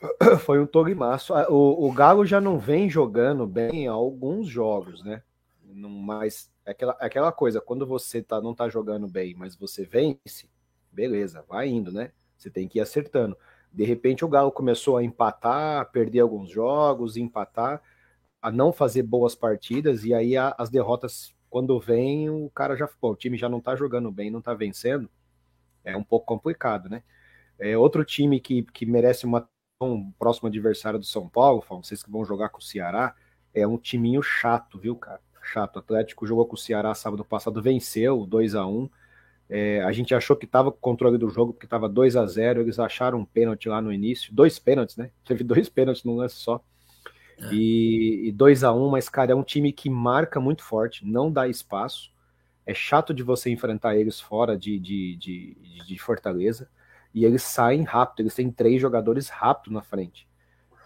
Foi 0.44 0.58
um 0.60 0.66
Torimaço. 0.66 1.34
Ah, 1.34 1.46
o, 1.48 1.88
o 1.88 1.92
Galo 1.92 2.24
já 2.24 2.40
não 2.40 2.58
vem 2.58 2.88
jogando 2.88 3.46
bem 3.46 3.86
alguns 3.86 4.48
jogos, 4.48 5.02
né? 5.02 5.22
Mas 5.64 6.50
é 6.64 6.72
aquela, 6.72 6.96
é 7.00 7.06
aquela 7.06 7.32
coisa, 7.32 7.60
quando 7.60 7.86
você 7.86 8.22
tá, 8.22 8.40
não 8.40 8.54
tá 8.54 8.68
jogando 8.68 9.06
bem, 9.06 9.34
mas 9.34 9.54
você 9.54 9.84
vence, 9.84 10.48
beleza, 10.90 11.44
vai 11.48 11.68
indo, 11.68 11.92
né? 11.92 12.12
Você 12.36 12.50
tem 12.50 12.66
que 12.66 12.78
ir 12.78 12.82
acertando. 12.82 13.36
De 13.72 13.84
repente 13.84 14.24
o 14.24 14.28
Galo 14.28 14.50
começou 14.50 14.96
a 14.96 15.04
empatar, 15.04 15.80
a 15.80 15.84
perder 15.84 16.20
alguns 16.20 16.50
jogos, 16.50 17.16
empatar, 17.16 17.80
a 18.42 18.50
não 18.50 18.72
fazer 18.72 19.02
boas 19.02 19.34
partidas, 19.34 20.04
e 20.04 20.12
aí 20.12 20.36
a, 20.36 20.54
as 20.58 20.70
derrotas, 20.70 21.34
quando 21.48 21.78
vem, 21.78 22.28
o 22.30 22.50
cara 22.50 22.76
já. 22.76 22.88
Bom, 23.00 23.12
o 23.12 23.16
time 23.16 23.36
já 23.36 23.48
não 23.48 23.60
tá 23.60 23.76
jogando 23.76 24.10
bem, 24.10 24.30
não 24.30 24.42
tá 24.42 24.54
vencendo. 24.54 25.08
É 25.84 25.96
um 25.96 26.04
pouco 26.04 26.26
complicado, 26.26 26.88
né? 26.88 27.02
É 27.58 27.76
outro 27.76 28.04
time 28.04 28.40
que, 28.40 28.62
que 28.62 28.86
merece 28.86 29.26
uma 29.26 29.48
um 29.80 30.10
próximo 30.12 30.48
adversário 30.48 30.98
do 30.98 31.06
São 31.06 31.26
Paulo, 31.26 31.64
vocês 31.68 32.02
que 32.02 32.10
vão 32.10 32.24
jogar 32.24 32.50
com 32.50 32.58
o 32.58 32.62
Ceará, 32.62 33.14
é 33.54 33.66
um 33.66 33.78
timinho 33.78 34.22
chato, 34.22 34.78
viu, 34.78 34.94
cara? 34.94 35.20
Chato. 35.42 35.76
O 35.76 35.78
Atlético 35.78 36.26
jogou 36.26 36.44
com 36.44 36.54
o 36.54 36.58
Ceará 36.58 36.94
sábado 36.94 37.24
passado, 37.24 37.62
venceu 37.62 38.26
2 38.26 38.54
a 38.54 38.66
1 38.66 38.90
é, 39.48 39.82
A 39.82 39.90
gente 39.90 40.14
achou 40.14 40.36
que 40.36 40.44
estava 40.44 40.70
com 40.70 40.76
o 40.76 40.80
controle 40.80 41.16
do 41.16 41.30
jogo, 41.30 41.54
porque 41.54 41.66
estava 41.66 41.88
2 41.88 42.14
a 42.14 42.26
0 42.26 42.60
Eles 42.60 42.78
acharam 42.78 43.18
um 43.18 43.24
pênalti 43.24 43.68
lá 43.68 43.80
no 43.80 43.92
início. 43.92 44.32
Dois 44.34 44.58
pênaltis, 44.58 44.96
né? 44.96 45.10
Teve 45.24 45.42
dois 45.42 45.68
pênaltis 45.68 46.04
no 46.04 46.14
lance 46.14 46.36
só. 46.36 46.62
É. 47.38 47.54
E, 47.54 48.28
e 48.28 48.32
2 48.32 48.64
a 48.64 48.72
1 48.72 48.88
mas, 48.90 49.08
cara, 49.08 49.32
é 49.32 49.34
um 49.34 49.42
time 49.42 49.72
que 49.72 49.88
marca 49.88 50.38
muito 50.38 50.62
forte, 50.62 51.06
não 51.06 51.32
dá 51.32 51.48
espaço. 51.48 52.12
É 52.66 52.74
chato 52.74 53.14
de 53.14 53.22
você 53.22 53.50
enfrentar 53.50 53.96
eles 53.96 54.20
fora 54.20 54.56
de, 54.56 54.78
de, 54.78 55.16
de, 55.16 55.56
de 55.86 55.98
Fortaleza 55.98 56.68
e 57.14 57.24
eles 57.24 57.42
saem 57.42 57.82
rápido, 57.82 58.20
eles 58.20 58.34
têm 58.34 58.50
três 58.50 58.80
jogadores 58.80 59.28
rápido 59.28 59.72
na 59.72 59.82
frente. 59.82 60.28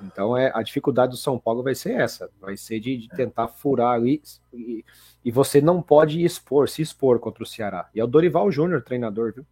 Então 0.01 0.37
é 0.37 0.51
a 0.55 0.62
dificuldade 0.62 1.12
do 1.12 1.16
São 1.16 1.39
Paulo 1.39 1.62
vai 1.62 1.75
ser 1.75 1.93
essa, 1.93 2.31
vai 2.41 2.57
ser 2.57 2.81
de, 2.81 2.97
de 2.97 3.09
é. 3.12 3.16
tentar 3.16 3.49
furar 3.49 3.95
ali 3.95 4.20
e, 4.53 4.85
e, 5.25 5.31
você 5.31 5.61
não 5.61 5.81
pode 5.81 6.22
expor, 6.25 6.68
se 6.68 6.83
expor 6.83 7.18
contra 7.18 7.43
o 7.43 7.47
Ceará. 7.47 7.89
E 7.95 8.01
é 8.01 8.05
o 8.05 8.09
Dorival 8.09 8.51
Júnior 8.51 8.83
treinador, 8.83 9.33
viu? 9.33 9.47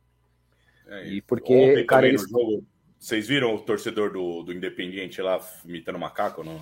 É, 0.89 1.09
e 1.09 1.23
porque 1.23 1.85
cara 1.85 2.09
eles... 2.09 2.29
jogo, 2.29 2.65
vocês 2.99 3.27
viram 3.27 3.55
o 3.55 3.61
torcedor 3.61 4.13
do, 4.13 4.43
do 4.43 4.53
Independiente 4.53 5.23
lá 5.23 5.41
imitando 5.65 5.99
macaco 5.99 6.43
no 6.43 6.61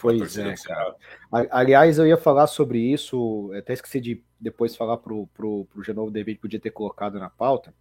Pois 0.00 0.38
é, 0.38 0.54
cara. 0.54 0.96
Aliás, 1.50 1.98
eu 1.98 2.06
ia 2.06 2.16
falar 2.16 2.46
sobre 2.46 2.78
isso, 2.78 3.52
até 3.54 3.74
esqueci 3.74 4.00
de 4.00 4.24
depois 4.40 4.74
falar 4.74 4.96
pro, 4.96 5.26
pro, 5.28 5.66
pro 5.66 5.82
Genovo, 5.82 6.10
repente 6.10 6.40
podia 6.40 6.58
ter 6.58 6.70
colocado 6.70 7.18
na 7.18 7.28
pauta. 7.28 7.74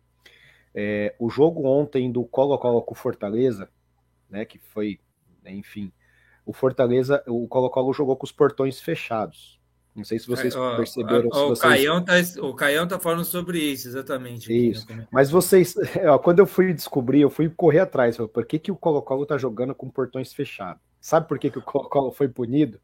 É, 0.73 1.15
o 1.19 1.29
jogo 1.29 1.67
ontem 1.67 2.11
do 2.11 2.23
Colo-Colo 2.23 2.81
com 2.81 2.93
o 2.93 2.97
Fortaleza, 2.97 3.69
né, 4.29 4.45
que 4.45 4.57
foi, 4.57 4.99
enfim, 5.45 5.91
o 6.45 6.51
Fortaleza, 6.51 7.23
o 7.27 7.47
Colo-Colo 7.47 7.93
jogou 7.93 8.15
com 8.15 8.25
os 8.25 8.31
portões 8.31 8.81
fechados. 8.81 9.61
Não 9.95 10.03
sei 10.03 10.17
se 10.17 10.27
vocês 10.27 10.55
é, 10.55 10.75
perceberam. 10.75 11.29
Ó, 11.31 11.45
o, 11.45 11.49
vocês... 11.49 11.59
Caião 11.59 12.03
tá, 12.03 12.13
o 12.41 12.53
Caião 12.55 12.87
tá 12.87 12.99
falando 12.99 13.23
sobre 13.23 13.59
isso, 13.59 13.87
exatamente. 13.87 14.51
Isso. 14.51 14.85
Aqui, 14.85 14.93
né? 14.95 15.07
Mas 15.11 15.29
vocês, 15.29 15.75
ó, 16.07 16.17
quando 16.17 16.39
eu 16.39 16.47
fui 16.47 16.73
descobrir, 16.73 17.21
eu 17.21 17.29
fui 17.29 17.47
correr 17.49 17.79
atrás. 17.79 18.17
Por 18.17 18.45
que, 18.45 18.57
que 18.57 18.71
o 18.71 18.75
Colo-Colo 18.75 19.25
tá 19.25 19.37
jogando 19.37 19.75
com 19.75 19.89
portões 19.89 20.33
fechados? 20.33 20.81
Sabe 20.99 21.27
por 21.27 21.37
que, 21.37 21.51
que 21.51 21.59
o 21.59 21.61
Colo-Colo 21.61 22.11
foi 22.11 22.27
punido? 22.27 22.79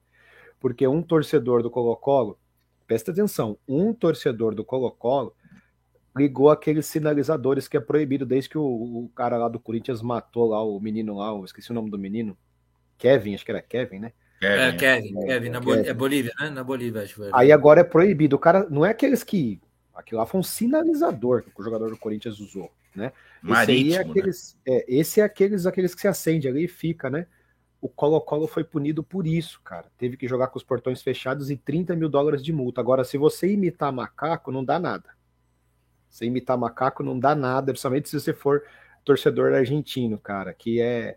Porque 0.59 0.87
um 0.87 1.01
torcedor 1.01 1.63
do 1.63 1.71
Colo-Colo, 1.71 2.37
presta 2.85 3.11
atenção, 3.11 3.57
um 3.67 3.93
torcedor 3.93 4.53
do 4.53 4.63
Colo-Colo 4.63 5.33
ligou 6.16 6.49
aqueles 6.49 6.86
sinalizadores 6.86 7.68
que 7.68 7.78
é 7.78 7.80
proibido 7.80 8.26
desde 8.26 8.49
que 8.49 8.57
o, 8.57 8.64
o, 8.64 9.12
cara 9.16 9.38
lá 9.38 9.47
do 9.47 9.60
Corinthians 9.60 10.01
matou 10.01 10.49
lá 10.49 10.64
o 10.64 10.80
menino 10.80 11.18
lá, 11.18 11.30
eu 11.30 11.43
esqueci 11.45 11.72
o 11.72 11.74
nome 11.74 11.89
do 11.89 11.97
menino. 11.97 12.38
Kevin, 12.97 13.36
acho 13.36 13.45
que 13.45 13.51
era 13.51 13.62
Kevin, 13.62 13.99
né? 13.99 14.14
Kevin, 14.39 14.62
é, 14.62 14.74
Kevin, 14.74 15.18
é, 15.18 15.26
Kevin, 15.28 15.49
na 15.49 15.62
Kevin. 15.62 15.88
É 15.88 15.93
Bolívia, 15.93 16.34
né? 16.39 16.49
Na 16.49 16.64
Bolívia, 16.64 17.01
acho 17.03 17.16
que 17.16 17.30
Aí 17.34 17.51
agora 17.51 17.82
é 17.82 17.84
proibido. 17.84 18.36
O 18.36 18.39
cara 18.39 18.68
não 18.70 18.86
é 18.86 18.89
aqueles 18.89 19.24
que. 19.24 19.60
Aquilo 19.93 20.20
lá 20.20 20.26
foi 20.26 20.39
um 20.39 20.43
sinalizador 20.43 21.43
que 21.43 21.49
o 21.60 21.64
jogador 21.64 21.89
do 21.89 21.97
Corinthians 21.97 22.39
usou, 22.39 22.72
né? 22.95 23.12
Marítimo, 23.41 23.89
esse, 23.89 23.97
é 23.97 24.01
aqueles, 24.01 24.57
né? 24.66 24.76
é, 24.76 24.86
esse 24.88 25.22
é 25.22 25.24
aqueles, 25.24 25.66
aqueles 25.66 25.93
que 25.93 26.01
se 26.01 26.07
acende 26.07 26.47
ali 26.47 26.66
e 26.66 26.70
fica, 26.70 27.10
né? 27.10 27.28
O 27.82 27.88
Colo-Colo 27.88 28.47
foi 28.47 28.64
punido 28.64 29.03
por 29.03 29.28
isso, 29.28 29.62
cara. 29.62 29.88
Teve 29.97 30.18
que 30.18 30.28
jogar 30.28 30.47
com 30.47 30.57
os 30.57 30.64
portões 30.64 31.01
fechados 31.01 31.49
e 31.49 31.57
30 31.57 31.95
mil 31.95 32.10
dólares 32.10 32.43
de 32.43 32.51
multa. 32.51 32.82
Agora, 32.82 33.03
se 33.03 33.18
você 33.18 33.51
imitar 33.51 33.91
macaco, 33.91 34.51
não 34.51 34.64
dá 34.64 34.80
nada. 34.80 35.18
Você 36.10 36.26
imitar 36.26 36.57
macaco 36.57 37.03
não 37.03 37.18
dá 37.20 37.36
nada, 37.36 37.72
principalmente 37.72 38.10
se 38.10 38.20
você 38.20 38.34
for 38.34 38.64
torcedor 39.05 39.53
argentino, 39.53 40.18
cara, 40.18 40.53
que 40.53 40.82
é, 40.82 41.16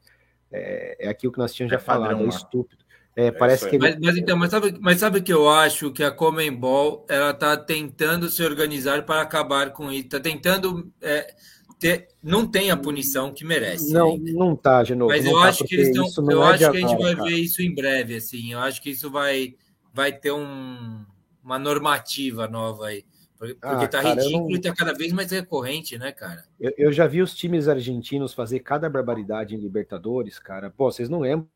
é, 0.51 1.07
é 1.07 1.09
aquilo 1.09 1.33
que 1.33 1.39
nós 1.39 1.53
tínhamos 1.53 1.73
É 1.73 1.77
já 1.79 1.83
falado, 1.83 2.11
padrão 2.11 2.21
é 2.21 2.31
lá. 2.31 2.37
estúpido. 2.37 2.83
É, 3.15 3.27
É 3.27 3.31
parece 3.31 3.69
que 3.69 3.79
Mas, 3.79 3.99
mas 4.01 4.17
então, 4.17 4.37
mas 4.37 4.51
sabe, 4.51 4.75
mas 4.81 4.99
sabe 4.99 5.19
o 5.19 5.23
que 5.23 5.33
eu 5.33 5.49
acho 5.49 5.93
que 5.93 6.03
a 6.03 6.11
Comembol 6.11 7.05
ela 7.09 7.31
está 7.31 7.57
tentando 7.57 8.29
se 8.29 8.43
organizar 8.43 9.05
para 9.05 9.21
acabar 9.21 9.73
com 9.73 9.91
isso, 9.93 10.07
está 10.07 10.21
tentando 10.21 10.91
é, 11.01 11.35
ter, 11.79 12.09
não 12.23 12.47
tem 12.47 12.71
a 12.71 12.77
punição 12.77 13.33
que 13.33 13.45
merece. 13.45 13.93
não, 13.93 14.13
ainda. 14.13 14.33
não 14.33 14.57
tá, 14.57 14.83
de 14.83 14.95
novo. 14.95 15.11
Mas 15.11 15.27
eu 15.27 15.33
tá, 15.33 15.49
acho 15.49 15.65
que 15.65 15.75
eles 15.75 15.89
estão. 15.89 16.31
Eu 16.31 16.43
é 16.43 16.55
acho 16.55 16.71
que 16.71 16.77
a 16.77 16.81
gente 16.81 16.95
agora, 16.95 17.03
vai 17.03 17.17
cara. 17.17 17.29
ver 17.29 17.37
isso 17.37 17.61
em 17.61 17.75
breve, 17.75 18.17
assim. 18.17 18.53
Eu 18.53 18.61
acho 18.61 18.81
que 18.81 18.91
isso 18.91 19.11
vai, 19.11 19.57
vai 19.93 20.13
ter 20.13 20.33
um, 20.33 21.05
uma 21.43 21.59
normativa 21.59 22.47
nova 22.47 22.87
aí. 22.87 23.05
Porque, 23.43 23.59
Ah, 23.61 23.89
tá 23.89 24.03
cara, 24.03 24.15
ridículo 24.23 24.49
não- 24.51 24.57
e 24.57 24.61
tá 24.61 24.73
cada 24.73 24.95
vez 24.95 25.13
mais 25.13 25.29
recorrente, 25.33 25.99
né, 25.99 26.13
cara? 26.13 26.45
Eu, 26.61 26.73
eu 26.79 26.93
já 26.93 27.09
vi 27.09 27.21
os 27.21 27.35
times 27.35 27.67
argentinos 27.67 28.33
fazer 28.33 28.61
cada 28.61 28.89
barbaridade 28.89 29.57
em 29.57 29.59
Libertadores, 29.59 30.39
cara. 30.39 30.71
Pô, 30.71 30.93
vocês 30.93 31.09
não 31.09 31.19
lembram? 31.21 31.49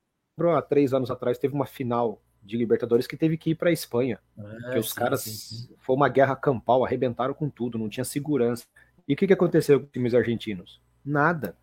Há 0.56 0.60
três 0.62 0.92
anos 0.92 1.12
atrás 1.12 1.38
teve 1.38 1.54
uma 1.54 1.64
final 1.64 2.20
de 2.42 2.56
Libertadores 2.56 3.06
que 3.06 3.16
teve 3.16 3.36
que 3.38 3.50
ir 3.50 3.54
para 3.54 3.70
a 3.70 3.72
Espanha. 3.72 4.18
que 4.72 4.78
os 4.80 4.90
sim, 4.90 4.96
caras 4.96 5.20
sim, 5.22 5.30
sim. 5.30 5.74
foi 5.78 5.94
uma 5.94 6.08
guerra 6.08 6.34
campal, 6.34 6.84
arrebentaram 6.84 7.32
com 7.32 7.48
tudo, 7.48 7.78
não 7.78 7.88
tinha 7.88 8.04
segurança. 8.04 8.64
E 9.06 9.14
o 9.14 9.16
que, 9.16 9.26
que 9.28 9.32
aconteceu 9.32 9.78
com 9.78 9.86
os 9.86 9.92
times 9.92 10.12
argentinos? 10.12 10.80
Nada. 11.04 11.56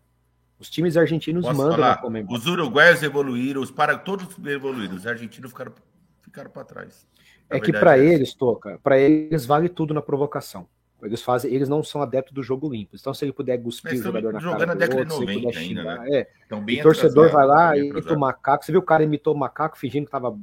Os 0.58 0.70
times 0.70 0.96
argentinos 0.96 1.44
Posso 1.44 1.58
mandam 1.58 1.74
falar? 1.76 2.02
Os 2.30 2.46
uruguaios 2.46 3.02
evoluíram, 3.02 3.60
os 3.60 3.70
para 3.70 3.98
todos 3.98 4.26
evoluíram, 4.46 4.94
os 4.94 5.06
argentinos 5.06 5.50
ficaram, 5.50 5.74
ficaram 6.22 6.50
para 6.50 6.64
trás. 6.64 7.06
A 7.50 7.56
É 7.56 7.60
que 7.60 7.72
para 7.72 7.96
essa. 7.96 8.04
eles, 8.04 8.34
Toca, 8.34 8.78
para 8.82 8.98
eles 8.98 9.44
vale 9.46 9.68
tudo 9.68 9.92
na 9.94 10.02
provocação. 10.02 10.66
Eles 11.02 11.20
fazem, 11.20 11.52
eles 11.52 11.68
não 11.68 11.82
são 11.82 12.00
adeptos 12.00 12.32
do 12.32 12.42
jogo 12.42 12.68
limpo. 12.70 12.96
Então, 12.96 13.12
se 13.12 13.24
ele 13.24 13.32
puder 13.32 13.62
cuspir 13.62 13.92
o 13.92 14.02
jogador 14.02 14.32
na 14.32 14.40
cara 14.40 14.66
na 14.66 14.74
do 14.74 14.96
outro, 14.96 15.14
se 15.16 15.22
ele 15.22 15.34
90 15.34 15.48
puder 15.48 15.58
ainda, 15.58 15.80
xingar, 15.80 15.98
né? 16.00 16.10
é. 16.20 16.30
Então, 16.46 16.64
o 16.64 16.82
torcedor 16.82 17.30
vai 17.30 17.46
lá 17.46 17.76
e 17.76 17.88
imita 17.90 18.14
o 18.14 18.18
macaco. 18.18 18.64
Você 18.64 18.72
viu 18.72 18.80
o 18.80 18.84
cara 18.84 19.04
imitou 19.04 19.34
o 19.34 19.38
macaco 19.38 19.76
fingindo 19.78 20.06
que 20.06 20.12
tava 20.12 20.38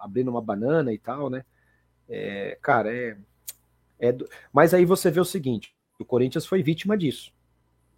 abrindo 0.00 0.30
uma 0.30 0.40
banana 0.40 0.90
e 0.92 0.98
tal, 0.98 1.28
né? 1.28 1.44
É, 2.08 2.58
cara, 2.62 2.92
é, 2.94 3.16
é 3.98 4.12
do- 4.12 4.28
Mas 4.52 4.72
aí 4.72 4.86
você 4.86 5.10
vê 5.10 5.20
o 5.20 5.24
seguinte: 5.24 5.74
o 5.98 6.04
Corinthians 6.04 6.46
foi 6.46 6.62
vítima 6.62 6.96
disso, 6.96 7.32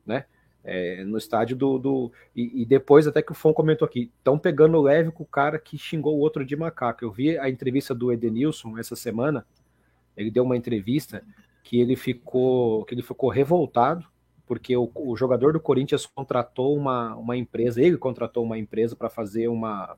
né? 0.04 0.24
É, 0.64 1.04
no 1.04 1.18
estádio 1.18 1.56
do. 1.56 1.78
do... 1.78 2.12
E, 2.34 2.62
e 2.62 2.64
depois, 2.64 3.06
até 3.06 3.20
que 3.20 3.32
o 3.32 3.34
Fon 3.34 3.52
comentou 3.52 3.84
aqui, 3.84 4.10
estão 4.18 4.38
pegando 4.38 4.80
leve 4.80 5.10
com 5.10 5.24
o 5.24 5.26
cara 5.26 5.58
que 5.58 5.76
xingou 5.76 6.16
o 6.16 6.20
outro 6.20 6.44
de 6.44 6.54
macaco. 6.54 7.04
Eu 7.04 7.10
vi 7.10 7.36
a 7.38 7.50
entrevista 7.50 7.94
do 7.94 8.12
Edenilson 8.12 8.78
essa 8.78 8.94
semana. 8.94 9.44
Ele 10.16 10.30
deu 10.30 10.44
uma 10.44 10.56
entrevista 10.56 11.24
que 11.64 11.80
ele 11.80 11.96
ficou, 11.96 12.84
que 12.84 12.94
ele 12.94 13.02
ficou 13.02 13.30
revoltado 13.30 14.06
porque 14.52 14.76
o, 14.76 14.90
o 14.94 15.16
jogador 15.16 15.54
do 15.54 15.60
Corinthians 15.60 16.04
contratou 16.04 16.76
uma, 16.76 17.16
uma 17.16 17.34
empresa, 17.36 17.80
ele 17.80 17.96
contratou 17.96 18.44
uma 18.44 18.58
empresa 18.58 18.94
para 18.94 19.08
fazer 19.08 19.48
uma, 19.48 19.96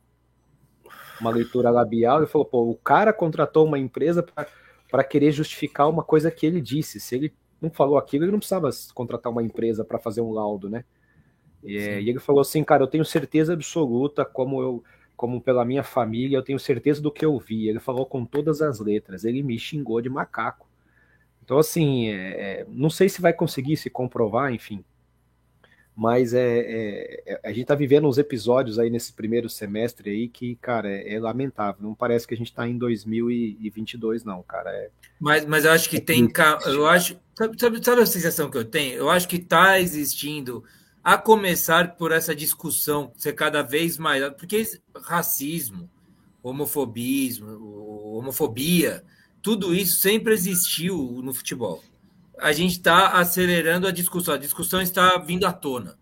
uma 1.20 1.30
leitura 1.30 1.70
labial 1.70 2.22
e 2.22 2.26
falou: 2.28 2.44
pô, 2.44 2.70
o 2.70 2.76
cara 2.76 3.12
contratou 3.12 3.66
uma 3.66 3.80
empresa 3.80 4.24
para 4.88 5.02
querer 5.02 5.32
justificar 5.32 5.88
uma 5.88 6.04
coisa 6.04 6.30
que 6.30 6.46
ele 6.46 6.60
disse. 6.60 7.00
Se 7.00 7.16
ele 7.16 7.34
não 7.64 7.70
falou 7.70 7.98
aquilo, 7.98 8.24
ele 8.24 8.32
não 8.32 8.38
precisava 8.38 8.70
contratar 8.94 9.32
uma 9.32 9.42
empresa 9.42 9.84
para 9.84 9.98
fazer 9.98 10.20
um 10.20 10.32
laudo, 10.32 10.68
né? 10.70 10.84
E, 11.62 11.76
é, 11.76 12.00
e 12.00 12.10
ele 12.10 12.18
falou 12.18 12.40
assim, 12.40 12.62
cara, 12.62 12.82
eu 12.82 12.86
tenho 12.86 13.04
certeza 13.04 13.54
absoluta, 13.54 14.24
como 14.24 14.60
eu, 14.62 14.84
como 15.16 15.40
pela 15.40 15.64
minha 15.64 15.82
família, 15.82 16.36
eu 16.36 16.42
tenho 16.42 16.58
certeza 16.58 17.00
do 17.00 17.10
que 17.10 17.24
eu 17.24 17.38
vi. 17.38 17.68
Ele 17.68 17.80
falou 17.80 18.04
com 18.04 18.24
todas 18.24 18.60
as 18.60 18.80
letras. 18.80 19.24
Ele 19.24 19.42
me 19.42 19.58
xingou 19.58 20.00
de 20.00 20.08
macaco. 20.08 20.68
Então, 21.42 21.58
assim, 21.58 22.08
é, 22.08 22.66
não 22.68 22.90
sei 22.90 23.08
se 23.08 23.20
vai 23.20 23.32
conseguir 23.32 23.76
se 23.76 23.90
comprovar, 23.90 24.52
enfim. 24.52 24.84
Mas 25.96 26.34
é, 26.34 27.22
é, 27.24 27.40
a 27.44 27.52
gente 27.52 27.66
tá 27.66 27.74
vivendo 27.74 28.08
uns 28.08 28.18
episódios 28.18 28.78
aí 28.80 28.90
nesse 28.90 29.12
primeiro 29.12 29.48
semestre 29.48 30.10
aí 30.10 30.28
que, 30.28 30.56
cara, 30.56 30.90
é, 30.90 31.14
é 31.14 31.20
lamentável. 31.20 31.80
Não 31.82 31.94
parece 31.94 32.26
que 32.26 32.34
a 32.34 32.36
gente 32.36 32.52
tá 32.52 32.66
em 32.68 32.76
2022, 32.76 34.24
não, 34.24 34.42
cara. 34.42 34.70
É, 34.70 34.90
Mas, 35.20 35.44
mas 35.46 35.64
eu 35.64 35.70
acho 35.70 35.88
que 35.88 36.00
tem. 36.00 36.28
ca- 36.28 36.58
Eu 36.66 36.86
acho. 36.86 37.16
Sabe, 37.38 37.58
sabe, 37.60 37.84
sabe 37.84 38.02
a 38.02 38.06
sensação 38.06 38.50
que 38.50 38.58
eu 38.58 38.64
tenho? 38.64 38.94
Eu 38.94 39.08
acho 39.10 39.28
que 39.28 39.36
está 39.36 39.78
existindo, 39.80 40.64
a 41.02 41.16
começar 41.16 41.96
por 41.96 42.10
essa 42.12 42.34
discussão 42.34 43.12
ser 43.16 43.32
cada 43.34 43.62
vez 43.62 43.96
mais. 43.96 44.22
Porque 44.30 44.62
racismo, 45.02 45.88
homofobismo, 46.42 48.16
homofobia, 48.18 49.04
tudo 49.42 49.74
isso 49.74 50.00
sempre 50.00 50.32
existiu 50.34 51.20
no 51.22 51.32
futebol. 51.34 51.82
A 52.38 52.52
gente 52.52 52.72
está 52.72 53.12
acelerando 53.18 53.86
a 53.86 53.90
discussão, 53.90 54.34
a 54.34 54.38
discussão 54.38 54.80
está 54.80 55.16
vindo 55.18 55.46
à 55.46 55.52
tona. 55.52 55.96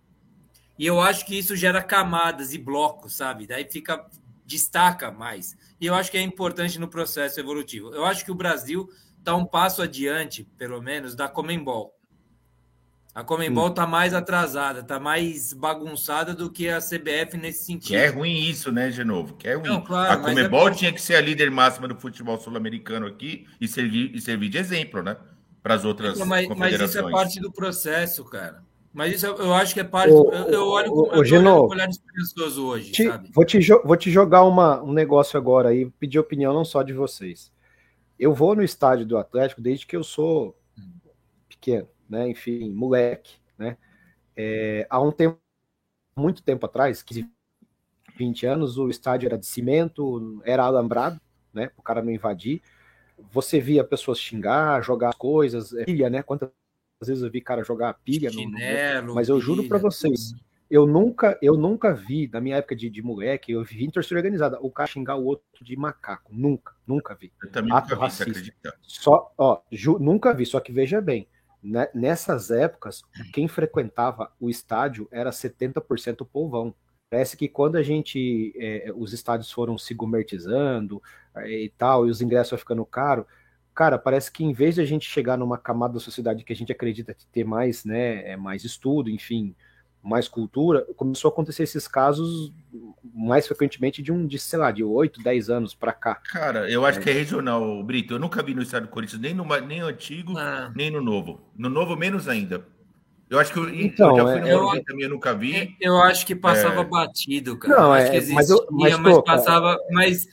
E 0.78 0.86
eu 0.86 1.00
acho 1.00 1.26
que 1.26 1.38
isso 1.38 1.54
gera 1.54 1.82
camadas 1.82 2.52
e 2.54 2.58
blocos, 2.58 3.16
sabe? 3.16 3.46
Daí 3.46 3.68
fica 3.70 4.04
destaca 4.44 5.10
mais. 5.10 5.56
E 5.80 5.86
eu 5.86 5.94
acho 5.94 6.10
que 6.10 6.18
é 6.18 6.22
importante 6.22 6.78
no 6.78 6.88
processo 6.88 7.38
evolutivo. 7.40 7.94
Eu 7.94 8.04
acho 8.04 8.24
que 8.24 8.30
o 8.30 8.34
Brasil 8.34 8.88
está 9.18 9.34
um 9.34 9.46
passo 9.46 9.82
adiante, 9.82 10.44
pelo 10.58 10.80
menos, 10.82 11.14
da 11.14 11.28
Comembol. 11.28 11.94
A 13.14 13.22
Comembol 13.22 13.68
está 13.68 13.86
mais 13.86 14.14
atrasada, 14.14 14.80
está 14.80 14.98
mais 14.98 15.52
bagunçada 15.52 16.34
do 16.34 16.50
que 16.50 16.68
a 16.68 16.78
CBF 16.80 17.36
nesse 17.36 17.66
sentido. 17.66 17.88
Que 17.88 17.96
é 17.96 18.06
ruim 18.08 18.48
isso, 18.48 18.72
né, 18.72 18.88
de 18.88 19.04
novo? 19.04 19.36
Que 19.36 19.48
é 19.48 19.54
ruim. 19.54 19.68
Não, 19.68 19.82
claro, 19.82 20.12
a 20.14 20.16
mas 20.16 20.34
Comebol 20.34 20.68
é- 20.68 20.74
tinha 20.74 20.92
que 20.92 21.00
ser 21.00 21.16
a 21.16 21.20
líder 21.20 21.50
máxima 21.50 21.86
do 21.86 21.94
futebol 21.94 22.38
sul-americano 22.40 23.06
aqui 23.06 23.46
e 23.60 23.68
servir, 23.68 24.14
e 24.14 24.20
servir 24.20 24.48
de 24.48 24.56
exemplo, 24.58 25.02
né? 25.02 25.16
Para 25.62 25.74
as 25.74 25.84
outras 25.84 26.16
Então, 26.16 26.26
mas, 26.26 26.48
mas 26.48 26.80
isso 26.80 26.98
é 26.98 27.02
parte 27.02 27.40
do 27.40 27.52
processo, 27.52 28.24
cara. 28.24 28.62
Mas 28.92 29.14
isso 29.14 29.26
eu, 29.26 29.54
acho 29.54 29.72
que 29.72 29.80
é 29.80 29.84
parte. 29.84 30.12
Ô, 30.12 30.30
eu, 30.32 30.48
eu 30.50 30.66
olho 30.68 30.90
com, 30.90 31.02
olhar 31.72 31.88
esperançoso 31.88 32.66
hoje, 32.66 32.92
Te- 32.92 33.04
sabe? 33.04 33.30
vou, 33.32 33.44
te, 33.44 33.58
jo- 33.58 33.82
vou 33.84 33.96
te 33.96 34.10
jogar 34.10 34.44
uma, 34.44 34.82
um 34.82 34.92
negócio 34.92 35.38
agora 35.38 35.70
aí, 35.70 35.88
pedir 35.92 36.18
opinião 36.18 36.52
não 36.52 36.64
só 36.64 36.82
de 36.82 36.92
vocês. 36.92 37.50
Eu 38.18 38.34
vou 38.34 38.54
no 38.54 38.62
estádio 38.62 39.06
do 39.06 39.16
Atlético 39.16 39.62
desde 39.62 39.86
que 39.86 39.96
eu 39.96 40.04
sou 40.04 40.56
pequeno, 41.48 41.88
né? 42.08 42.28
Enfim, 42.28 42.70
moleque, 42.70 43.36
né? 43.58 43.76
É, 44.36 44.86
há 44.90 45.00
um 45.00 45.12
tempo, 45.12 45.38
muito 46.16 46.42
tempo 46.42 46.66
atrás, 46.66 47.02
15, 47.02 47.28
20 48.16 48.46
anos, 48.46 48.78
o 48.78 48.88
estádio 48.88 49.26
era 49.26 49.38
de 49.38 49.46
cimento, 49.46 50.40
era 50.44 50.64
alambrado, 50.64 51.20
né? 51.52 51.68
Para 51.68 51.80
o 51.80 51.82
cara 51.82 52.02
não 52.02 52.12
invadir. 52.12 52.62
Você 53.30 53.60
via 53.60 53.84
pessoas 53.84 54.18
xingar, 54.18 54.82
jogar 54.82 55.14
coisas, 55.14 55.72
é, 55.74 55.84
pilha, 55.84 56.10
né? 56.10 56.22
Quantas 56.22 56.50
vezes 57.02 57.22
eu 57.22 57.30
vi 57.30 57.40
cara 57.40 57.62
jogar 57.62 57.94
pilha 58.04 58.30
no, 58.30 58.50
no, 58.50 58.58
Chinelo, 58.58 59.14
mas 59.14 59.28
eu 59.28 59.40
juro 59.40 59.62
pilha, 59.62 59.78
vocês, 59.78 60.34
eu 60.72 60.86
nunca, 60.86 61.38
eu 61.42 61.54
nunca 61.54 61.92
vi, 61.92 62.30
na 62.32 62.40
minha 62.40 62.56
época 62.56 62.74
de, 62.74 62.88
de 62.88 63.02
moleque, 63.02 63.52
eu 63.52 63.62
vi 63.62 63.84
em 63.84 63.90
torcida 63.90 64.16
organizada, 64.18 64.58
o 64.58 64.70
cara 64.70 64.88
xingar 64.88 65.16
o 65.16 65.24
outro 65.24 65.62
de 65.62 65.76
macaco. 65.76 66.34
Nunca, 66.34 66.74
nunca 66.86 67.14
vi. 67.14 67.30
Eu 67.42 67.50
também 67.50 67.70
ato 67.70 67.90
nunca 67.90 67.94
vi, 67.94 68.00
você 68.00 68.22
racista. 68.24 68.30
acredita? 68.30 68.74
Só, 68.80 69.34
ó, 69.36 69.60
ju- 69.70 69.98
nunca 69.98 70.32
vi, 70.32 70.46
só 70.46 70.60
que 70.60 70.72
veja 70.72 70.98
bem, 70.98 71.28
né, 71.62 71.88
nessas 71.94 72.50
épocas, 72.50 73.02
quem 73.34 73.46
frequentava 73.46 74.32
o 74.40 74.48
estádio 74.48 75.06
era 75.10 75.30
70% 75.30 76.24
povão. 76.24 76.74
Parece 77.10 77.36
que 77.36 77.48
quando 77.48 77.76
a 77.76 77.82
gente, 77.82 78.54
é, 78.56 78.90
os 78.96 79.12
estádios 79.12 79.52
foram 79.52 79.76
se 79.76 79.92
gourmetizando 79.92 81.02
é, 81.02 81.21
e 81.46 81.72
tal, 81.76 82.06
e 82.06 82.10
os 82.10 82.20
ingressos 82.20 82.58
ficando 82.60 82.84
caro, 82.84 83.26
cara, 83.74 83.98
parece 83.98 84.30
que 84.30 84.44
em 84.44 84.52
vez 84.52 84.74
de 84.74 84.80
a 84.80 84.84
gente 84.84 85.08
chegar 85.08 85.36
numa 85.38 85.56
camada 85.58 85.94
da 85.94 86.00
sociedade 86.00 86.44
que 86.44 86.52
a 86.52 86.56
gente 86.56 86.72
acredita 86.72 87.14
que 87.14 87.26
ter 87.26 87.44
mais, 87.44 87.84
né, 87.84 88.30
é, 88.32 88.36
mais 88.36 88.64
estudo, 88.64 89.08
enfim, 89.10 89.54
mais 90.02 90.26
cultura, 90.28 90.84
começou 90.96 91.28
a 91.28 91.32
acontecer 91.32 91.62
esses 91.62 91.86
casos 91.86 92.52
mais 93.14 93.46
frequentemente 93.46 94.02
de 94.02 94.10
um, 94.10 94.26
de, 94.26 94.36
sei 94.38 94.58
lá, 94.58 94.72
de 94.72 94.82
8, 94.82 95.22
10 95.22 95.48
anos 95.48 95.74
para 95.74 95.92
cá. 95.92 96.16
Cara, 96.16 96.68
eu 96.68 96.84
acho 96.84 96.98
que 97.00 97.08
é 97.08 97.12
regional, 97.12 97.82
Brito. 97.84 98.14
Eu 98.14 98.18
nunca 98.18 98.42
vi 98.42 98.52
no 98.52 98.62
estádio 98.62 98.88
do 98.88 98.92
Corinthians, 98.92 99.20
nem 99.22 99.32
no, 99.32 99.44
nem 99.60 99.80
no 99.80 99.86
antigo, 99.86 100.36
Ah, 100.36 100.72
nem 100.74 100.90
no 100.90 101.00
novo. 101.00 101.40
No 101.56 101.68
novo, 101.68 101.94
menos 101.96 102.26
ainda. 102.28 102.66
Eu 103.30 103.38
acho 103.38 103.52
que 103.52 103.58
eu, 103.60 103.68
Então, 103.72 104.10
eu 104.10 104.26
já 104.26 104.32
fui 104.32 104.40
no 104.40 104.48
é- 104.48 104.54
Morumbi 104.56 104.84
também, 104.84 105.04
eu 105.04 105.10
nunca 105.10 105.32
vi. 105.34 105.76
eu 105.80 105.96
acho 106.02 106.26
que 106.26 106.34
passava 106.34 106.80
É. 106.80 106.84
batido, 106.84 107.56
cara. 107.56 107.80
Não, 107.80 107.86
Eu 107.86 107.92
acho 107.92 108.06
é, 108.06 108.10
que 108.10 108.16
existia, 108.16 108.34
mas 108.34 108.50
eu- 108.50 108.66
mas, 108.72 108.98
mas, 108.98 109.14
pô, 109.14 109.22
cara, 109.22 109.38
passava, 109.38 109.78
mas 109.92 110.26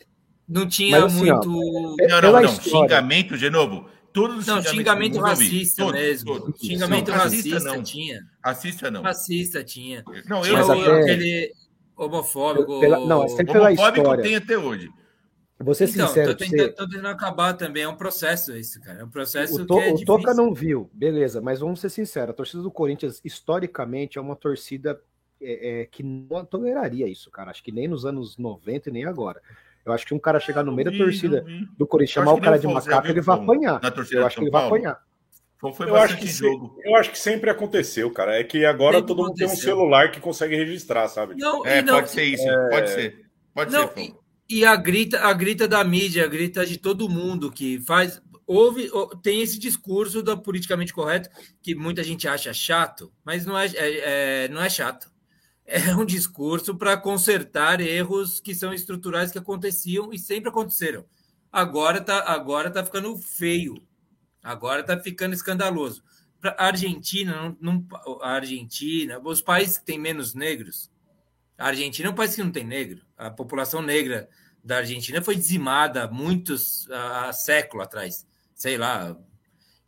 não 0.50 0.68
tinha 0.68 1.00
Mas 1.02 1.16
assim, 1.16 1.30
ó, 1.30 1.36
muito. 1.46 1.96
é- 2.02 2.08
Não, 2.08 2.22
não, 2.22 2.32
não. 2.34 2.44
história. 2.46 2.72
Xingamento, 2.90 3.38
de 3.38 3.50
novo. 3.50 3.88
Todos 4.12 4.40
os 4.40 4.48
Não, 4.48 4.62
xingamento 4.64 5.20
racista 5.20 5.84
Todos, 5.84 6.02
mesmo. 6.02 6.40
todos. 6.40 6.60
Xingamento 6.60 7.12
Não, 7.12 7.18
racista 7.18 7.50
racista 7.54 7.76
não. 7.76 7.84
tinha. 7.84 8.20
Racista 8.44 8.92
não. 8.92 9.02
Racista 9.04 9.64
tinha. 9.64 10.04
Não, 10.28 10.38
eu 10.40 10.44
Tinha 10.44 10.58
Mas 10.58 10.70
até- 10.70 11.02
aquele 11.02 11.54
homofóbico. 11.96 12.80
Pela- 12.80 13.00
não, 13.06 13.24
é 13.24 13.28
sempre 13.28 13.54
pela 13.54 13.68
Homofóbico 13.70 13.98
história. 14.00 14.24
tem 14.24 14.36
até 14.36 14.58
hoje. 14.58 14.90
Vou 15.62 15.76
ser 15.76 15.90
Então, 15.90 16.08
sincero, 16.08 16.32
tô 16.32 16.38
tentando, 16.38 16.60
você, 16.62 16.70
tô 16.70 16.88
tentando 16.88 17.08
acabar 17.10 17.54
também. 17.54 17.84
É 17.84 17.88
um 17.88 17.96
processo 17.96 18.54
esse, 18.56 18.80
cara. 18.80 19.00
É 19.02 19.04
um 19.04 19.10
processo 19.10 19.62
o, 19.62 19.66
to, 19.66 19.76
que 19.76 19.82
é 19.90 19.92
o 19.94 20.06
Toca 20.06 20.34
não 20.34 20.54
viu, 20.54 20.90
beleza, 20.94 21.42
mas 21.42 21.60
vamos 21.60 21.82
ser 21.82 21.90
sinceros, 21.90 22.30
a 22.30 22.34
torcida 22.34 22.64
do 22.64 22.72
Corinthians, 22.72 23.20
historicamente, 23.26 24.18
é 24.18 24.22
uma 24.22 24.38
torcida 24.38 25.00
é, 25.42 25.82
é, 25.82 25.86
que 25.86 26.02
não 26.02 26.46
toleraria 26.46 27.08
isso, 27.08 27.30
cara. 27.30 27.52
Acho 27.52 27.62
que 27.64 27.72
nem 27.74 27.88
nos 27.90 28.06
anos 28.06 28.38
90 28.38 28.90
e 28.90 28.94
nem 28.94 29.04
agora. 29.06 29.42
Eu 29.86 29.94
acho 29.94 30.06
que 30.06 30.14
um 30.14 30.20
cara 30.20 30.40
chegar 30.40 30.64
no 30.64 30.72
meio 30.72 30.92
da 30.92 30.98
torcida 30.98 31.46
do 31.78 31.88
Corinthians, 31.88 32.14
chamar 32.14 32.34
o 32.34 32.42
cara 32.42 32.58
de 32.60 32.68
macaco, 32.68 33.04
viu 33.04 33.12
ele 33.12 33.22
vai 33.22 33.38
apanhar. 33.38 33.82
Na 33.82 33.92
torcida 33.92 34.22
Eu 34.22 34.26
acho 34.26 34.36
que 34.38 34.44
ele 34.44 34.52
vai 34.52 34.66
apanhar. 34.66 35.00
Foi 35.74 35.90
Eu 35.90 35.96
acho, 35.98 36.16
que 36.18 36.28
se- 36.28 36.40
jogo. 36.40 36.78
eu 36.86 36.96
acho 36.96 37.12
que 37.12 37.20
sempre 37.20 37.50
aconteceu, 37.50 38.10
cara. 38.12 38.40
É 38.40 38.44
que 38.46 38.64
agora 38.66 38.96
Sempre 38.98 39.08
todo 39.08 39.24
mundo 39.24 39.34
tem 39.36 39.46
um 39.46 39.50
celular 39.50 40.10
que 40.10 40.22
consegue 40.22 40.56
registrar, 40.56 41.08
sabe? 41.10 41.36
Não, 41.36 41.66
É, 41.66 41.80
e 41.80 41.82
não, 41.82 41.96
pode 41.96 42.12
ser 42.12 42.24
isso. 42.24 42.46
Pode 42.70 42.90
ser. 42.92 43.26
Pode 43.54 43.72
Não, 43.74 43.88
ser, 43.90 43.94
Fão. 43.94 44.20
E 44.50 44.66
a 44.66 44.76
grita, 44.78 45.20
a 45.20 45.34
grita 45.34 45.68
da 45.68 45.84
mídia, 45.84 46.24
a 46.24 46.28
grita 46.28 46.66
de 46.66 46.78
todo 46.78 47.10
mundo 47.10 47.52
que 47.52 47.80
faz. 47.82 48.22
Houve, 48.48 48.90
tem 49.22 49.42
esse 49.42 49.60
discurso 49.60 50.24
do 50.24 50.36
politicamente 50.42 50.94
correto 50.94 51.30
que 51.62 51.76
muita 51.76 52.04
gente 52.04 52.28
acha 52.28 52.52
chato, 52.54 53.12
mas 53.24 53.46
não 53.46 53.60
é, 53.60 53.68
é- 53.68 54.46
é- 54.46 54.48
não 54.48 54.62
é 54.64 54.70
chato. 54.70 55.09
É 55.72 55.96
um 55.96 56.04
discurso 56.06 56.76
para 56.76 56.98
consertar 56.98 57.80
erros 57.80 58.40
que 58.40 58.56
são 58.56 58.74
estruturais 58.74 59.32
que 59.32 59.38
aconteciam 59.38 60.12
e 60.12 60.18
sempre 60.18 60.50
aconteceram. 60.50 61.06
Agora 61.52 62.02
tá, 62.02 62.24
agora 62.32 62.72
tá 62.72 62.84
ficando 62.84 63.16
feio. 63.18 63.76
Agora 64.44 64.84
tá 64.84 65.00
ficando 65.00 65.34
escandaloso. 65.36 66.04
A 66.44 66.68
Argentina, 66.68 67.56
não, 67.62 67.86
não- 67.88 68.20
a 68.22 68.32
Argentina, 68.32 69.20
os 69.24 69.42
países 69.42 69.78
que 69.78 69.86
têm 69.86 70.00
menos 70.00 70.34
negros, 70.34 70.90
a 71.58 71.68
Argentina 71.68 72.10
é 72.10 72.12
um 72.12 72.16
país 72.16 72.36
que 72.36 72.44
não 72.44 72.52
tem 72.52 72.64
negro. 72.66 73.02
A 73.18 73.30
população 73.30 73.82
negra 73.82 74.30
da 74.64 74.78
Argentina 74.78 75.22
foi 75.22 75.36
dizimada 75.36 76.08
muitos 76.10 76.90
há 76.92 77.34
século 77.34 77.84
atrás, 77.84 78.26
sei 78.56 78.78
lá. 78.78 79.18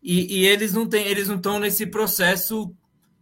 E, 0.01 0.41
e 0.41 0.45
eles 0.47 0.73
não 0.73 0.87
têm, 0.87 1.05
eles 1.07 1.27
não 1.27 1.37
estão 1.37 1.59
nesse 1.59 1.85
processo 1.87 2.75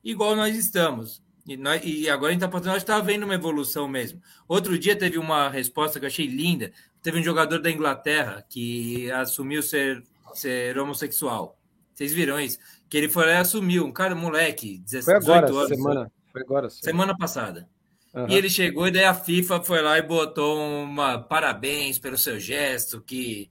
igual 0.04 0.36
nós 0.36 0.56
estamos. 0.56 1.22
E, 1.50 1.58
nós- 1.58 1.82
e 1.84 2.08
agora 2.10 2.30
a 2.30 2.34
gente 2.34 2.46
está 2.46 2.60
nós 2.60 2.78
está 2.78 3.00
vendo 3.00 3.24
uma 3.24 3.34
evolução 3.34 3.88
mesmo. 3.88 4.22
Outro 4.48 4.78
dia 4.78 4.96
teve 4.96 5.18
uma 5.18 5.50
resposta 5.50 6.00
que 6.00 6.06
eu 6.06 6.08
achei 6.08 6.28
linda. 6.28 6.72
Teve 7.02 7.20
um 7.20 7.24
jogador 7.24 7.60
da 7.60 7.72
Inglaterra 7.72 8.46
que 8.48 9.10
assumiu 9.12 9.64
ser, 9.64 10.04
ser 10.34 10.78
homossexual. 10.78 11.58
Vocês 11.96 12.14
viram 12.14 12.40
isso? 12.40 12.60
Que 12.88 12.98
ele 12.98 13.10
foi 13.10 13.26
lá 13.26 13.32
e 13.32 13.38
assumiu, 13.38 13.86
um 13.86 13.92
cara, 13.92 14.14
moleque, 14.14 14.78
17, 14.80 15.06
Foi 15.06 15.16
agora, 15.36 15.48
18 15.48 15.58
anos. 15.66 15.78
semana. 15.78 16.12
Foi 16.32 16.42
agora. 16.42 16.70
sim. 16.70 16.80
Semana 16.84 17.18
passada. 17.18 17.68
Aham. 18.14 18.28
E 18.30 18.36
ele 18.36 18.50
chegou 18.50 18.88
e 18.88 18.92
daí 18.92 19.04
a 19.06 19.14
FIFA 19.14 19.62
foi 19.64 19.82
lá 19.82 19.98
e 19.98 20.02
botou 20.04 20.60
uma 20.84 21.18
parabéns 21.20 21.98
pelo 21.98 22.18
seu 22.18 22.40
gesto, 22.40 23.02
que, 23.02 23.50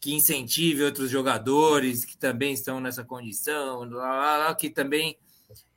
que 0.00 0.12
incentive 0.14 0.82
outros 0.84 1.10
jogadores 1.10 2.04
que 2.04 2.16
também 2.16 2.52
estão 2.52 2.80
nessa 2.80 3.04
condição, 3.04 3.84
lá, 3.84 4.10
lá, 4.16 4.36
lá, 4.48 4.54
que 4.54 4.68
também 4.70 5.16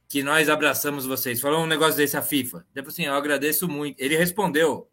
que 0.10 0.24
nós 0.24 0.50
abraçamos 0.50 1.06
vocês. 1.06 1.40
Falou 1.40 1.62
um 1.64 1.68
negócio 1.68 1.96
desse 1.96 2.18
a 2.18 2.22
FIFA. 2.22 2.66
Depois 2.74 2.96
assim, 2.96 3.06
eu 3.06 3.14
agradeço 3.14 3.68
muito. 3.70 3.96
Ele 4.02 4.18
respondeu, 4.18 4.90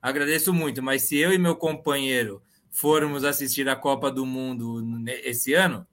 agradeço 0.00 0.54
muito, 0.54 0.80
mas 0.82 1.02
se 1.02 1.18
eu 1.18 1.32
e 1.32 1.38
meu 1.38 1.56
companheiro 1.56 2.40
formos 2.70 3.24
assistir 3.24 3.68
a 3.68 3.74
Copa 3.76 4.10
do 4.12 4.24
Mundo 4.24 4.80
esse 5.24 5.52
ano, 5.54 5.84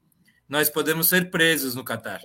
nós 0.47 0.69
podemos 0.69 1.09
ser 1.09 1.31
presos 1.31 1.73
no 1.73 1.83
Catar. 1.83 2.21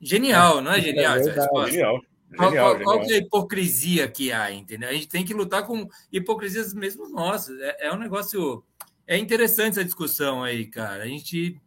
Genial, 0.00 0.60
não 0.60 0.72
é 0.72 0.80
genial 0.80 1.14
essa 1.16 1.24
verdade. 1.24 1.40
resposta? 1.48 1.70
Genial. 1.72 2.00
Qual, 2.36 2.48
Genial, 2.50 2.66
qual- 2.80 2.94
genial. 2.94 3.06
que 3.06 3.12
é 3.12 3.16
a 3.16 3.18
hipocrisia 3.18 4.08
que 4.08 4.32
há, 4.32 4.50
entendeu? 4.52 4.88
A 4.88 4.92
gente 4.92 5.08
tem 5.08 5.24
que 5.24 5.34
lutar 5.34 5.66
com 5.66 5.86
hipocrisias 6.10 6.72
mesmo 6.72 7.08
nossas. 7.08 7.58
É, 7.60 7.86
é 7.88 7.92
um 7.92 7.98
negócio. 7.98 8.64
É 9.06 9.18
interessante 9.18 9.72
essa 9.72 9.84
discussão 9.84 10.42
aí, 10.42 10.66
cara. 10.66 11.02
A 11.04 11.06
gente. 11.06 11.60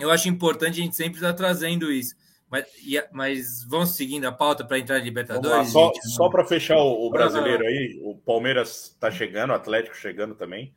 Eu 0.00 0.10
acho 0.10 0.28
importante 0.28 0.80
a 0.80 0.82
gente 0.82 0.96
sempre 0.96 1.16
estar 1.16 1.34
trazendo 1.34 1.92
isso. 1.92 2.14
Mas, 2.54 2.66
mas 3.10 3.64
vamos 3.64 3.96
seguindo 3.96 4.26
a 4.26 4.32
pauta 4.32 4.64
para 4.64 4.78
entrar 4.78 4.98
em 4.98 5.00
lá, 5.00 5.04
Libertadores? 5.04 5.70
só, 5.70 5.90
só 6.02 6.28
para 6.28 6.44
fechar 6.44 6.76
o, 6.76 7.06
o 7.06 7.10
brasileiro 7.10 7.66
aí, 7.66 7.98
o 8.00 8.16
Palmeiras 8.16 8.92
está 8.92 9.10
chegando, 9.10 9.50
o 9.50 9.54
Atlético 9.54 9.96
chegando 9.96 10.36
também. 10.36 10.72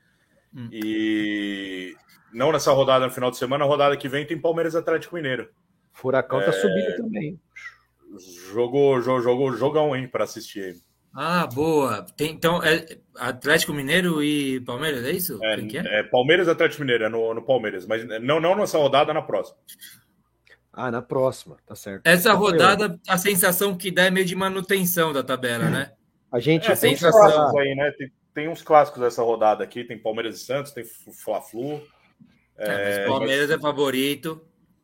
Hum. 0.56 0.70
E 0.72 1.96
não 2.34 2.52
nessa 2.52 2.72
rodada 2.72 3.06
no 3.06 3.12
final 3.12 3.30
de 3.30 3.38
semana, 3.38 3.64
a 3.64 3.68
rodada 3.68 3.96
que 3.96 4.10
vem 4.10 4.26
tem 4.26 4.42
Palmeiras 4.42 4.74
e 4.74 4.78
Atlético 4.78 5.16
Mineiro. 5.16 5.50
Furacão 5.94 6.42
É. 6.42 6.46
tá 6.46 6.52
subindo 6.52 6.96
também. 6.96 7.40
Jogo, 8.52 9.00
jogo, 9.00 9.22
jogo 9.22 9.56
jogão, 9.56 9.96
hein, 9.96 10.08
para 10.08 10.24
assistir 10.24 10.64
aí. 10.64 10.76
Ah, 11.14 11.46
boa. 11.46 12.08
Tem, 12.16 12.32
então, 12.32 12.64
é 12.64 12.98
Atlético 13.16 13.72
Mineiro 13.72 14.24
e 14.24 14.62
Palmeiras, 14.62 15.06
é 15.06 15.12
isso? 15.12 15.40
É, 15.44 15.60
é? 15.60 16.00
é 16.00 16.04
Palmeiras 16.04 16.48
e 16.48 16.52
Atlético 16.52 16.82
Mineiro, 16.82 17.04
é 17.04 17.10
no, 17.10 17.36
no 17.36 17.44
Palmeiras, 17.44 17.86
mas 17.86 18.04
não, 18.22 18.40
não 18.40 18.56
nessa 18.56 18.80
rodada, 18.80 19.14
na 19.14 19.22
próxima. 19.22 19.58
Ah, 20.80 20.92
na 20.92 21.02
próxima, 21.02 21.58
tá 21.66 21.74
certo. 21.76 22.06
Essa 22.06 22.30
Então, 22.30 22.40
rodada, 22.40 23.00
a 23.08 23.18
sensação 23.18 23.76
que 23.76 23.90
dá 23.90 24.04
é 24.06 24.12
meio 24.12 24.28
de 24.28 24.36
manutenção 24.36 25.12
da 25.12 25.24
tabela, 25.24 25.72
né? 25.72 25.92
A 26.32 26.40
gente 26.40 26.70
É, 26.72 26.76
tem 26.76 26.94
uns 26.94 27.00
sensação. 27.00 27.20
clássicos 27.20 27.60
aí, 27.60 27.76
né? 27.76 27.92
Tem, 27.98 28.12
tem 28.36 28.48
uns 28.48 28.62
clássicos 28.62 29.02
dessa 29.02 29.24
rodada 29.24 29.64
aqui, 29.64 29.84
tem 29.84 29.98
Palmeiras 29.98 30.36
e 30.40 30.46
Santos, 30.46 30.72
tem 30.74 30.84
Fla-Flu. 30.86 31.82
É, 32.56 32.84
mas 33.02 33.08
Palmeiras 33.08 33.50
é 33.50 33.58
favorito. 33.58 34.40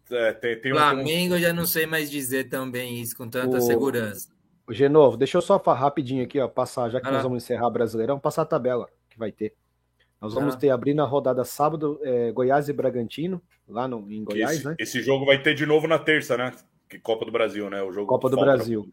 É, 0.09 0.33
tem, 0.33 0.59
tem 0.59 0.73
um- 0.73 0.77
Flamengo, 0.77 1.35
eu 1.35 1.39
já 1.39 1.53
não 1.53 1.65
sei 1.67 1.85
mais 1.85 2.09
dizer 2.09 2.45
também 2.49 2.99
isso 2.99 3.15
com 3.15 3.29
tanta 3.29 3.57
O- 3.57 3.61
segurança. 3.61 4.29
De 4.71 4.89
novo, 4.89 5.15
deixa 5.15 5.37
eu 5.37 5.41
só 5.43 5.59
falar 5.59 5.77
rapidinho 5.77 6.23
aqui, 6.23 6.39
ó, 6.39 6.47
passar, 6.47 6.89
já 6.89 6.97
que 6.99 7.03
Vai 7.05 7.13
nós 7.13 7.21
vamos 7.23 7.43
encerrar 7.43 7.69
Brasileirão, 7.69 8.17
passar 8.19 8.41
a 8.41 8.45
tabela 8.45 8.89
que 9.09 9.19
vai 9.19 9.31
ter. 9.31 9.53
Nós 10.23 10.33
vamos 10.33 10.55
Ah. 10.55 10.57
ter 10.57 10.69
abrindo 10.69 11.01
a 11.01 11.05
rodada 11.05 11.43
sábado, 11.43 11.99
é, 12.01 12.31
Goiás 12.31 12.69
e 12.69 12.73
Bragantino, 12.73 13.41
lá 13.67 13.87
no, 13.87 14.09
em 14.09 14.23
Goiás, 14.23 14.55
esse, 14.57 14.65
né? 14.65 14.75
esse 14.79 15.01
jogo 15.01 15.25
vai 15.25 15.41
ter 15.41 15.53
de 15.53 15.65
novo 15.65 15.85
na 15.87 15.99
terça, 15.99 16.37
né? 16.37 16.51
Que 16.89 16.97
Copa 16.97 17.25
do 17.25 17.31
Brasil, 17.31 17.69
né? 17.69 17.81
O 17.83 17.91
jogo 17.91 18.07
Copa 18.07 18.29
do. 18.29 18.37
Brasil. 18.37 18.87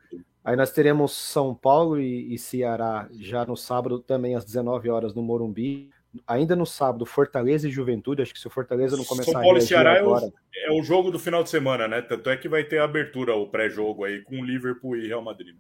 Aí 0.45 0.57
nós 0.57 0.73
teremos 0.73 1.13
São 1.13 1.55
Paulo 1.55 2.01
e, 2.01 2.35
e 2.35 2.39
Ceará 2.39 3.09
já 3.13 3.45
no 3.47 3.57
sábado, 3.57 4.01
também 4.01 4.35
às 4.35 4.45
19 4.45 4.91
horas 4.91 5.15
no 5.15 5.23
Morumbi. 5.23 5.91
Ainda 6.27 6.57
no 6.57 6.67
sábado, 6.67 7.07
Fortaleza 7.07 7.69
e 7.69 7.71
Juventude. 7.71 8.21
Acho 8.23 8.33
que 8.35 8.41
se 8.41 8.47
o 8.49 8.51
Fortaleza 8.51 8.97
não 8.97 9.05
começar 9.05 9.31
São 9.31 9.41
Paulo 9.43 9.59
e 9.59 9.61
Ceará 9.63 9.97
é 9.99 10.03
o- 10.03 10.07
agora. 10.07 10.33
É 10.67 10.73
o 10.73 10.83
jogo 10.83 11.11
do 11.13 11.19
final 11.21 11.43
de 11.45 11.51
semana, 11.51 11.87
né? 11.87 12.03
Tanto 12.03 12.29
é 12.31 12.37
que 12.37 12.49
vai 12.49 12.65
ter 12.65 12.79
a 12.79 12.85
abertura, 12.85 13.37
o 13.37 13.47
pré-jogo 13.47 14.03
aí, 14.05 14.21
com 14.23 14.45
Liverpool 14.45 14.97
e 14.97 15.07
Real 15.07 15.23
Madrid. 15.23 15.55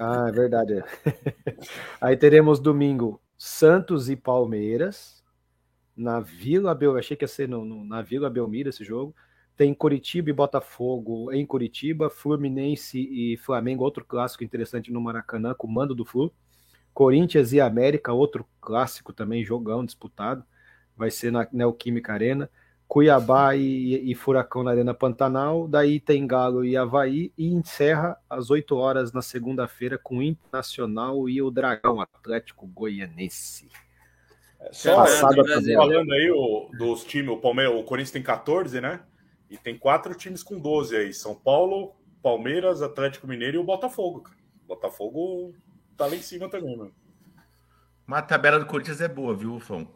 Ah, 0.00 0.26
é 0.28 0.32
verdade. 0.32 0.82
Aí 2.00 2.16
teremos 2.16 2.58
domingo 2.58 3.20
Santos 3.44 4.08
e 4.08 4.14
Palmeiras 4.14 5.20
na 5.96 6.20
Vila 6.20 6.72
Bel. 6.76 6.96
Achei 6.96 7.16
que 7.16 7.24
ia 7.24 7.28
ser 7.28 7.48
no- 7.48 7.64
no- 7.64 7.84
na 7.84 8.00
Vila 8.00 8.30
Belmiro 8.30 8.68
esse 8.68 8.84
jogo. 8.84 9.16
Tem 9.56 9.74
Curitiba 9.74 10.30
e 10.30 10.32
Botafogo 10.32 11.32
em 11.32 11.44
Curitiba, 11.44 12.08
Fluminense 12.08 13.00
e 13.00 13.36
Flamengo, 13.38 13.82
outro 13.82 14.04
clássico 14.04 14.44
interessante 14.44 14.92
no 14.92 15.00
Maracanã, 15.00 15.54
com 15.54 15.66
o 15.66 15.72
mando 15.72 15.92
do 15.92 16.04
Flu. 16.04 16.32
Corinthians 16.94 17.52
e 17.52 17.60
América, 17.60 18.12
outro 18.12 18.46
clássico 18.60 19.12
também, 19.12 19.44
jogão 19.44 19.84
disputado. 19.84 20.44
Vai 20.96 21.10
ser 21.10 21.32
na 21.32 21.48
Neoquímica 21.52 22.12
Arena. 22.12 22.48
Cuiabá 22.92 23.56
e, 23.56 24.12
e 24.12 24.14
Furacão 24.14 24.62
na 24.62 24.70
Arena 24.70 24.92
Pantanal. 24.92 25.66
Daí 25.66 25.98
tem 25.98 26.26
Galo 26.26 26.62
e 26.62 26.76
Havaí. 26.76 27.32
E 27.38 27.46
encerra 27.46 28.18
às 28.28 28.50
8 28.50 28.76
horas 28.76 29.14
na 29.14 29.22
segunda-feira 29.22 29.96
com 29.96 30.18
o 30.18 30.22
Internacional 30.22 31.26
e 31.26 31.40
o 31.40 31.50
Dragão 31.50 32.02
Atlético 32.02 32.66
Goianense. 32.66 33.70
Só 34.72 34.96
Passado 34.96 35.40
a 35.40 35.42
Brasil. 35.42 35.74
tabela. 35.74 35.90
falando 35.90 36.12
aí 36.12 36.30
o, 36.30 36.68
dos 36.76 37.02
times, 37.02 37.30
o 37.30 37.38
Palmeiras, 37.38 37.74
o 37.74 37.82
Corinthians 37.82 38.10
tem 38.10 38.22
14, 38.22 38.78
né? 38.82 39.00
E 39.48 39.56
tem 39.56 39.78
quatro 39.78 40.14
times 40.14 40.42
com 40.42 40.60
12 40.60 40.94
aí: 40.94 41.14
São 41.14 41.34
Paulo, 41.34 41.94
Palmeiras, 42.22 42.82
Atlético 42.82 43.26
Mineiro 43.26 43.56
e 43.56 43.58
o 43.58 43.64
Botafogo. 43.64 44.20
Cara. 44.20 44.36
O 44.64 44.68
Botafogo 44.68 45.54
tá 45.96 46.04
lá 46.04 46.14
em 46.14 46.20
cima 46.20 46.46
também, 46.46 46.76
mano. 46.76 46.92
Mas 48.04 48.18
a 48.18 48.26
tabela 48.26 48.58
do 48.58 48.66
Corinthians 48.66 49.00
é 49.00 49.08
boa, 49.08 49.34
viu, 49.34 49.58
Fão? 49.60 49.88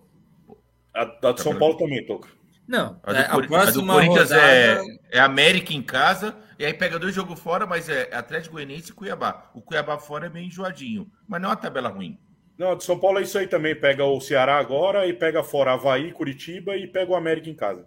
A, 0.94 1.02
a 1.02 1.32
de 1.32 1.42
São 1.42 1.58
Paulo 1.58 1.76
também, 1.76 2.02
Toca. 2.06 2.35
Não, 2.68 2.98
A 3.02 3.12
do, 3.12 3.18
é, 3.18 3.20
a 3.20 3.28
Cori- 3.28 3.54
a 3.54 3.70
do 3.70 3.86
Corinthians 3.86 4.30
rodada... 4.30 4.42
é, 4.50 4.80
é 5.12 5.18
América 5.20 5.72
em 5.72 5.82
casa, 5.82 6.34
e 6.58 6.64
aí 6.64 6.74
pega 6.74 6.98
dois 6.98 7.14
jogos 7.14 7.38
fora, 7.38 7.64
mas 7.66 7.88
é 7.88 8.08
Atlético 8.12 8.54
Goianiense 8.54 8.90
e 8.90 8.94
Cuiabá. 8.94 9.50
O 9.54 9.60
Cuiabá 9.62 9.98
fora 9.98 10.26
é 10.26 10.28
meio 10.28 10.46
enjoadinho, 10.46 11.08
mas 11.28 11.40
não 11.40 11.48
é 11.48 11.52
uma 11.52 11.56
tabela 11.56 11.88
ruim. 11.88 12.18
Não, 12.58 12.72
a 12.72 12.74
de 12.74 12.82
São 12.84 12.98
Paulo 12.98 13.18
é 13.18 13.22
isso 13.22 13.36
aí 13.38 13.46
também. 13.46 13.74
Pega 13.78 14.04
o 14.04 14.18
Ceará 14.20 14.58
agora 14.58 15.06
e 15.06 15.12
pega 15.12 15.44
fora 15.44 15.74
Havaí, 15.74 16.10
Curitiba 16.10 16.74
e 16.74 16.86
pega 16.86 17.12
o 17.12 17.14
América 17.14 17.50
em 17.50 17.54
casa. 17.54 17.86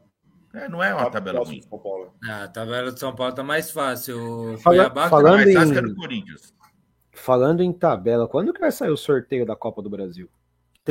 É, 0.53 0.69
não 0.69 0.81
é 0.83 0.93
uma 0.93 1.05
Tá 1.05 1.09
tabela 1.11 1.39
ruim. 1.43 1.59
de 1.59 1.67
São 1.67 1.79
Paulo. 1.79 2.13
Ah, 2.23 2.43
a 2.43 2.47
tabela 2.47 2.91
de 2.91 2.99
São 2.99 3.13
Paulo 3.15 3.33
tá 3.33 3.43
mais 3.43 3.71
fácil. 3.71 4.53
O 4.53 4.57
Fala- 4.59 4.75
Cuiabá 4.77 5.03
tá 5.03 5.09
falando 5.09 5.33
mais 5.53 5.71
em- 5.71 5.95
Corinthians. 5.95 6.53
Falando 7.11 7.61
em 7.63 7.73
tabela, 7.73 8.27
quando 8.27 8.53
que 8.53 8.59
vai 8.61 8.71
sair 8.71 8.91
o 8.91 8.97
sorteio 8.97 9.45
da 9.45 9.55
Copa 9.55 9.81
do 9.81 9.89
Brasil? 9.89 10.29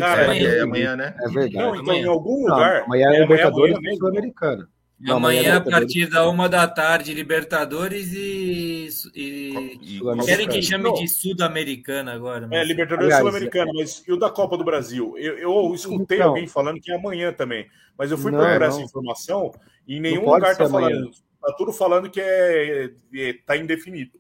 Tem 0.01 0.09
que 0.09 0.15
Cara, 0.17 0.27
sair 0.27 0.47
amanhã. 0.47 0.55
É, 0.55 0.61
amanhã, 0.63 0.97
né? 0.97 1.15
que. 1.19 1.25
É 1.25 1.29
verdade. 1.29 1.55
Não, 1.57 1.69
então 1.75 1.81
amanhã. 1.83 2.03
em 2.03 2.09
algum 2.09 2.45
Não, 2.47 2.55
lugar. 2.55 2.83
amanhã 2.83 3.03
é, 3.03 3.07
amanhã, 3.07 3.21
Libertadores 3.23 3.75
amanhã 3.77 3.79
e 3.79 3.83
mesmo. 3.83 3.99
Sul-Americana. 3.99 4.69
Amanhã, 5.01 5.17
amanhã 5.17 5.37
é 5.37 5.41
a 5.41 5.43
Libertadores. 5.59 5.79
partir 5.95 6.07
da 6.11 6.29
uma 6.29 6.49
da 6.49 6.67
tarde, 6.67 7.15
Libertadores 7.15 8.13
e. 8.13 8.89
e... 9.15 10.01
E-. 10.01 10.25
Querem 10.25 10.49
que 10.49 10.61
chame 10.61 10.85
Não. 10.85 10.93
de 10.95 11.07
Sul-Americana 11.07 12.13
agora. 12.15 12.47
É, 12.47 12.49
mas- 12.49 12.67
Libertadores 12.69 13.05
Aliás, 13.15 13.21
Sul-Americana, 13.23 13.73
mas 13.75 14.03
e 14.09 14.13
o 14.13 14.17
da 14.17 14.29
Copa 14.29 14.57
do 14.57 14.65
Brasil? 14.65 15.15
Eu, 15.17 15.39
eu 15.39 15.75
escutei 15.75 16.17
Então. 16.19 16.31
alguém 16.31 16.49
falando 16.49 16.81
que 16.81 16.91
é 16.91 16.97
amanhã 16.97 17.33
também, 17.33 17.67
mas 17.97 18.11
eu 18.11 18.19
fui 18.19 18.33
Não, 18.33 18.39
procurar 18.41 18.59
não. 18.59 18.67
essa 18.67 18.81
informação 18.83 19.53
e 19.87 19.97
em 19.97 20.01
nenhum 20.01 20.25
Não 20.25 20.35
lugar 20.35 20.57
tá 20.57 20.65
amanhã. 20.65 20.89
falando. 20.89 21.11
Tá 21.41 21.53
tudo 21.57 21.73
falando 21.73 22.11
que 22.11 22.21
é, 22.21 22.91
é 23.15 23.33
tá 23.47 23.57
indefinido. 23.57 24.11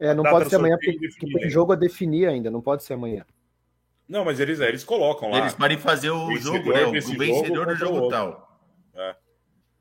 É, 0.00 0.12
não 0.12 0.24
Data 0.24 0.36
pode 0.36 0.50
ser 0.50 0.56
amanhã, 0.56 0.76
porque, 0.82 0.98
porque 1.08 1.38
tem 1.38 1.48
jogo 1.48 1.72
a 1.72 1.76
definir 1.76 2.26
ainda, 2.26 2.50
não 2.50 2.60
pode 2.60 2.82
ser 2.82 2.94
amanhã. 2.94 3.24
Não, 4.08 4.24
mas 4.24 4.38
eles, 4.38 4.60
eles 4.60 4.84
colocam 4.84 5.30
lá. 5.30 5.38
Eles 5.38 5.54
podem 5.54 5.78
fazer 5.78 6.10
o 6.10 6.26
Vencedor 6.26 6.56
jogo, 6.56 6.72
né? 6.72 6.86
O 6.86 6.92
vencedor 6.92 7.66
do 7.66 7.74
jogo 7.74 8.08
tal. 8.08 8.60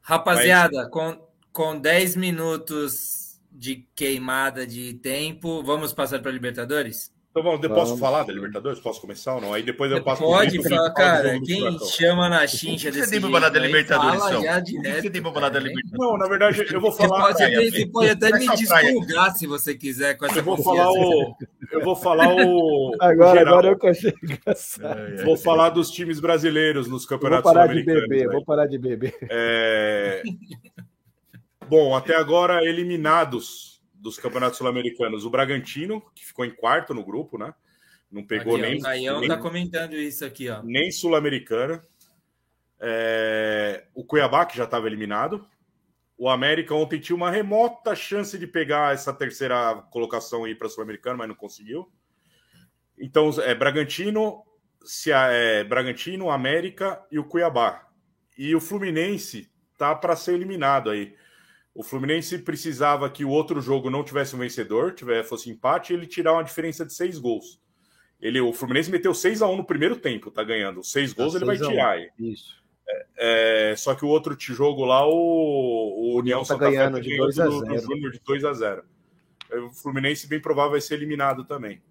Rapaziada, 0.01 0.89
com, 0.89 1.17
com 1.51 1.79
10 1.79 2.15
minutos 2.15 3.39
de 3.51 3.87
queimada 3.95 4.65
de 4.65 4.95
tempo, 4.95 5.63
vamos 5.63 5.93
passar 5.93 6.19
para 6.21 6.31
Libertadores? 6.31 7.12
Então 7.33 7.41
vamos, 7.41 7.63
eu 7.63 7.69
posso 7.71 7.97
falar 7.97 8.21
da 8.21 8.31
Libertadores? 8.31 8.79
Posso 8.79 9.01
começar 9.01 9.33
ou 9.33 9.41
não? 9.41 9.55
Aí 9.55 9.63
depois 9.63 9.91
eu 9.91 10.03
passo 10.03 10.21
Pode 10.21 10.59
pro 10.59 10.69
falar, 10.69 10.91
cara. 10.91 11.41
Quem 11.41 11.79
chama 11.79 12.29
na 12.29 12.45
que 12.45 12.91
desse 12.91 13.05
você 13.05 13.19
tem 13.19 13.31
falar 13.31 13.49
da 13.49 13.59
Libertadores, 13.59 14.19
fala 14.19 14.59
direto, 14.59 15.01
você 15.01 15.09
tem 15.09 15.23
falar 15.23 15.49
da? 15.49 15.59
Libertadores? 15.59 15.99
Não, 15.99 16.15
na 16.15 16.27
verdade, 16.27 16.63
eu 16.71 16.79
vou 16.79 16.91
Você 16.93 17.07
falar. 17.07 17.21
pode, 17.23 17.37
praia, 17.37 17.71
você 17.71 17.87
pode 17.87 18.09
até 18.11 18.37
me 18.37 18.47
desculgar 18.47 19.35
se 19.35 19.47
você 19.47 19.73
quiser 19.73 20.13
com 20.15 20.27
essa 20.27 20.37
Eu 20.37 20.43
vou 20.43 20.57
falar 20.57 20.91
o. 20.91 21.35
Eu 21.71 21.83
vou 21.83 21.95
falar 21.95 22.35
o. 22.35 22.95
Agora, 23.01 23.39
geral. 23.39 23.53
agora 23.53 23.67
eu 23.69 23.79
engraçado. 24.21 24.99
É, 24.99 25.21
é. 25.21 25.25
Vou 25.25 25.35
falar 25.35 25.69
dos 25.69 25.89
times 25.89 26.19
brasileiros 26.19 26.87
nos 26.87 27.01
Eu 27.01 27.09
vou 27.09 27.17
campeonatos 27.17 27.51
parar 27.51 27.65
de 27.73 27.81
beber, 27.81 28.29
vou 28.29 28.45
parar 28.45 28.67
de 28.67 28.77
beber. 28.77 29.17
É, 29.27 30.21
Bom, 31.67 31.95
até 31.95 32.15
agora 32.15 32.63
eliminados 32.63 33.72
dos 34.03 34.19
campeonatos 34.19 34.57
sul-americanos, 34.57 35.23
o 35.23 35.29
Bragantino, 35.29 36.03
que 36.13 36.25
ficou 36.25 36.43
em 36.43 36.53
quarto 36.53 36.93
no 36.93 37.05
grupo, 37.05 37.37
né? 37.37 37.53
Não 38.11 38.21
pegou 38.21 38.55
Aqui, 38.55 38.61
nem, 38.61 38.77
o 38.77 38.81
Caião 38.81 39.19
nem, 39.21 39.29
tá 39.29 39.37
comentando 39.37 39.95
isso 39.95 40.25
aqui, 40.25 40.49
ó. 40.49 40.61
nem 40.61 40.91
sul-americana. 40.91 41.81
É, 42.81 43.85
O 43.93 44.03
Cuiabá, 44.03 44.45
que 44.45 44.57
já 44.57 44.65
estava 44.65 44.87
eliminado. 44.87 45.47
O 46.17 46.29
América 46.29 46.75
ontem 46.75 46.99
tinha 46.99 47.15
uma 47.15 47.31
remota 47.31 47.95
chance 47.95 48.37
de 48.37 48.45
pegar 48.45 48.93
essa 48.93 49.13
terceira 49.13 49.75
colocação 49.89 50.43
aí 50.43 50.53
para 50.53 50.67
sul-americano, 50.67 51.17
mas 51.17 51.29
não 51.29 51.35
conseguiu. 51.35 51.89
Então, 52.99 53.29
é 53.41 53.55
Bragantino, 53.55 54.43
se 54.83 55.13
é 55.13 55.63
Bragantino, 55.63 56.29
América 56.29 57.01
e 57.09 57.17
o 57.17 57.23
Cuiabá. 57.23 57.87
E 58.37 58.53
o 58.53 58.59
Fluminense 58.59 59.49
tá 59.77 59.95
para 59.95 60.17
ser 60.17 60.33
eliminado 60.33 60.89
aí. 60.89 61.15
O 61.75 61.83
Fluminense 61.83 62.37
precisava 62.39 63.09
que 63.09 63.25
o 63.25 63.29
outro 63.29 63.59
jogo 63.59 63.89
não 63.89 64.03
tivesse 64.03 64.35
um 64.35 64.39
vencedor, 64.39 64.93
tivesse 64.93 65.29
fosse 65.29 65.49
empate, 65.49 65.91
e 65.91 65.95
ele 65.95 66.05
tirar 66.05 66.33
uma 66.33 66.43
diferença 66.43 66.85
de 66.85 66.93
seis 66.93 67.17
gols. 67.17 67.59
Ele, 68.21 68.39
o 68.39 68.53
Fluminense 68.53 68.91
meteu 68.91 69.13
6 69.13 69.41
a 69.41 69.47
1 69.47 69.57
no 69.57 69.65
primeiro 69.65 69.97
tempo, 69.97 70.31
tá 70.31 70.43
ganhando. 70.43 70.83
Seis 70.83 71.11
gols 71.11 71.35
ele 71.35 71.45
vai 71.45 71.57
6 71.57 71.67
a 71.67 71.71
1. 71.71 71.75
tirar. 71.75 71.89
aí. 71.91 72.09
Isso. 72.17 72.63
É, 73.17 73.73
só 73.77 73.95
que 73.95 74.05
o 74.05 74.07
outro 74.07 74.35
jogo 74.37 74.85
lá, 74.85 75.05
o, 75.05 75.11
o 75.11 76.19
União 76.19 76.39
tá 76.39 76.45
Santa 76.45 76.65
Fé 76.65 76.71
ganhando 76.71 76.93
tá 76.95 76.99
de 76.99 77.09
ganhando 77.09 77.23
2 77.23 77.39
a 77.39 77.45
do, 77.45 77.59
do 77.59 77.65
0. 77.65 77.81
Júnior 77.81 78.11
de 78.11 78.19
2 78.19 78.45
a 78.45 78.53
0 78.53 78.83
O 79.67 79.69
Fluminense, 79.71 80.27
bem 80.27 80.39
provável, 80.39 80.71
vai 80.71 80.81
ser 80.81 80.95
eliminado 80.95 81.43
também. 81.43 81.81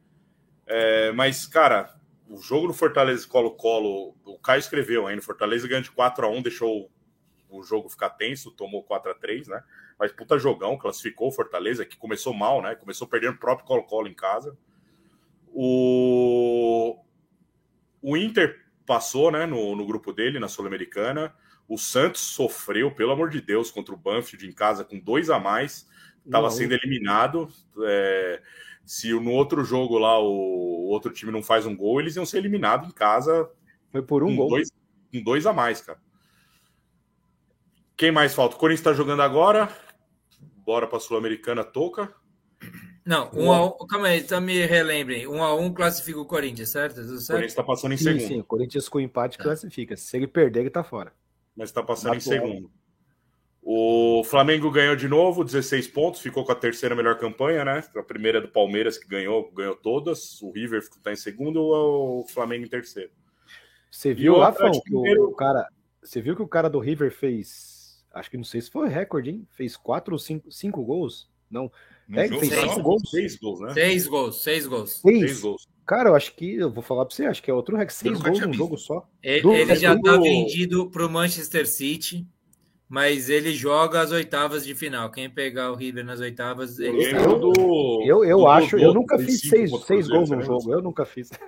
É, 0.66 1.12
mas, 1.12 1.46
cara, 1.46 1.94
o 2.28 2.38
jogo 2.38 2.68
no 2.68 2.72
Fortaleza 2.72 3.26
Colo-Colo, 3.26 4.14
o 4.24 4.38
Caio 4.38 4.60
escreveu 4.60 5.06
ainda, 5.06 5.20
o 5.20 5.24
Fortaleza 5.24 5.66
ganhou 5.66 5.82
de 5.82 5.90
4 5.90 6.26
a 6.26 6.30
1 6.30 6.42
deixou 6.42 6.90
o 7.58 7.62
jogo 7.62 7.88
ficar 7.88 8.10
tenso, 8.10 8.50
tomou 8.50 8.82
4 8.82 9.10
a 9.10 9.14
3 9.14 9.48
né? 9.48 9.62
Mas 9.98 10.12
puta 10.12 10.38
jogão, 10.38 10.76
classificou 10.76 11.28
o 11.28 11.32
Fortaleza, 11.32 11.84
que 11.84 11.96
começou 11.96 12.34
mal, 12.34 12.62
né? 12.62 12.74
Começou 12.74 13.06
perdendo 13.06 13.34
o 13.34 13.38
próprio 13.38 13.66
Colo-Colo 13.66 14.08
em 14.08 14.14
casa. 14.14 14.56
O, 15.52 16.98
o 18.00 18.16
Inter 18.16 18.60
passou 18.86 19.30
né, 19.30 19.46
no, 19.46 19.76
no 19.76 19.86
grupo 19.86 20.12
dele, 20.12 20.38
na 20.38 20.48
Sul-Americana. 20.48 21.34
O 21.68 21.78
Santos 21.78 22.20
sofreu, 22.20 22.94
pelo 22.94 23.12
amor 23.12 23.30
de 23.30 23.40
Deus, 23.40 23.70
contra 23.70 23.94
o 23.94 23.98
Banfield 23.98 24.46
em 24.46 24.52
casa 24.52 24.84
com 24.84 24.98
dois 24.98 25.30
a 25.30 25.38
mais. 25.38 25.88
Estava 26.24 26.50
sendo 26.50 26.72
eliminado. 26.72 27.48
É, 27.84 28.42
se 28.84 29.12
no 29.12 29.30
outro 29.30 29.64
jogo 29.64 29.98
lá 29.98 30.18
o, 30.18 30.26
o 30.26 30.88
outro 30.88 31.12
time 31.12 31.30
não 31.32 31.42
faz 31.42 31.66
um 31.66 31.76
gol, 31.76 32.00
eles 32.00 32.16
iam 32.16 32.26
ser 32.26 32.38
eliminados 32.38 32.88
em 32.88 32.92
casa 32.92 33.48
Foi 33.90 34.02
por 34.02 34.22
um 34.22 34.28
com, 34.28 34.36
gol. 34.36 34.48
dois, 34.50 34.70
com 35.12 35.22
dois 35.22 35.46
a 35.46 35.52
mais, 35.52 35.80
cara. 35.80 36.00
Quem 38.02 38.10
mais 38.10 38.34
falta? 38.34 38.56
O 38.56 38.58
Corinthians 38.58 38.80
está 38.80 38.92
jogando 38.92 39.22
agora. 39.22 39.68
Bora 40.66 40.88
para 40.88 40.96
a 40.96 41.00
Sul-Americana, 41.00 41.62
toca. 41.62 42.12
Não, 43.06 43.30
um 43.32 43.52
a 43.52 43.64
um, 43.64 43.86
calma 43.86 44.08
aí, 44.08 44.18
então 44.18 44.40
me 44.40 44.66
relembrem. 44.66 45.24
Um 45.28 45.40
a 45.40 45.54
um 45.54 45.72
classifica 45.72 46.18
o 46.18 46.26
Corinthians, 46.26 46.70
certo? 46.70 46.96
Tudo 46.96 47.14
O 47.14 47.18
certo? 47.20 47.28
Corinthians 47.28 47.52
está 47.52 47.62
passando 47.62 47.92
em 47.92 47.96
Sim, 47.96 48.02
segundo. 48.02 48.26
sim, 48.26 48.40
o 48.40 48.44
Corinthians 48.44 48.88
com 48.88 48.98
empate 48.98 49.38
classifica. 49.38 49.96
Se 49.96 50.16
ele 50.16 50.26
perder, 50.26 50.62
ele 50.62 50.70
tá 50.70 50.82
fora. 50.82 51.12
mas 51.54 51.68
está 51.68 51.80
passando 51.80 52.14
em 52.14 52.18
Atual. 52.18 52.40
segundo. 52.40 52.72
O 53.62 54.24
Flamengo 54.24 54.68
ganhou 54.72 54.96
de 54.96 55.06
novo, 55.06 55.44
16 55.44 55.86
pontos, 55.86 56.20
ficou 56.20 56.44
com 56.44 56.50
a 56.50 56.56
terceira 56.56 56.96
melhor 56.96 57.16
campanha, 57.20 57.64
né? 57.64 57.84
A 57.94 58.02
primeira 58.02 58.38
é 58.38 58.40
do 58.40 58.48
Palmeiras, 58.48 58.98
que 58.98 59.06
ganhou, 59.06 59.48
ganhou 59.52 59.76
todas. 59.76 60.42
O 60.42 60.50
River 60.50 60.80
está 60.80 61.12
em 61.12 61.16
segundo, 61.16 61.62
o 61.62 62.26
Flamengo 62.26 62.64
em 62.64 62.68
terceiro. 62.68 63.12
Você 63.88 64.12
viu 64.12 64.32
o 64.34 64.38
lá, 64.38 64.52
Fão, 64.52 64.72
que 64.72 64.92
o, 64.92 65.28
o 65.28 65.34
cara. 65.36 65.68
Você 66.02 66.20
viu 66.20 66.34
que 66.34 66.42
o 66.42 66.48
cara 66.48 66.68
do 66.68 66.80
River 66.80 67.12
fez. 67.12 67.71
Acho 68.14 68.30
que 68.30 68.36
não 68.36 68.44
sei 68.44 68.60
se 68.60 68.70
foi 68.70 68.88
recorde, 68.88 69.30
hein? 69.30 69.46
Fez 69.50 69.76
quatro 69.76 70.12
ou 70.14 70.18
cinco, 70.18 70.50
cinco 70.50 70.82
gols? 70.84 71.28
Não. 71.50 71.70
No 72.08 72.18
É, 72.20 72.26
jogo 72.28 72.40
fez 72.40 72.52
só? 72.54 72.60
cinco 72.68 72.82
gols. 72.82 73.02
Seis 73.10 73.36
gols, 73.36 73.60
né? 73.60 73.72
Seis 73.74 74.06
gols, 74.06 74.42
seis 74.42 74.66
gols. 74.66 75.00
Seis. 75.00 75.18
Seis 75.20 75.40
gols. 75.40 75.68
Cara, 75.86 76.10
eu 76.10 76.14
acho 76.14 76.34
que. 76.34 76.54
Eu 76.56 76.70
vou 76.70 76.82
falar 76.82 77.04
pra 77.06 77.14
você, 77.14 77.24
acho 77.26 77.42
que 77.42 77.50
é 77.50 77.54
outro 77.54 77.76
recorde. 77.76 77.94
Seis 77.94 78.20
gols 78.20 78.40
num 78.40 78.52
jogo 78.52 78.76
só. 78.76 79.08
Ele, 79.22 79.42
Do- 79.42 79.52
ele 79.52 79.74
já 79.76 79.94
do- 79.94 79.98
está 80.00 80.16
vendido 80.20 80.90
para 80.90 81.06
o 81.06 81.10
Manchester 81.10 81.66
City, 81.66 82.26
mas 82.88 83.28
ele 83.30 83.52
joga 83.54 84.00
as 84.00 84.12
oitavas 84.12 84.64
de 84.64 84.74
final. 84.74 85.10
Quem 85.10 85.28
pegar 85.28 85.70
o 85.72 85.74
River 85.74 86.04
nas 86.04 86.20
oitavas, 86.20 86.78
Eu 86.78 86.94
ele 86.94 87.12
do. 87.18 88.02
Eu, 88.04 88.24
eu 88.24 88.38
do 88.38 88.46
acho, 88.46 88.76
eu 88.78 88.92
nunca 88.94 89.18
fiz 89.18 89.40
seis, 89.40 89.70
seis 89.86 90.08
gols 90.08 90.30
num 90.30 90.42
jogo. 90.42 90.72
Eu 90.72 90.82
nunca 90.82 91.04
fiz. 91.04 91.30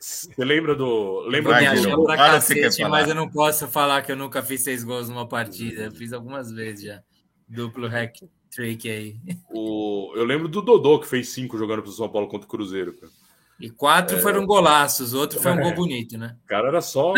Você 0.00 0.44
lembra 0.44 0.74
do. 0.74 1.20
Lembra 1.28 1.52
Vai, 1.52 1.66
do 1.66 1.82
Guilherme. 1.82 2.04
pra 2.04 2.16
cacete, 2.16 2.82
mas 2.86 3.06
eu 3.08 3.14
não 3.14 3.28
posso 3.28 3.68
falar 3.68 4.00
que 4.00 4.10
eu 4.10 4.16
nunca 4.16 4.42
fiz 4.42 4.62
seis 4.62 4.82
gols 4.82 5.10
numa 5.10 5.28
partida. 5.28 5.82
Eu 5.82 5.92
fiz 5.92 6.12
algumas 6.14 6.50
vezes 6.50 6.86
já. 6.86 7.02
Duplo 7.46 7.86
hack 7.86 8.16
trick 8.50 8.88
aí. 8.90 9.16
o... 9.50 10.12
Eu 10.16 10.24
lembro 10.24 10.48
do 10.48 10.62
Dodô, 10.62 10.98
que 11.00 11.06
fez 11.06 11.28
cinco 11.28 11.58
jogando 11.58 11.82
pro 11.82 11.92
São 11.92 12.08
Paulo 12.08 12.28
contra 12.28 12.46
o 12.46 12.50
Cruzeiro, 12.50 12.94
cara. 12.94 13.12
E 13.60 13.68
quatro 13.68 14.16
É. 14.16 14.20
foram 14.20 14.46
golaços, 14.46 15.12
outro 15.12 15.38
foi 15.38 15.52
um 15.52 15.60
gol 15.60 15.74
bonito, 15.74 16.16
né? 16.16 16.34
O 16.44 16.46
cara 16.48 16.68
era 16.68 16.80
só 16.80 17.12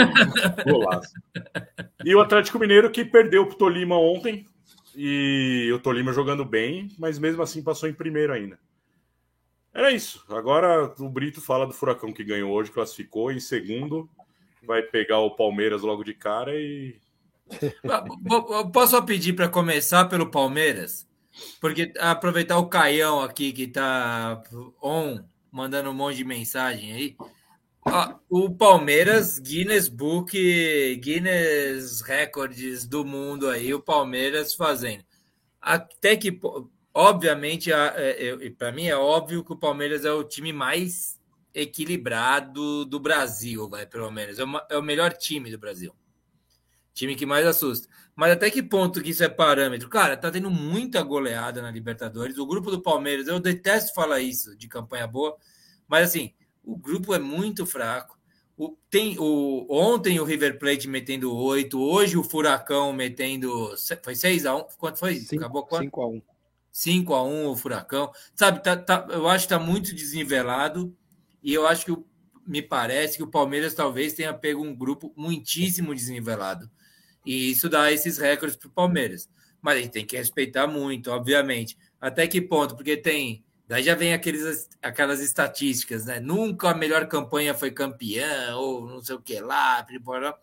golaço. 0.67 1.13
E 2.05 2.13
o 2.17 2.21
Atlético 2.21 2.59
Mineiro 2.59 2.91
que 2.91 3.05
perdeu 3.05 3.47
pro 3.47 3.57
Tolima 3.57 3.97
ontem. 3.97 4.45
E 4.97 5.71
o 5.73 5.79
Tolima 5.79 6.13
jogando 6.13 6.45
bem, 6.45 6.89
mas 6.99 7.17
mesmo 7.19 7.43
assim 7.43 7.63
passou 7.63 7.89
em 7.89 7.95
primeiro 7.95 8.33
ainda. 8.33 8.59
Era 9.75 9.91
isso. 9.91 10.25
Agora 10.29 10.93
o 10.99 11.09
Brito 11.09 11.41
fala 11.41 11.67
do 11.67 11.73
Furacão 11.73 12.13
que 12.13 12.25
ganhou 12.25 12.51
hoje, 12.53 12.71
classificou 12.71 13.33
em 13.33 13.41
segundo. 13.41 14.09
Vai 14.63 14.83
pegar 14.83 15.19
o 15.19 15.35
Palmeiras 15.35 15.83
logo 15.83 16.05
de 16.05 16.15
cara 16.15 16.55
e. 16.55 17.01
Posso 18.73 19.03
pedir 19.05 19.33
para 19.33 19.49
começar 19.49 20.05
pelo 20.07 20.31
Palmeiras? 20.31 21.09
Porque 21.61 21.93
aproveitar 21.99 22.59
o 22.59 22.69
Caião 22.69 23.21
aqui 23.21 23.53
que 23.53 23.67
tá 23.67 24.43
on, 24.83 25.21
mandando 25.51 25.91
um 25.91 25.95
monte 25.95 26.17
de 26.17 26.25
mensagem 26.25 26.93
aí. 26.93 27.17
Ó, 27.85 28.15
o 28.29 28.51
Palmeiras, 28.55 29.39
Guinness 29.39 29.89
Book, 29.89 30.97
Guinness 31.03 32.01
Records 32.03 32.87
do 32.87 33.05
mundo 33.05 33.49
aí, 33.49 33.75
o 33.75 33.81
Palmeiras 33.81 34.55
fazendo. 34.55 35.05
Até 35.61 36.17
que, 36.17 36.39
obviamente, 36.95 37.71
para 38.59 38.73
mim 38.73 38.87
é 38.87 38.97
óbvio 38.97 39.45
que 39.45 39.53
o 39.53 39.57
Palmeiras 39.59 40.05
é 40.05 40.13
o 40.13 40.25
time 40.25 40.53
mais 40.53 41.21
equilibrado 41.55 42.85
do 42.85 42.99
Brasil, 43.01 43.69
vai, 43.69 43.87
pelo 43.87 44.11
menos. 44.11 44.39
É, 44.39 44.45
uma- 44.45 44.67
é 44.71 44.77
o 44.79 44.83
melhor 44.83 45.13
time 45.13 45.51
do 45.51 45.59
Brasil. 45.59 45.95
Time 46.95 47.15
que 47.15 47.25
mais 47.27 47.47
assusta. 47.47 47.89
Mas 48.15 48.33
até 48.33 48.51
que 48.51 48.63
ponto 48.63 49.03
que 49.03 49.11
isso 49.11 49.25
é 49.25 49.29
parâmetro? 49.29 49.89
Cara, 49.89 50.17
tá 50.17 50.31
tendo 50.31 50.51
muita 50.51 51.03
goleada 51.03 51.63
na 51.63 51.71
Libertadores. 51.71 52.37
O 52.39 52.47
grupo 52.47 52.71
do 52.71 52.83
Palmeiras, 52.83 53.27
eu 53.29 53.41
detesto 53.41 53.95
falar 53.95 54.21
isso 54.21 54.55
de 54.57 54.69
campanha 54.69 55.07
boa, 55.07 55.37
mas 55.89 56.09
assim, 56.11 56.35
o 56.63 56.77
grupo 56.77 57.15
é 57.15 57.19
muito 57.19 57.65
fraco. 57.65 58.19
O, 58.55 58.77
tem, 58.91 59.17
o, 59.19 59.67
ontem 59.71 60.21
o 60.21 60.25
River 60.25 60.59
Plate 60.59 60.87
metendo 60.87 61.35
8, 61.35 61.81
hoje 61.81 62.19
o 62.19 62.23
Furacão 62.23 62.93
metendo. 62.93 63.75
Foi 64.05 64.15
6x1? 64.15 64.67
Quanto 64.77 64.99
foi? 64.99 65.17
Cinco, 65.17 65.43
Acabou 65.43 65.65
quanto? 65.65 65.85
cinco 65.85 66.03
a 66.03 66.09
um. 66.09 66.23
5 66.73 67.15
a 67.15 67.23
1 67.23 67.49
o 67.49 67.57
Furacão. 67.57 68.11
Sabe, 68.35 68.63
tá, 68.63 68.77
tá- 68.77 69.07
eu 69.11 69.29
acho 69.29 69.47
que 69.47 69.55
está 69.55 69.65
muito 69.65 69.95
desnivelado 69.95 70.97
e 71.43 71.53
eu 71.55 71.67
acho 71.67 71.85
que 71.87 71.97
me 72.47 72.63
parece 72.63 73.17
que 73.17 73.23
o 73.23 73.31
Palmeiras 73.31 73.75
talvez 73.75 74.15
tenha 74.15 74.35
pego 74.35 74.63
um 74.63 74.75
grupo 74.75 75.13
muitíssimo 75.17 75.95
desnivelado. 75.95 76.71
E 77.25 77.51
isso 77.51 77.69
dá 77.69 77.93
esses 77.93 78.19
recordes 78.19 78.57
para 78.57 78.69
o 78.69 78.73
Palmeiras. 78.73 79.29
Mas 79.61 79.77
a 79.77 79.81
gente 79.81 79.93
tem 79.93 80.07
que 80.07 80.17
respeitar 80.17 80.67
muito, 80.67 81.11
obviamente. 81.11 81.79
Até 82.01 82.27
que 82.27 82.41
ponto? 82.41 82.75
Porque 82.75 82.97
tem. 82.97 83.45
Daí 83.69 83.83
já 83.83 83.95
vem 83.95 84.13
aqueles, 84.13 84.69
aquelas 84.83 85.21
estatísticas, 85.21 86.05
né? 86.07 86.19
Nunca 86.21 86.71
a 86.71 86.75
melhor 86.75 87.07
campanha 87.07 87.55
foi 87.55 87.71
campeã, 87.71 88.57
ou 88.57 88.87
não 88.89 89.01
sei 89.03 89.15
o 89.15 89.23
que 89.23 89.39
lá, 89.41 89.83
piripora. 89.85 90.35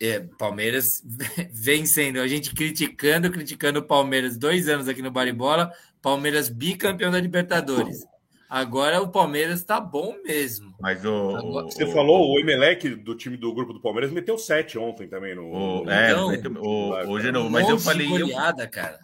É, 0.00 0.20
Palmeiras 0.38 1.02
vencendo, 1.52 2.20
a 2.20 2.26
gente 2.28 2.54
criticando, 2.54 3.30
criticando 3.30 3.78
o 3.78 3.82
Palmeiras 3.82 4.36
dois 4.36 4.68
anos 4.68 4.88
aqui 4.88 5.00
no 5.00 5.10
Baribola, 5.10 5.72
Palmeiras 6.02 6.48
bicampeão 6.48 7.10
da 7.10 7.20
Libertadores. 7.20 8.04
Agora 8.48 9.00
o 9.02 9.08
Palmeiras 9.08 9.64
tá 9.64 9.80
bom 9.80 10.14
mesmo. 10.24 10.72
Mas 10.80 11.04
o. 11.04 11.34
Agora- 11.36 11.64
Você 11.66 11.82
o- 11.84 11.92
falou, 11.92 12.30
o 12.32 12.38
Emelec 12.38 12.94
do 12.94 13.14
time 13.16 13.36
do 13.36 13.52
grupo 13.52 13.72
do 13.72 13.80
Palmeiras 13.80 14.12
meteu 14.12 14.38
7 14.38 14.78
ontem 14.78 15.08
também 15.08 15.34
no. 15.34 15.50
o- 15.82 15.90
é, 15.90 16.10
Então, 16.12 16.28
meteu- 16.30 16.52
o, 16.62 17.10
o. 17.10 17.20
Genovo, 17.20 17.48
Um 17.48 17.50
mas 17.50 17.68
eu 17.68 17.78
falei. 17.78 18.06
Eu, 18.06 18.10
goleada, 18.10 18.68
cara. 18.68 19.00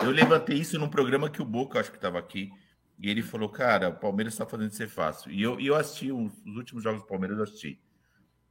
eu 0.00 0.10
levantei 0.10 0.56
isso 0.56 0.78
num 0.78 0.88
programa 0.88 1.28
que 1.28 1.42
o 1.42 1.44
Boca, 1.44 1.80
acho 1.80 1.90
que 1.90 1.98
estava 1.98 2.18
aqui, 2.18 2.48
e 2.98 3.10
ele 3.10 3.20
falou: 3.22 3.48
Cara, 3.50 3.90
o 3.90 3.94
Palmeiras 3.98 4.32
está 4.32 4.46
fazendo 4.46 4.70
ser 4.70 4.88
fácil. 4.88 5.30
E 5.32 5.42
eu, 5.42 5.60
e 5.60 5.66
eu 5.66 5.74
assisti 5.74 6.10
os, 6.10 6.32
os 6.46 6.56
últimos 6.56 6.82
jogos 6.82 7.02
do 7.02 7.06
Palmeiras, 7.08 7.36
eu 7.36 7.44
assisti. 7.44 7.78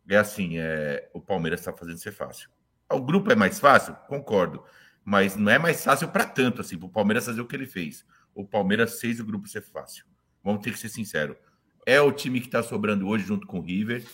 É 0.10 0.18
assim: 0.18 0.58
é, 0.58 1.10
o 1.14 1.22
Palmeiras 1.22 1.62
está 1.62 1.74
fazendo 1.74 1.98
ser 1.98 2.12
fácil. 2.12 2.50
O 2.92 3.02
grupo 3.02 3.32
é 3.32 3.36
mais 3.36 3.60
fácil? 3.60 3.96
Concordo. 4.08 4.64
Mas 5.04 5.36
não 5.36 5.52
é 5.52 5.58
mais 5.58 5.84
fácil 5.84 6.08
para 6.10 6.26
tanto, 6.26 6.62
assim, 6.62 6.78
para 6.78 6.88
o 6.88 6.92
Palmeiras 6.92 7.26
fazer 7.26 7.42
o 7.42 7.48
que 7.48 7.56
ele 7.56 7.66
fez. 7.66 8.06
O 8.36 8.46
Palmeiras 8.46 9.00
fez 9.00 9.20
o 9.20 9.26
grupo 9.26 9.48
ser 9.48 9.62
fácil. 9.62 10.06
Vamos 10.44 10.62
ter 10.62 10.72
que 10.72 10.80
ser 10.80 10.90
sincero. 10.90 11.36
É 11.86 12.00
o 12.00 12.12
time 12.12 12.40
que 12.40 12.48
está 12.48 12.62
sobrando 12.62 13.08
hoje 13.08 13.26
junto 13.26 13.48
com 13.48 13.60
o 13.60 13.62
River. 13.64 14.06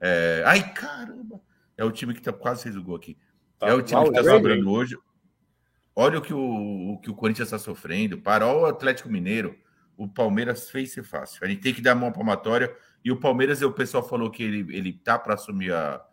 É, 0.00 0.42
Ai, 0.46 0.72
caramba! 0.72 1.40
É 1.76 1.84
o 1.84 1.92
time 1.92 2.12
que 2.12 2.20
tá, 2.20 2.32
quase 2.32 2.64
fez 2.64 2.76
o 2.76 2.82
gol 2.82 2.96
aqui. 2.96 3.16
Tá, 3.58 3.68
é 3.68 3.74
o 3.74 3.82
time 3.82 4.02
que 4.02 4.08
está 4.08 4.22
Valverde. 4.22 4.30
sobrando 4.30 4.70
hoje. 4.70 4.98
Olha 5.94 6.18
o 6.18 6.22
que 6.22 6.34
o, 6.34 6.92
o 6.92 6.98
que 6.98 7.10
o 7.10 7.14
Corinthians 7.14 7.48
está 7.48 7.58
sofrendo. 7.58 8.18
Para 8.18 8.46
o 8.46 8.66
Atlético 8.66 9.08
Mineiro, 9.08 9.56
o 9.96 10.08
Palmeiras 10.08 10.70
fez 10.70 10.92
ser 10.92 11.04
fácil. 11.04 11.44
A 11.44 11.48
gente 11.48 11.60
tem 11.60 11.74
que 11.74 11.82
dar 11.82 11.94
mão 11.94 12.10
palmatória. 12.10 12.74
E 13.04 13.10
o 13.10 13.16
Palmeiras, 13.16 13.62
o 13.62 13.72
pessoal 13.72 14.06
falou 14.06 14.30
que 14.30 14.42
ele, 14.42 14.76
ele 14.76 14.92
tá 14.92 15.18
para 15.18 15.34
assumir 15.34 15.72
a. 15.72 16.04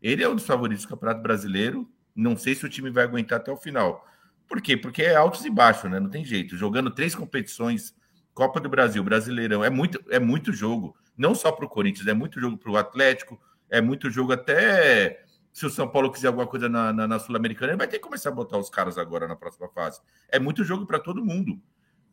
Ele 0.00 0.22
é 0.22 0.28
um 0.28 0.34
dos 0.34 0.46
favoritos 0.46 0.84
do 0.84 0.88
Campeonato 0.88 1.22
Brasileiro. 1.22 1.88
Não 2.14 2.36
sei 2.36 2.54
se 2.54 2.64
o 2.64 2.68
time 2.68 2.90
vai 2.90 3.04
aguentar 3.04 3.40
até 3.40 3.50
o 3.50 3.56
final. 3.56 4.06
Por 4.46 4.60
quê? 4.60 4.76
Porque 4.76 5.02
é 5.02 5.16
altos 5.16 5.44
e 5.44 5.50
baixos, 5.50 5.90
né? 5.90 5.98
Não 5.98 6.08
tem 6.08 6.24
jeito. 6.24 6.56
Jogando 6.56 6.90
três 6.90 7.14
competições, 7.14 7.94
Copa 8.32 8.60
do 8.60 8.68
Brasil, 8.68 9.02
Brasileirão, 9.02 9.64
é 9.64 9.70
muito, 9.70 10.02
é 10.08 10.20
muito 10.20 10.52
jogo. 10.52 10.96
Não 11.16 11.34
só 11.34 11.50
para 11.50 11.64
o 11.64 11.68
Corinthians, 11.68 12.06
é 12.06 12.14
muito 12.14 12.40
jogo 12.40 12.56
para 12.56 12.70
o 12.70 12.76
Atlético, 12.76 13.40
é 13.68 13.80
muito 13.80 14.10
jogo 14.10 14.32
até 14.32 15.24
se 15.56 15.64
o 15.64 15.70
São 15.70 15.88
Paulo 15.88 16.12
quiser 16.12 16.26
alguma 16.26 16.46
coisa 16.46 16.68
na, 16.68 16.92
na, 16.92 17.08
na 17.08 17.18
Sul-Americana, 17.18 17.72
ele 17.72 17.78
vai 17.78 17.88
ter 17.88 17.96
que 17.96 18.04
começar 18.04 18.28
a 18.28 18.32
botar 18.32 18.58
os 18.58 18.68
caras 18.68 18.98
agora 18.98 19.26
na 19.26 19.34
próxima 19.34 19.66
fase. 19.70 20.02
É 20.28 20.38
muito 20.38 20.62
jogo 20.62 20.84
para 20.84 20.98
todo 20.98 21.24
mundo. 21.24 21.58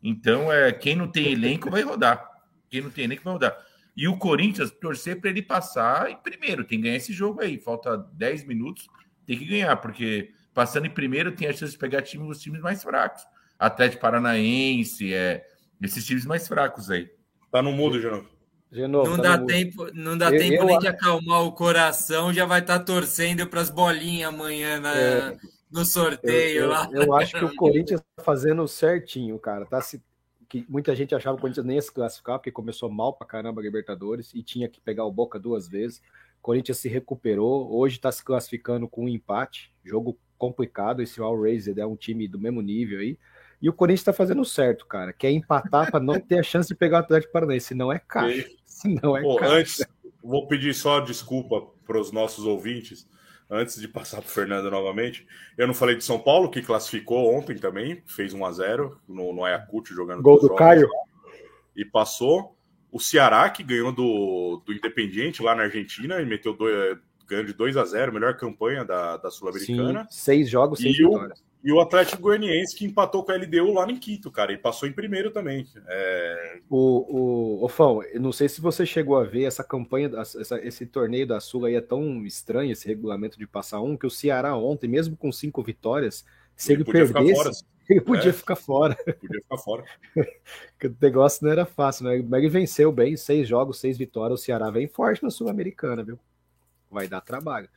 Então, 0.02 0.50
é, 0.50 0.72
quem 0.72 0.96
não 0.96 1.06
tem 1.06 1.30
elenco 1.30 1.70
vai 1.70 1.82
rodar. 1.82 2.26
Quem 2.70 2.80
não 2.80 2.88
tem 2.88 3.04
elenco 3.04 3.22
vai 3.22 3.34
rodar. 3.34 3.54
E 3.96 4.08
o 4.08 4.16
Corinthians 4.16 4.70
torcer 4.70 5.20
para 5.20 5.30
ele 5.30 5.42
passar 5.42 6.10
em 6.10 6.16
primeiro, 6.16 6.64
tem 6.64 6.78
que 6.78 6.84
ganhar 6.84 6.96
esse 6.96 7.12
jogo 7.12 7.40
aí. 7.42 7.58
Falta 7.58 7.96
10 8.14 8.44
minutos, 8.44 8.86
tem 9.26 9.38
que 9.38 9.44
ganhar, 9.44 9.76
porque 9.76 10.32
passando 10.52 10.86
em 10.86 10.90
primeiro 10.90 11.32
tem 11.32 11.48
a 11.48 11.52
chance 11.52 11.72
de 11.72 11.78
pegar 11.78 12.02
time, 12.02 12.28
os 12.28 12.40
times 12.40 12.60
mais 12.60 12.82
fracos. 12.82 13.22
Atlético 13.58 14.02
Paranaense, 14.02 15.14
é, 15.14 15.46
esses 15.80 16.04
times 16.04 16.26
mais 16.26 16.46
fracos 16.48 16.90
aí. 16.90 17.08
Tá 17.52 17.62
no 17.62 17.70
mudo, 17.72 18.00
Genovo. 18.00 18.28
Genovo, 18.72 19.10
Não 19.10 19.16
tá 19.22 19.36
dá 19.36 19.44
tempo, 19.46 19.86
não 19.94 20.18
dá 20.18 20.32
Eu- 20.34 20.38
tempo 20.40 20.54
eu 20.54 20.64
nem 20.66 20.78
de 20.80 20.88
acalmar 20.88 21.42
o 21.44 21.52
coração, 21.52 22.32
já 22.32 22.44
vai 22.44 22.58
estar 22.60 22.80
torcendo 22.80 23.46
para 23.46 23.60
as 23.60 23.70
bolinhas 23.70 24.34
amanhã 24.34 24.80
na- 24.80 24.96
É. 24.96 25.36
no 25.70 25.84
sorteio 25.84 26.62
eu- 26.62 26.68
lá. 26.68 26.88
eu 26.92 27.14
acho 27.14 27.38
que 27.38 27.44
o 27.44 27.54
Corinthians 27.54 28.00
tá 28.16 28.24
fazendo 28.24 28.66
certinho, 28.66 29.38
cara. 29.38 29.64
Tá 29.66 29.80
se, 29.80 30.02
que 30.54 30.64
muita 30.68 30.94
gente 30.94 31.12
achava 31.12 31.36
que 31.36 31.40
o 31.40 31.42
Corinthians 31.42 31.66
nem 31.66 31.74
ia 31.74 31.82
se 31.82 31.92
classificar, 31.92 32.38
porque 32.38 32.52
começou 32.52 32.88
mal 32.88 33.12
pra 33.12 33.26
caramba 33.26 33.60
a 33.60 33.64
Libertadores 33.64 34.32
e 34.32 34.40
tinha 34.40 34.68
que 34.68 34.80
pegar 34.80 35.04
o 35.04 35.10
Boca 35.10 35.36
duas 35.36 35.66
vezes. 35.66 35.98
O 36.38 36.42
Corinthians 36.42 36.78
se 36.78 36.88
recuperou, 36.88 37.74
hoje 37.74 37.98
tá 37.98 38.12
se 38.12 38.22
classificando 38.22 38.86
com 38.86 39.06
um 39.06 39.08
empate, 39.08 39.74
jogo 39.84 40.16
complicado. 40.38 41.02
Esse 41.02 41.20
All 41.20 41.40
Raised 41.40 41.76
é 41.76 41.84
um 41.84 41.96
time 41.96 42.28
do 42.28 42.38
mesmo 42.38 42.62
nível 42.62 43.00
aí. 43.00 43.18
E 43.60 43.68
o 43.68 43.72
Corinthians 43.72 44.04
tá 44.04 44.12
fazendo 44.12 44.44
certo, 44.44 44.86
cara. 44.86 45.12
Quer 45.12 45.32
empatar 45.32 45.90
para 45.90 45.98
não 45.98 46.20
ter 46.20 46.38
a 46.38 46.42
chance 46.44 46.68
de 46.68 46.76
pegar 46.76 46.98
o 46.98 47.00
Atlético 47.00 47.32
Paranaense. 47.32 47.66
Se 47.66 47.74
não 47.74 47.92
é 47.92 47.98
caixa. 47.98 48.48
Se 48.64 48.88
não 49.02 49.16
é 49.16 49.22
Pô, 49.22 49.34
caixa. 49.34 49.54
antes, 49.56 49.86
vou 50.22 50.46
pedir 50.46 50.72
só 50.72 51.00
desculpa 51.00 51.62
para 51.84 51.98
os 51.98 52.12
nossos 52.12 52.44
ouvintes, 52.44 53.08
antes 53.50 53.80
de 53.80 53.86
passar 53.88 54.18
para 54.18 54.26
o 54.26 54.30
Fernando 54.30 54.70
novamente. 54.70 55.26
Eu 55.56 55.66
não 55.66 55.74
falei 55.74 55.96
de 55.96 56.04
São 56.04 56.18
Paulo, 56.18 56.50
que 56.50 56.62
classificou 56.62 57.34
ontem 57.34 57.56
também, 57.56 58.02
fez 58.06 58.32
1 58.32 58.44
a 58.44 58.52
0 58.52 59.00
no, 59.08 59.32
no 59.32 59.44
Ayacucho 59.44 59.94
jogando 59.94 60.22
Gol 60.22 60.36
do 60.36 60.42
jogos 60.48 60.58
Caio. 60.58 60.88
E 61.76 61.84
passou. 61.84 62.56
O 62.90 63.00
Ceará, 63.00 63.50
que 63.50 63.62
ganhou 63.64 63.90
do, 63.90 64.62
do 64.64 64.72
Independiente 64.72 65.42
lá 65.42 65.54
na 65.54 65.64
Argentina 65.64 66.20
e 66.20 66.26
meteu 66.26 66.54
dois, 66.54 66.96
ganhou 67.26 67.44
de 67.44 67.52
2 67.52 67.76
a 67.76 67.84
0 67.84 68.12
melhor 68.12 68.36
campanha 68.36 68.84
da, 68.84 69.16
da 69.16 69.30
Sul-Americana. 69.30 70.06
seis 70.10 70.48
jogos, 70.48 70.78
seis 70.78 70.96
E 70.96 71.04
o- 71.04 71.10
vitórias. 71.10 71.42
E 71.64 71.72
o 71.72 71.80
Atlético 71.80 72.22
Goianiense, 72.22 72.76
que 72.76 72.84
empatou 72.84 73.24
com 73.24 73.32
a 73.32 73.36
LDU 73.36 73.72
lá 73.72 73.90
em 73.90 73.98
Quito, 73.98 74.30
cara, 74.30 74.52
e 74.52 74.58
passou 74.58 74.86
em 74.88 74.92
primeiro 74.92 75.32
também. 75.32 75.66
É, 75.88 76.60
O, 76.68 77.60
o, 77.62 77.64
o 77.64 77.68
Fão, 77.68 78.02
eu 78.02 78.20
não 78.20 78.32
sei 78.32 78.48
se 78.48 78.60
você 78.60 78.84
chegou 78.86 79.16
a 79.16 79.24
ver 79.24 79.44
essa 79.44 79.64
campanha, 79.64 80.10
essa- 80.16 80.58
esse 80.64 80.86
torneio 80.86 81.26
da 81.26 81.40
Sul 81.40 81.64
aí 81.66 81.74
é 81.74 81.80
tão 81.80 82.24
estranho, 82.26 82.72
esse 82.72 82.86
regulamento 82.86 83.38
de 83.38 83.46
passar 83.46 83.80
um, 83.80 83.96
que 83.96 84.06
o 84.06 84.10
Ceará 84.10 84.56
ontem, 84.56 84.88
mesmo 84.88 85.16
com 85.16 85.32
cinco 85.32 85.62
vitórias, 85.62 86.24
se 86.56 86.72
ele, 86.72 86.84
ficar 86.84 86.92
perdesse, 87.12 87.64
ele 87.88 88.00
podia 88.02 88.30
É. 88.30 88.32
ficar 88.32 88.56
fora. 88.56 88.96
podia 89.20 89.40
ficar 89.42 89.58
fora. 89.58 89.84
porque 90.72 90.86
o 90.88 90.96
negócio 91.00 91.44
não 91.44 91.52
era 91.52 91.64
fácil, 91.66 92.04
né? 92.06 92.22
Mas 92.28 92.40
ele 92.40 92.48
venceu 92.50 92.92
bem, 92.92 93.16
seis 93.16 93.48
jogos, 93.48 93.78
seis 93.80 93.96
vitórias. 93.98 94.40
O 94.40 94.42
Ceará 94.42 94.70
vem 94.70 94.86
forte 94.88 95.22
na 95.22 95.30
Sul-Americana, 95.30 96.02
viu? 96.02 96.18
Vai 96.90 97.08
dar 97.08 97.20
trabalho. 97.20 97.68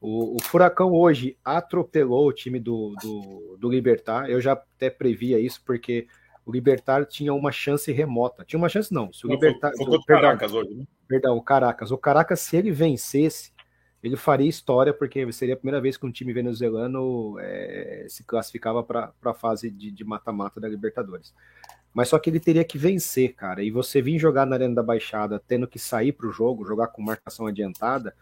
O, 0.00 0.36
o 0.36 0.42
Furacão 0.42 0.92
hoje 0.92 1.36
atropelou 1.44 2.26
o 2.26 2.32
time 2.32 2.58
do, 2.58 2.94
do, 3.02 3.56
do 3.58 3.68
Libertar. 3.70 4.30
Eu 4.30 4.40
já 4.40 4.52
até 4.52 4.88
previa 4.88 5.38
isso, 5.38 5.62
porque 5.64 6.06
o 6.46 6.50
Libertar 6.52 7.04
tinha 7.04 7.34
uma 7.34 7.52
chance 7.52 7.92
remota. 7.92 8.44
Tinha 8.44 8.58
uma 8.58 8.68
chance, 8.68 8.92
não. 8.92 9.12
Se 9.12 9.26
o 9.26 9.28
Não, 9.28 9.38
foi- 9.38 9.48
Libertar. 9.48 9.72
foi 9.76 9.84
contra 9.84 10.00
o 10.00 10.04
perdão, 10.04 10.22
Caracas 10.22 10.52
hoje, 10.54 10.74
né? 10.74 10.84
Perdão, 11.06 11.36
o 11.36 11.42
Caracas. 11.42 11.90
O 11.90 11.98
Caracas, 11.98 12.40
se 12.40 12.56
ele 12.56 12.70
vencesse, 12.70 13.52
ele 14.02 14.16
faria 14.16 14.48
história, 14.48 14.94
porque 14.94 15.30
seria 15.32 15.54
a 15.54 15.56
primeira 15.58 15.80
vez 15.80 15.98
que 15.98 16.06
um 16.06 16.10
time 16.10 16.32
venezuelano 16.32 17.36
eh, 17.38 18.06
se 18.08 18.24
classificava 18.24 18.82
para 18.82 19.12
a 19.22 19.34
fase 19.34 19.70
de 19.70 19.90
de 19.90 20.04
mata-mata 20.04 20.58
da 20.58 20.66
Libertadores. 20.68 21.34
Mas 21.92 22.08
só 22.08 22.18
que 22.18 22.30
ele 22.30 22.40
teria 22.40 22.64
que 22.64 22.78
vencer, 22.78 23.34
cara. 23.34 23.62
E 23.62 23.70
você 23.70 24.00
vir 24.00 24.18
jogar 24.18 24.46
na 24.46 24.56
Arena 24.56 24.76
da 24.76 24.82
Baixada 24.82 25.42
tendo 25.46 25.66
que 25.66 25.78
sair 25.78 26.12
para 26.12 26.26
o 26.28 26.32
jogo, 26.32 26.64
jogar 26.64 26.86
com 26.86 27.02
marcação 27.02 27.46
adiantada, 27.46 28.14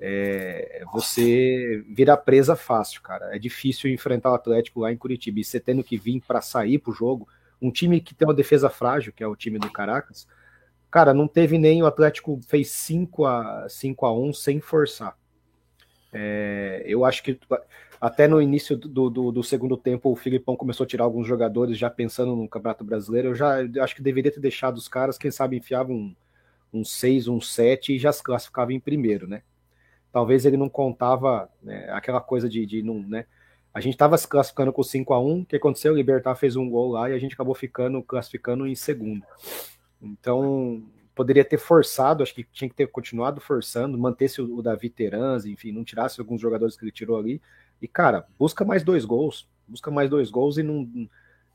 eh, 0.00 0.82
você 0.92 1.84
vira 1.88 2.16
presa 2.16 2.56
fácil, 2.56 3.02
cara. 3.02 3.34
É 3.34 3.38
difícil 3.38 3.90
enfrentar 3.90 4.30
o 4.30 4.34
Atlético 4.34 4.80
lá 4.80 4.92
em 4.92 4.96
Curitiba. 4.96 5.40
E 5.40 5.44
você 5.44 5.60
tendo 5.60 5.84
que 5.84 5.96
vir 5.96 6.22
para 6.26 6.40
sair 6.40 6.78
para 6.78 6.90
o 6.90 6.94
jogo, 6.94 7.28
um 7.60 7.70
time 7.70 8.00
que 8.00 8.14
tem 8.14 8.26
uma 8.26 8.34
defesa 8.34 8.70
frágil, 8.70 9.12
que 9.12 9.22
é 9.22 9.26
o 9.26 9.36
time 9.36 9.58
do 9.58 9.70
Caracas, 9.70 10.26
Cara, 10.90 11.12
não 11.12 11.28
teve 11.28 11.58
nem 11.58 11.82
o 11.82 11.86
Atlético 11.86 12.40
fez 12.48 12.70
5 12.70 13.26
a 13.26 13.68
5 13.68 14.06
a 14.06 14.18
1 14.18 14.32
sem 14.32 14.60
forçar. 14.60 15.16
É, 16.12 16.82
eu 16.86 17.04
acho 17.04 17.22
que 17.22 17.38
até 18.00 18.26
no 18.26 18.40
início 18.40 18.74
do, 18.76 19.10
do, 19.10 19.30
do, 19.30 19.42
segundo 19.42 19.76
tempo 19.76 20.10
o 20.10 20.16
Filipão 20.16 20.56
começou 20.56 20.84
a 20.84 20.86
tirar 20.86 21.04
alguns 21.04 21.26
jogadores 21.26 21.76
já 21.76 21.90
pensando 21.90 22.34
no 22.34 22.48
Campeonato 22.48 22.84
Brasileiro. 22.84 23.28
Eu 23.28 23.34
já 23.34 23.62
eu 23.62 23.84
acho 23.84 23.94
que 23.94 24.02
deveria 24.02 24.32
ter 24.32 24.40
deixado 24.40 24.78
os 24.78 24.88
caras, 24.88 25.18
quem 25.18 25.30
sabe, 25.30 25.58
enfiava 25.58 25.92
um, 25.92 26.14
um 26.72 26.82
6, 26.82 27.28
um 27.28 27.40
7 27.40 27.94
e 27.94 27.98
já 27.98 28.10
se 28.10 28.22
classificava 28.22 28.72
em 28.72 28.80
primeiro, 28.80 29.28
né? 29.28 29.42
Talvez 30.18 30.44
ele 30.44 30.56
não 30.56 30.68
contava 30.68 31.48
né, 31.62 31.88
aquela 31.92 32.20
coisa 32.20 32.48
de, 32.48 32.66
de 32.66 32.82
não, 32.82 32.98
né? 32.98 33.24
A 33.72 33.80
gente 33.80 33.92
estava 33.92 34.18
se 34.18 34.26
classificando 34.26 34.72
com 34.72 34.82
5 34.82 35.14
a 35.14 35.20
1 35.20 35.42
o 35.42 35.46
que 35.46 35.54
aconteceu? 35.54 35.92
O 35.92 35.96
Libertar 35.96 36.34
fez 36.34 36.56
um 36.56 36.68
gol 36.68 36.90
lá 36.90 37.08
e 37.08 37.12
a 37.12 37.18
gente 37.20 37.34
acabou 37.34 37.54
ficando 37.54 38.02
classificando 38.02 38.66
em 38.66 38.74
segundo. 38.74 39.24
Então, 40.02 40.82
poderia 41.14 41.44
ter 41.44 41.56
forçado, 41.56 42.24
acho 42.24 42.34
que 42.34 42.42
tinha 42.42 42.68
que 42.68 42.74
ter 42.74 42.88
continuado 42.88 43.40
forçando, 43.40 43.96
mantesse 43.96 44.42
o, 44.42 44.56
o 44.56 44.60
Davi 44.60 44.90
Teranz, 44.90 45.44
enfim, 45.44 45.70
não 45.70 45.84
tirasse 45.84 46.18
alguns 46.20 46.40
jogadores 46.40 46.76
que 46.76 46.84
ele 46.84 46.90
tirou 46.90 47.16
ali. 47.16 47.40
E, 47.80 47.86
cara, 47.86 48.26
busca 48.36 48.64
mais 48.64 48.82
dois 48.82 49.04
gols, 49.04 49.48
busca 49.68 49.88
mais 49.88 50.10
dois 50.10 50.32
gols 50.32 50.58
e 50.58 50.64
não 50.64 51.08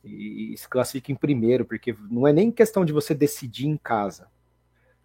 e 0.05 0.55
se 0.55 0.69
classifica 0.69 1.11
em 1.11 1.15
primeiro, 1.15 1.65
porque 1.65 1.93
não 2.09 2.25
é 2.25 2.31
nem 2.31 2.49
questão 2.49 2.85
de 2.85 2.93
você 2.93 3.13
decidir 3.13 3.67
em 3.67 3.75
casa. 3.75 4.25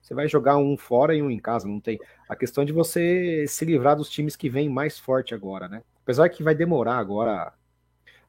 Você 0.00 0.14
vai 0.14 0.28
jogar 0.28 0.56
um 0.56 0.76
fora 0.76 1.14
e 1.14 1.22
um 1.22 1.30
em 1.30 1.38
casa, 1.38 1.68
não 1.68 1.80
tem. 1.80 1.98
A 2.28 2.34
questão 2.34 2.62
é 2.62 2.66
de 2.66 2.72
você 2.72 3.46
se 3.46 3.64
livrar 3.64 3.96
dos 3.96 4.08
times 4.08 4.36
que 4.36 4.48
vêm 4.48 4.68
mais 4.68 4.98
forte 4.98 5.34
agora, 5.34 5.68
né? 5.68 5.82
Apesar 6.02 6.28
que 6.28 6.42
vai 6.42 6.54
demorar 6.54 6.98
agora. 6.98 7.52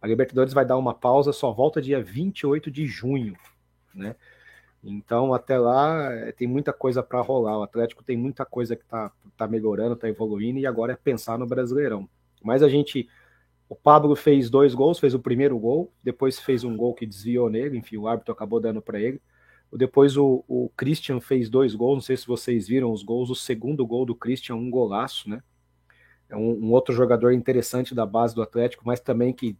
A 0.01 0.07
Libertadores 0.07 0.53
vai 0.53 0.65
dar 0.65 0.77
uma 0.77 0.93
pausa, 0.93 1.33
só 1.33 1.51
volta 1.51 1.81
dia 1.81 2.01
28 2.01 2.71
de 2.71 2.85
junho, 2.85 3.35
né? 3.93 4.15
Então, 4.83 5.33
até 5.33 5.57
lá, 5.57 6.09
tem 6.37 6.47
muita 6.47 6.71
coisa 6.71 7.03
para 7.03 7.21
rolar. 7.21 7.59
O 7.59 7.63
Atlético 7.63 8.03
tem 8.03 8.17
muita 8.17 8.45
coisa 8.45 8.75
que 8.75 8.83
está 8.83 9.11
tá 9.37 9.47
melhorando, 9.47 9.93
está 9.93 10.07
evoluindo, 10.07 10.59
e 10.59 10.65
agora 10.65 10.93
é 10.93 10.95
pensar 10.95 11.37
no 11.37 11.45
Brasileirão. 11.45 12.07
Mas 12.43 12.63
a 12.63 12.69
gente. 12.69 13.09
O 13.67 13.75
Pablo 13.75 14.15
fez 14.15 14.49
dois 14.49 14.73
gols, 14.73 14.97
fez 14.97 15.13
o 15.13 15.19
primeiro 15.19 15.59
gol, 15.59 15.93
depois 16.03 16.39
fez 16.39 16.63
um 16.63 16.75
gol 16.75 16.95
que 16.95 17.05
desviou 17.05 17.51
nele, 17.51 17.77
enfim, 17.77 17.97
o 17.97 18.07
árbitro 18.07 18.33
acabou 18.33 18.59
dando 18.59 18.81
para 18.81 18.99
ele. 18.99 19.21
Depois 19.71 20.17
o, 20.17 20.43
o, 20.47 20.69
Christian 20.75 21.19
fez 21.19 21.49
dois 21.49 21.75
gols, 21.75 21.95
não 21.95 22.01
sei 22.01 22.17
se 22.17 22.25
vocês 22.25 22.67
viram 22.67 22.91
os 22.91 23.03
gols. 23.03 23.29
O 23.29 23.35
segundo 23.35 23.85
gol 23.85 24.05
do 24.05 24.15
Christian, 24.15 24.55
um 24.55 24.69
golaço, 24.69 25.29
né? 25.29 25.43
É 26.27 26.35
um, 26.35 26.65
um 26.65 26.71
outro 26.71 26.93
jogador 26.93 27.31
interessante 27.31 27.93
da 27.93 28.05
base 28.05 28.33
do 28.35 28.41
Atlético, 28.41 28.83
mas 28.85 28.99
também 28.99 29.33
que 29.33 29.57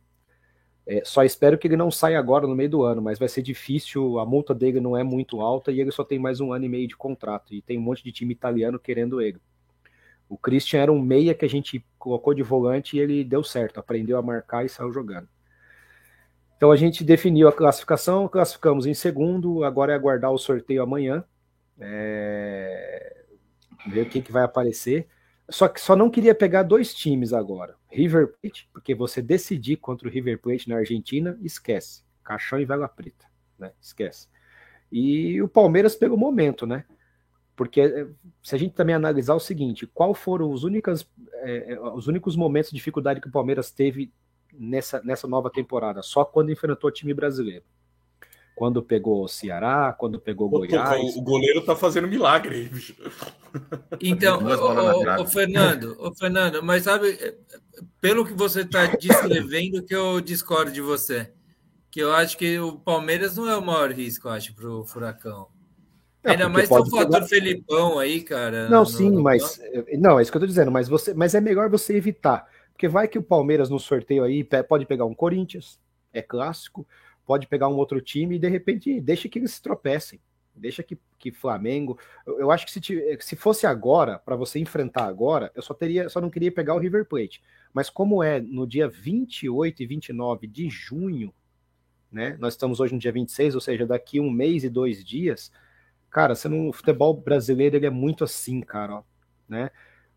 É, 0.88 1.03
só 1.05 1.24
espero 1.24 1.57
que 1.57 1.68
ele 1.68 1.78
não 1.78 1.91
saia 1.91 2.18
agora 2.18 2.47
no 2.47 2.55
meio 2.55 2.70
do 2.70 2.84
ano, 2.84 3.01
mas 3.01 3.20
vai 3.20 3.30
ser 3.30 3.43
difícil, 3.43 4.18
a 4.20 4.26
multa 4.26 4.55
dele 4.55 4.80
não 4.80 4.97
é 4.97 5.03
muito 5.03 5.39
alta 5.39 5.72
e 5.72 5.80
ele 5.80 5.91
só 5.91 6.03
tem 6.03 6.18
mais 6.18 6.39
um 6.41 6.51
ano 6.51 6.66
e 6.66 6.70
meio 6.70 6.88
de 6.88 6.97
contrato. 6.97 7.53
E 7.53 7.62
tem 7.62 7.78
um 7.78 7.82
monte 7.82 8.03
de 8.03 8.12
time 8.12 8.34
italiano 8.34 8.80
querendo 8.80 9.22
ele. 9.22 9.39
O 10.28 10.38
Christian 10.38 10.82
era 10.82 10.91
um 10.91 11.01
meia 11.01 11.36
que 11.36 11.45
a 11.45 11.49
gente 11.49 11.86
colocou 11.97 12.34
de 12.34 12.43
volante 12.43 12.97
e 12.97 12.99
ele 12.99 13.24
deu 13.24 13.43
certo, 13.43 13.80
aprendeu 13.80 14.18
a 14.18 14.22
marcar 14.22 14.66
e 14.66 14.70
saiu 14.70 14.91
jogando. 14.91 15.28
Então 16.60 16.74
a 16.74 16.76
gente 16.76 17.05
definiu 17.05 17.47
a 17.47 17.53
classificação, 17.53 18.28
classificamos 18.28 18.86
em 18.86 18.93
segundo, 18.93 19.64
agora 19.64 19.93
é 19.93 19.95
aguardar 19.95 20.30
o 20.30 20.38
sorteio 20.38 20.84
amanhã. 20.84 21.24
É... 21.80 23.24
Ver 23.88 24.10
quem 24.10 24.22
que 24.22 24.30
vai 24.30 24.43
aparecer. 24.43 25.07
Só 25.49 25.70
que 25.70 25.80
só 25.80 25.95
não 25.95 26.10
queria 26.10 26.36
pegar 26.36 26.64
dois 26.64 26.93
times 26.93 27.32
agora. 27.32 27.78
River 27.89 28.34
Plate, 28.34 28.70
porque 28.74 28.93
você 28.93 29.22
decidir 29.22 29.78
contra 29.78 30.05
o 30.05 30.12
River 30.12 30.38
Plate 30.38 30.68
na 30.68 30.76
Argentina, 30.76 31.39
esquece. 31.41 32.03
Caixão 32.26 32.60
e 32.60 32.66
vela 32.66 32.89
preta, 32.89 33.26
né? 33.57 33.72
Esquece. 33.80 34.28
E 34.91 35.41
o 35.41 35.47
Palmeiras 35.47 35.95
pelo 35.95 36.18
momento, 36.18 36.68
né? 36.68 36.84
Porque 37.55 37.80
eh, 37.80 38.07
se 38.43 38.53
a 38.53 38.57
gente 38.57 38.74
também 38.74 38.93
analisar 38.93 39.34
o 39.34 39.39
seguinte, 39.39 39.88
qual 39.88 40.14
foram 40.14 40.51
os, 40.51 40.66
únicas, 40.66 41.10
é, 41.36 41.80
os 41.93 42.07
únicos 42.07 42.36
momentos 42.36 42.70
de 42.70 42.76
dificuldade 42.76 43.22
que 43.22 43.30
o 43.30 43.32
Palmeiras 43.32 43.72
teve 43.72 44.12
nessa, 44.60 45.01
nessa 45.03 45.28
nova 45.28 45.49
temporada? 45.49 46.01
Só 46.03 46.26
quando 46.26 46.51
enfrentou 46.51 46.89
o 46.89 46.93
time 46.93 47.14
brasileiro 47.14 47.64
quando 48.60 48.84
pegou 48.84 49.24
o 49.24 49.28
Ceará, 49.30 49.95
quando 49.97 50.20
pegou 50.20 50.47
o 50.47 50.49
Goiás. 50.49 51.16
O 51.16 51.22
goleiro 51.22 51.62
tá 51.62 51.78
fazendo 51.78 52.10
milagre 52.10 52.66
bicho. 52.66 52.93
Então, 54.01 54.43
o, 54.43 55.22
o, 55.22 55.26
Fernando, 55.26 55.95
o 55.97 56.14
Fernando, 56.14 56.62
mas 56.62 56.84
sabe, 56.84 57.38
pelo 58.01 58.26
que 58.26 58.34
você 58.34 58.64
está 58.64 58.86
descrevendo, 58.86 59.82
que 59.82 59.95
eu 59.95 60.20
discordo 60.20 60.74
de 60.74 60.82
você. 60.82 61.32
Que 61.89 62.01
eu 62.01 62.12
acho 62.12 62.38
que 62.38 62.60
o 62.60 62.74
Palmeiras 62.74 63.38
não 63.38 63.49
é 63.49 63.55
o 63.55 63.66
maior 63.66 63.93
risco, 63.93 64.28
eu 64.28 64.34
acho, 64.34 64.53
para 64.53 64.70
o 64.70 64.84
Furacão. 64.84 65.47
É, 66.22 66.32
Ainda 66.32 66.49
mais 66.49 66.68
tem 66.68 66.78
o 66.78 66.86
fator 66.86 67.14
pegar... 67.14 67.28
Felipão 67.28 67.97
aí, 67.97 68.22
cara. 68.22 68.68
Não, 68.68 68.82
no, 68.82 68.86
sim, 68.86 69.10
no... 69.10 69.24
mas. 69.24 69.57
Não, 69.97 70.20
é 70.20 70.22
isso 70.22 70.30
que 70.30 70.36
eu 70.36 70.41
tô 70.41 70.47
dizendo, 70.47 70.70
mas, 70.70 70.89
você, 70.89 71.14
mas 71.14 71.34
é 71.34 71.39
melhor 71.39 71.70
você 71.70 71.95
evitar. 71.95 72.45
Porque 72.80 72.88
vai 72.88 73.10
que 73.10 73.20
o 73.20 73.22
Palmeiras 73.22 73.70
no 73.70 73.78
sorteio 73.78 74.24
aí 74.24 74.42
pode 74.66 74.86
pegar 74.86 75.04
um 75.04 75.14
Corinthians, 75.14 75.78
é 76.14 76.22
clássico 76.22 76.88
pode 77.26 77.46
pegar 77.46 77.68
um 77.68 77.76
outro 77.76 78.00
time 78.00 78.38
e 78.38 78.40
de 78.40 78.48
repente 78.48 79.02
deixa 79.02 79.28
que 79.28 79.38
eles 79.38 79.52
se 79.52 79.62
tropecem. 79.62 80.18
Deixa 80.56 80.82
que, 80.82 80.98
que 81.18 81.30
Flamengo. 81.30 82.00
Eu, 82.26 82.40
eu 82.40 82.52
acho 82.52 82.66
que 82.66 82.72
se, 82.72 82.82
se 83.20 83.36
fosse 83.36 83.68
agora, 83.68 84.18
para 84.18 84.38
você 84.38 84.60
enfrentar 84.60 85.08
agora, 85.08 85.52
eu 85.54 85.62
só 85.62 85.74
teria, 85.74 86.08
só 86.08 86.22
não 86.22 86.30
queria 86.30 86.54
pegar 86.54 86.74
o 86.74 86.80
River 86.80 87.04
Plate. 87.04 87.44
Mas 87.74 87.90
como 87.90 88.24
é 88.24 88.40
no 88.40 88.66
dia 88.66 88.88
28 88.88 89.84
e 89.84 89.86
29 89.86 90.48
de 90.48 90.70
junho, 90.70 91.34
né? 92.10 92.38
Nós 92.40 92.54
estamos 92.54 92.80
hoje 92.80 92.94
no 92.94 93.00
dia 93.00 93.12
26, 93.12 93.56
ou 93.56 93.62
seja, 93.62 93.86
daqui 93.86 94.22
um 94.22 94.32
mês 94.32 94.64
e 94.64 94.70
dois 94.70 95.04
dias, 95.04 95.52
cara, 96.10 96.34
você 96.34 96.48
não, 96.48 96.70
o 96.70 96.74
futebol 96.74 97.14
brasileiro 97.14 97.76
ele 97.76 97.86
é 97.86 97.92
muito 97.92 98.24
assim, 98.24 98.62
cara, 98.62 98.96
ó, 98.96 99.04
né? 99.50 99.70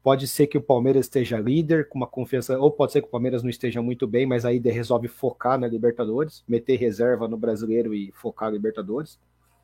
Pode 0.02 0.26
ser 0.26 0.48
que 0.48 0.58
o 0.58 0.62
Palmeiras 0.62 1.06
esteja 1.06 1.38
líder, 1.38 1.88
com 1.88 1.96
uma 1.96 2.06
confiança, 2.06 2.58
ou 2.58 2.70
pode 2.70 2.92
ser 2.92 3.02
que 3.02 3.06
o 3.06 3.10
Palmeiras 3.10 3.42
não 3.42 3.50
esteja 3.50 3.80
muito 3.80 4.06
bem, 4.06 4.26
mas 4.26 4.44
aí 4.44 4.58
resolve 4.58 5.06
focar 5.06 5.58
na 5.58 5.68
Libertadores, 5.68 6.42
meter 6.46 6.76
reserva 6.76 7.28
no 7.28 7.36
brasileiro 7.36 7.94
e 7.94 8.10
focar 8.12 8.48
na 8.48 8.56
Libertadores. 8.56 9.18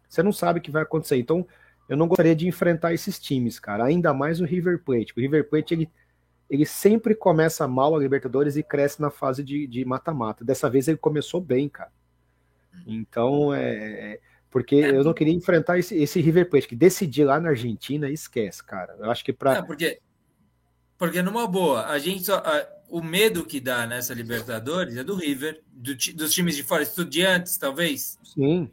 Você 0.09 0.23
não 0.23 0.33
sabe 0.33 0.61
o 0.61 0.63
que 0.63 0.71
vai 0.71 0.83
acontecer. 0.83 1.17
Então, 1.17 1.47
eu 1.89 1.97
não 1.97 2.07
gostaria 2.07 2.37
de 2.37 2.47
enfrentar 2.47 2.95
esses 2.95 3.19
times, 3.19 3.59
cara. 3.59 3.85
Ainda 3.85 4.15
mais 4.15 4.41
o 4.41 4.45
River 4.45 4.83
Plate. 4.85 5.13
O 5.17 5.21
River 5.21 5.49
Plate, 5.49 5.75
ele, 5.75 5.91
ele 6.49 6.65
sempre 6.65 7.17
começa 7.17 7.67
mal 7.67 7.97
a 7.97 7.99
Libertadores 7.99 8.57
e 8.57 8.63
cresce 8.63 9.03
na 9.03 9.11
fase 9.11 9.43
de 9.43 9.85
mata-mata. 9.85 10.45
Dessa 10.45 10.71
vez 10.71 10.87
ele 10.87 10.99
começou 10.99 11.41
bem, 11.41 11.69
cara. 11.69 11.91
Então, 12.87 13.53
é, 13.53 14.13
é 14.13 14.21
porque 14.51 14.77
eu 14.77 15.05
não 15.05 15.13
queria 15.13 15.35
enfrentar 15.35 15.79
esse, 15.79 15.95
esse 15.97 16.21
River 16.21 16.49
Plate, 16.49 16.69
que 16.69 16.77
decidir 16.77 17.25
lá 17.25 17.39
na 17.39 17.51
Argentina, 17.51 18.09
esquece, 18.09 18.65
cara. 18.65 18.97
Eu 18.99 19.11
acho 19.11 19.25
que 19.25 19.33
para. 19.33 19.57
É, 19.57 19.63
porque 19.63 20.01
porque 20.99 21.23
numa 21.23 21.47
boa, 21.47 21.87
a 21.87 21.99
gente 21.99 22.25
só, 22.25 22.39
a, 22.39 22.67
o 22.89 23.01
medo 23.01 23.45
que 23.45 23.61
dá 23.61 23.87
nessa 23.87 24.13
Libertadores 24.13 24.97
é 24.97 25.05
do 25.05 25.15
River, 25.15 25.63
do, 25.71 25.95
dos 25.95 26.35
times 26.35 26.57
de 26.57 26.63
fora, 26.63 26.83
estudiantes, 26.83 27.57
talvez. 27.57 28.19
Sim. 28.25 28.69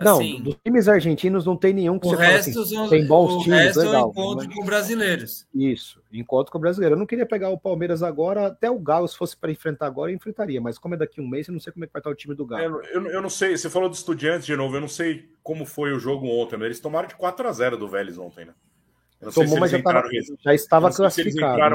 Não, 0.00 0.16
assim, 0.16 0.40
dos 0.40 0.56
times 0.64 0.88
argentinos 0.88 1.46
não 1.46 1.56
tem 1.56 1.72
nenhum 1.72 2.00
que 2.00 2.08
o 2.08 2.10
você 2.10 2.16
resto 2.16 2.60
assim, 2.62 2.74
são, 2.74 2.88
tem 2.88 3.06
bons 3.06 3.34
o 3.34 3.44
times, 3.44 3.58
resto 3.60 3.80
legal. 3.80 4.10
encontro 4.10 4.50
com 4.50 4.64
brasileiros. 4.64 5.46
Isso, 5.54 6.02
encontro 6.12 6.52
com 6.52 6.58
brasileiro. 6.58 6.96
Eu 6.96 6.98
não 6.98 7.06
queria 7.06 7.24
pegar 7.24 7.50
o 7.50 7.58
Palmeiras 7.58 8.02
agora, 8.02 8.48
até 8.48 8.68
o 8.68 8.78
Galo, 8.78 9.06
se 9.06 9.16
fosse 9.16 9.36
para 9.36 9.52
enfrentar 9.52 9.86
agora, 9.86 10.10
eu 10.10 10.16
enfrentaria, 10.16 10.60
mas 10.60 10.78
como 10.78 10.94
é 10.94 10.98
daqui 10.98 11.20
um 11.20 11.28
mês, 11.28 11.46
eu 11.46 11.52
não 11.52 11.60
sei 11.60 11.72
como 11.72 11.84
é 11.84 11.86
que 11.86 11.92
vai 11.92 12.00
estar 12.00 12.10
o 12.10 12.14
time 12.14 12.34
do 12.34 12.44
Galo. 12.44 12.80
É, 12.82 12.96
eu, 12.96 13.06
eu, 13.06 13.22
não 13.22 13.30
sei, 13.30 13.56
você 13.56 13.70
falou 13.70 13.88
do 13.88 13.94
Estudiantes 13.94 14.46
de 14.46 14.56
novo, 14.56 14.74
eu 14.74 14.80
não 14.80 14.88
sei 14.88 15.28
como 15.44 15.64
foi 15.64 15.92
o 15.92 16.00
jogo 16.00 16.26
ontem, 16.26 16.58
né? 16.58 16.64
Eles 16.64 16.80
tomaram 16.80 17.06
de 17.06 17.14
4 17.14 17.46
a 17.46 17.52
0 17.52 17.76
do 17.76 17.86
Vélez 17.86 18.18
ontem, 18.18 18.46
né? 18.46 18.54
Tomou, 19.32 19.58
mas 19.58 19.70
já, 19.70 19.82
tava, 19.82 20.02
já, 20.40 20.54
estava 20.54 20.92
classificado. 20.92 21.54
Entraram, 21.54 21.72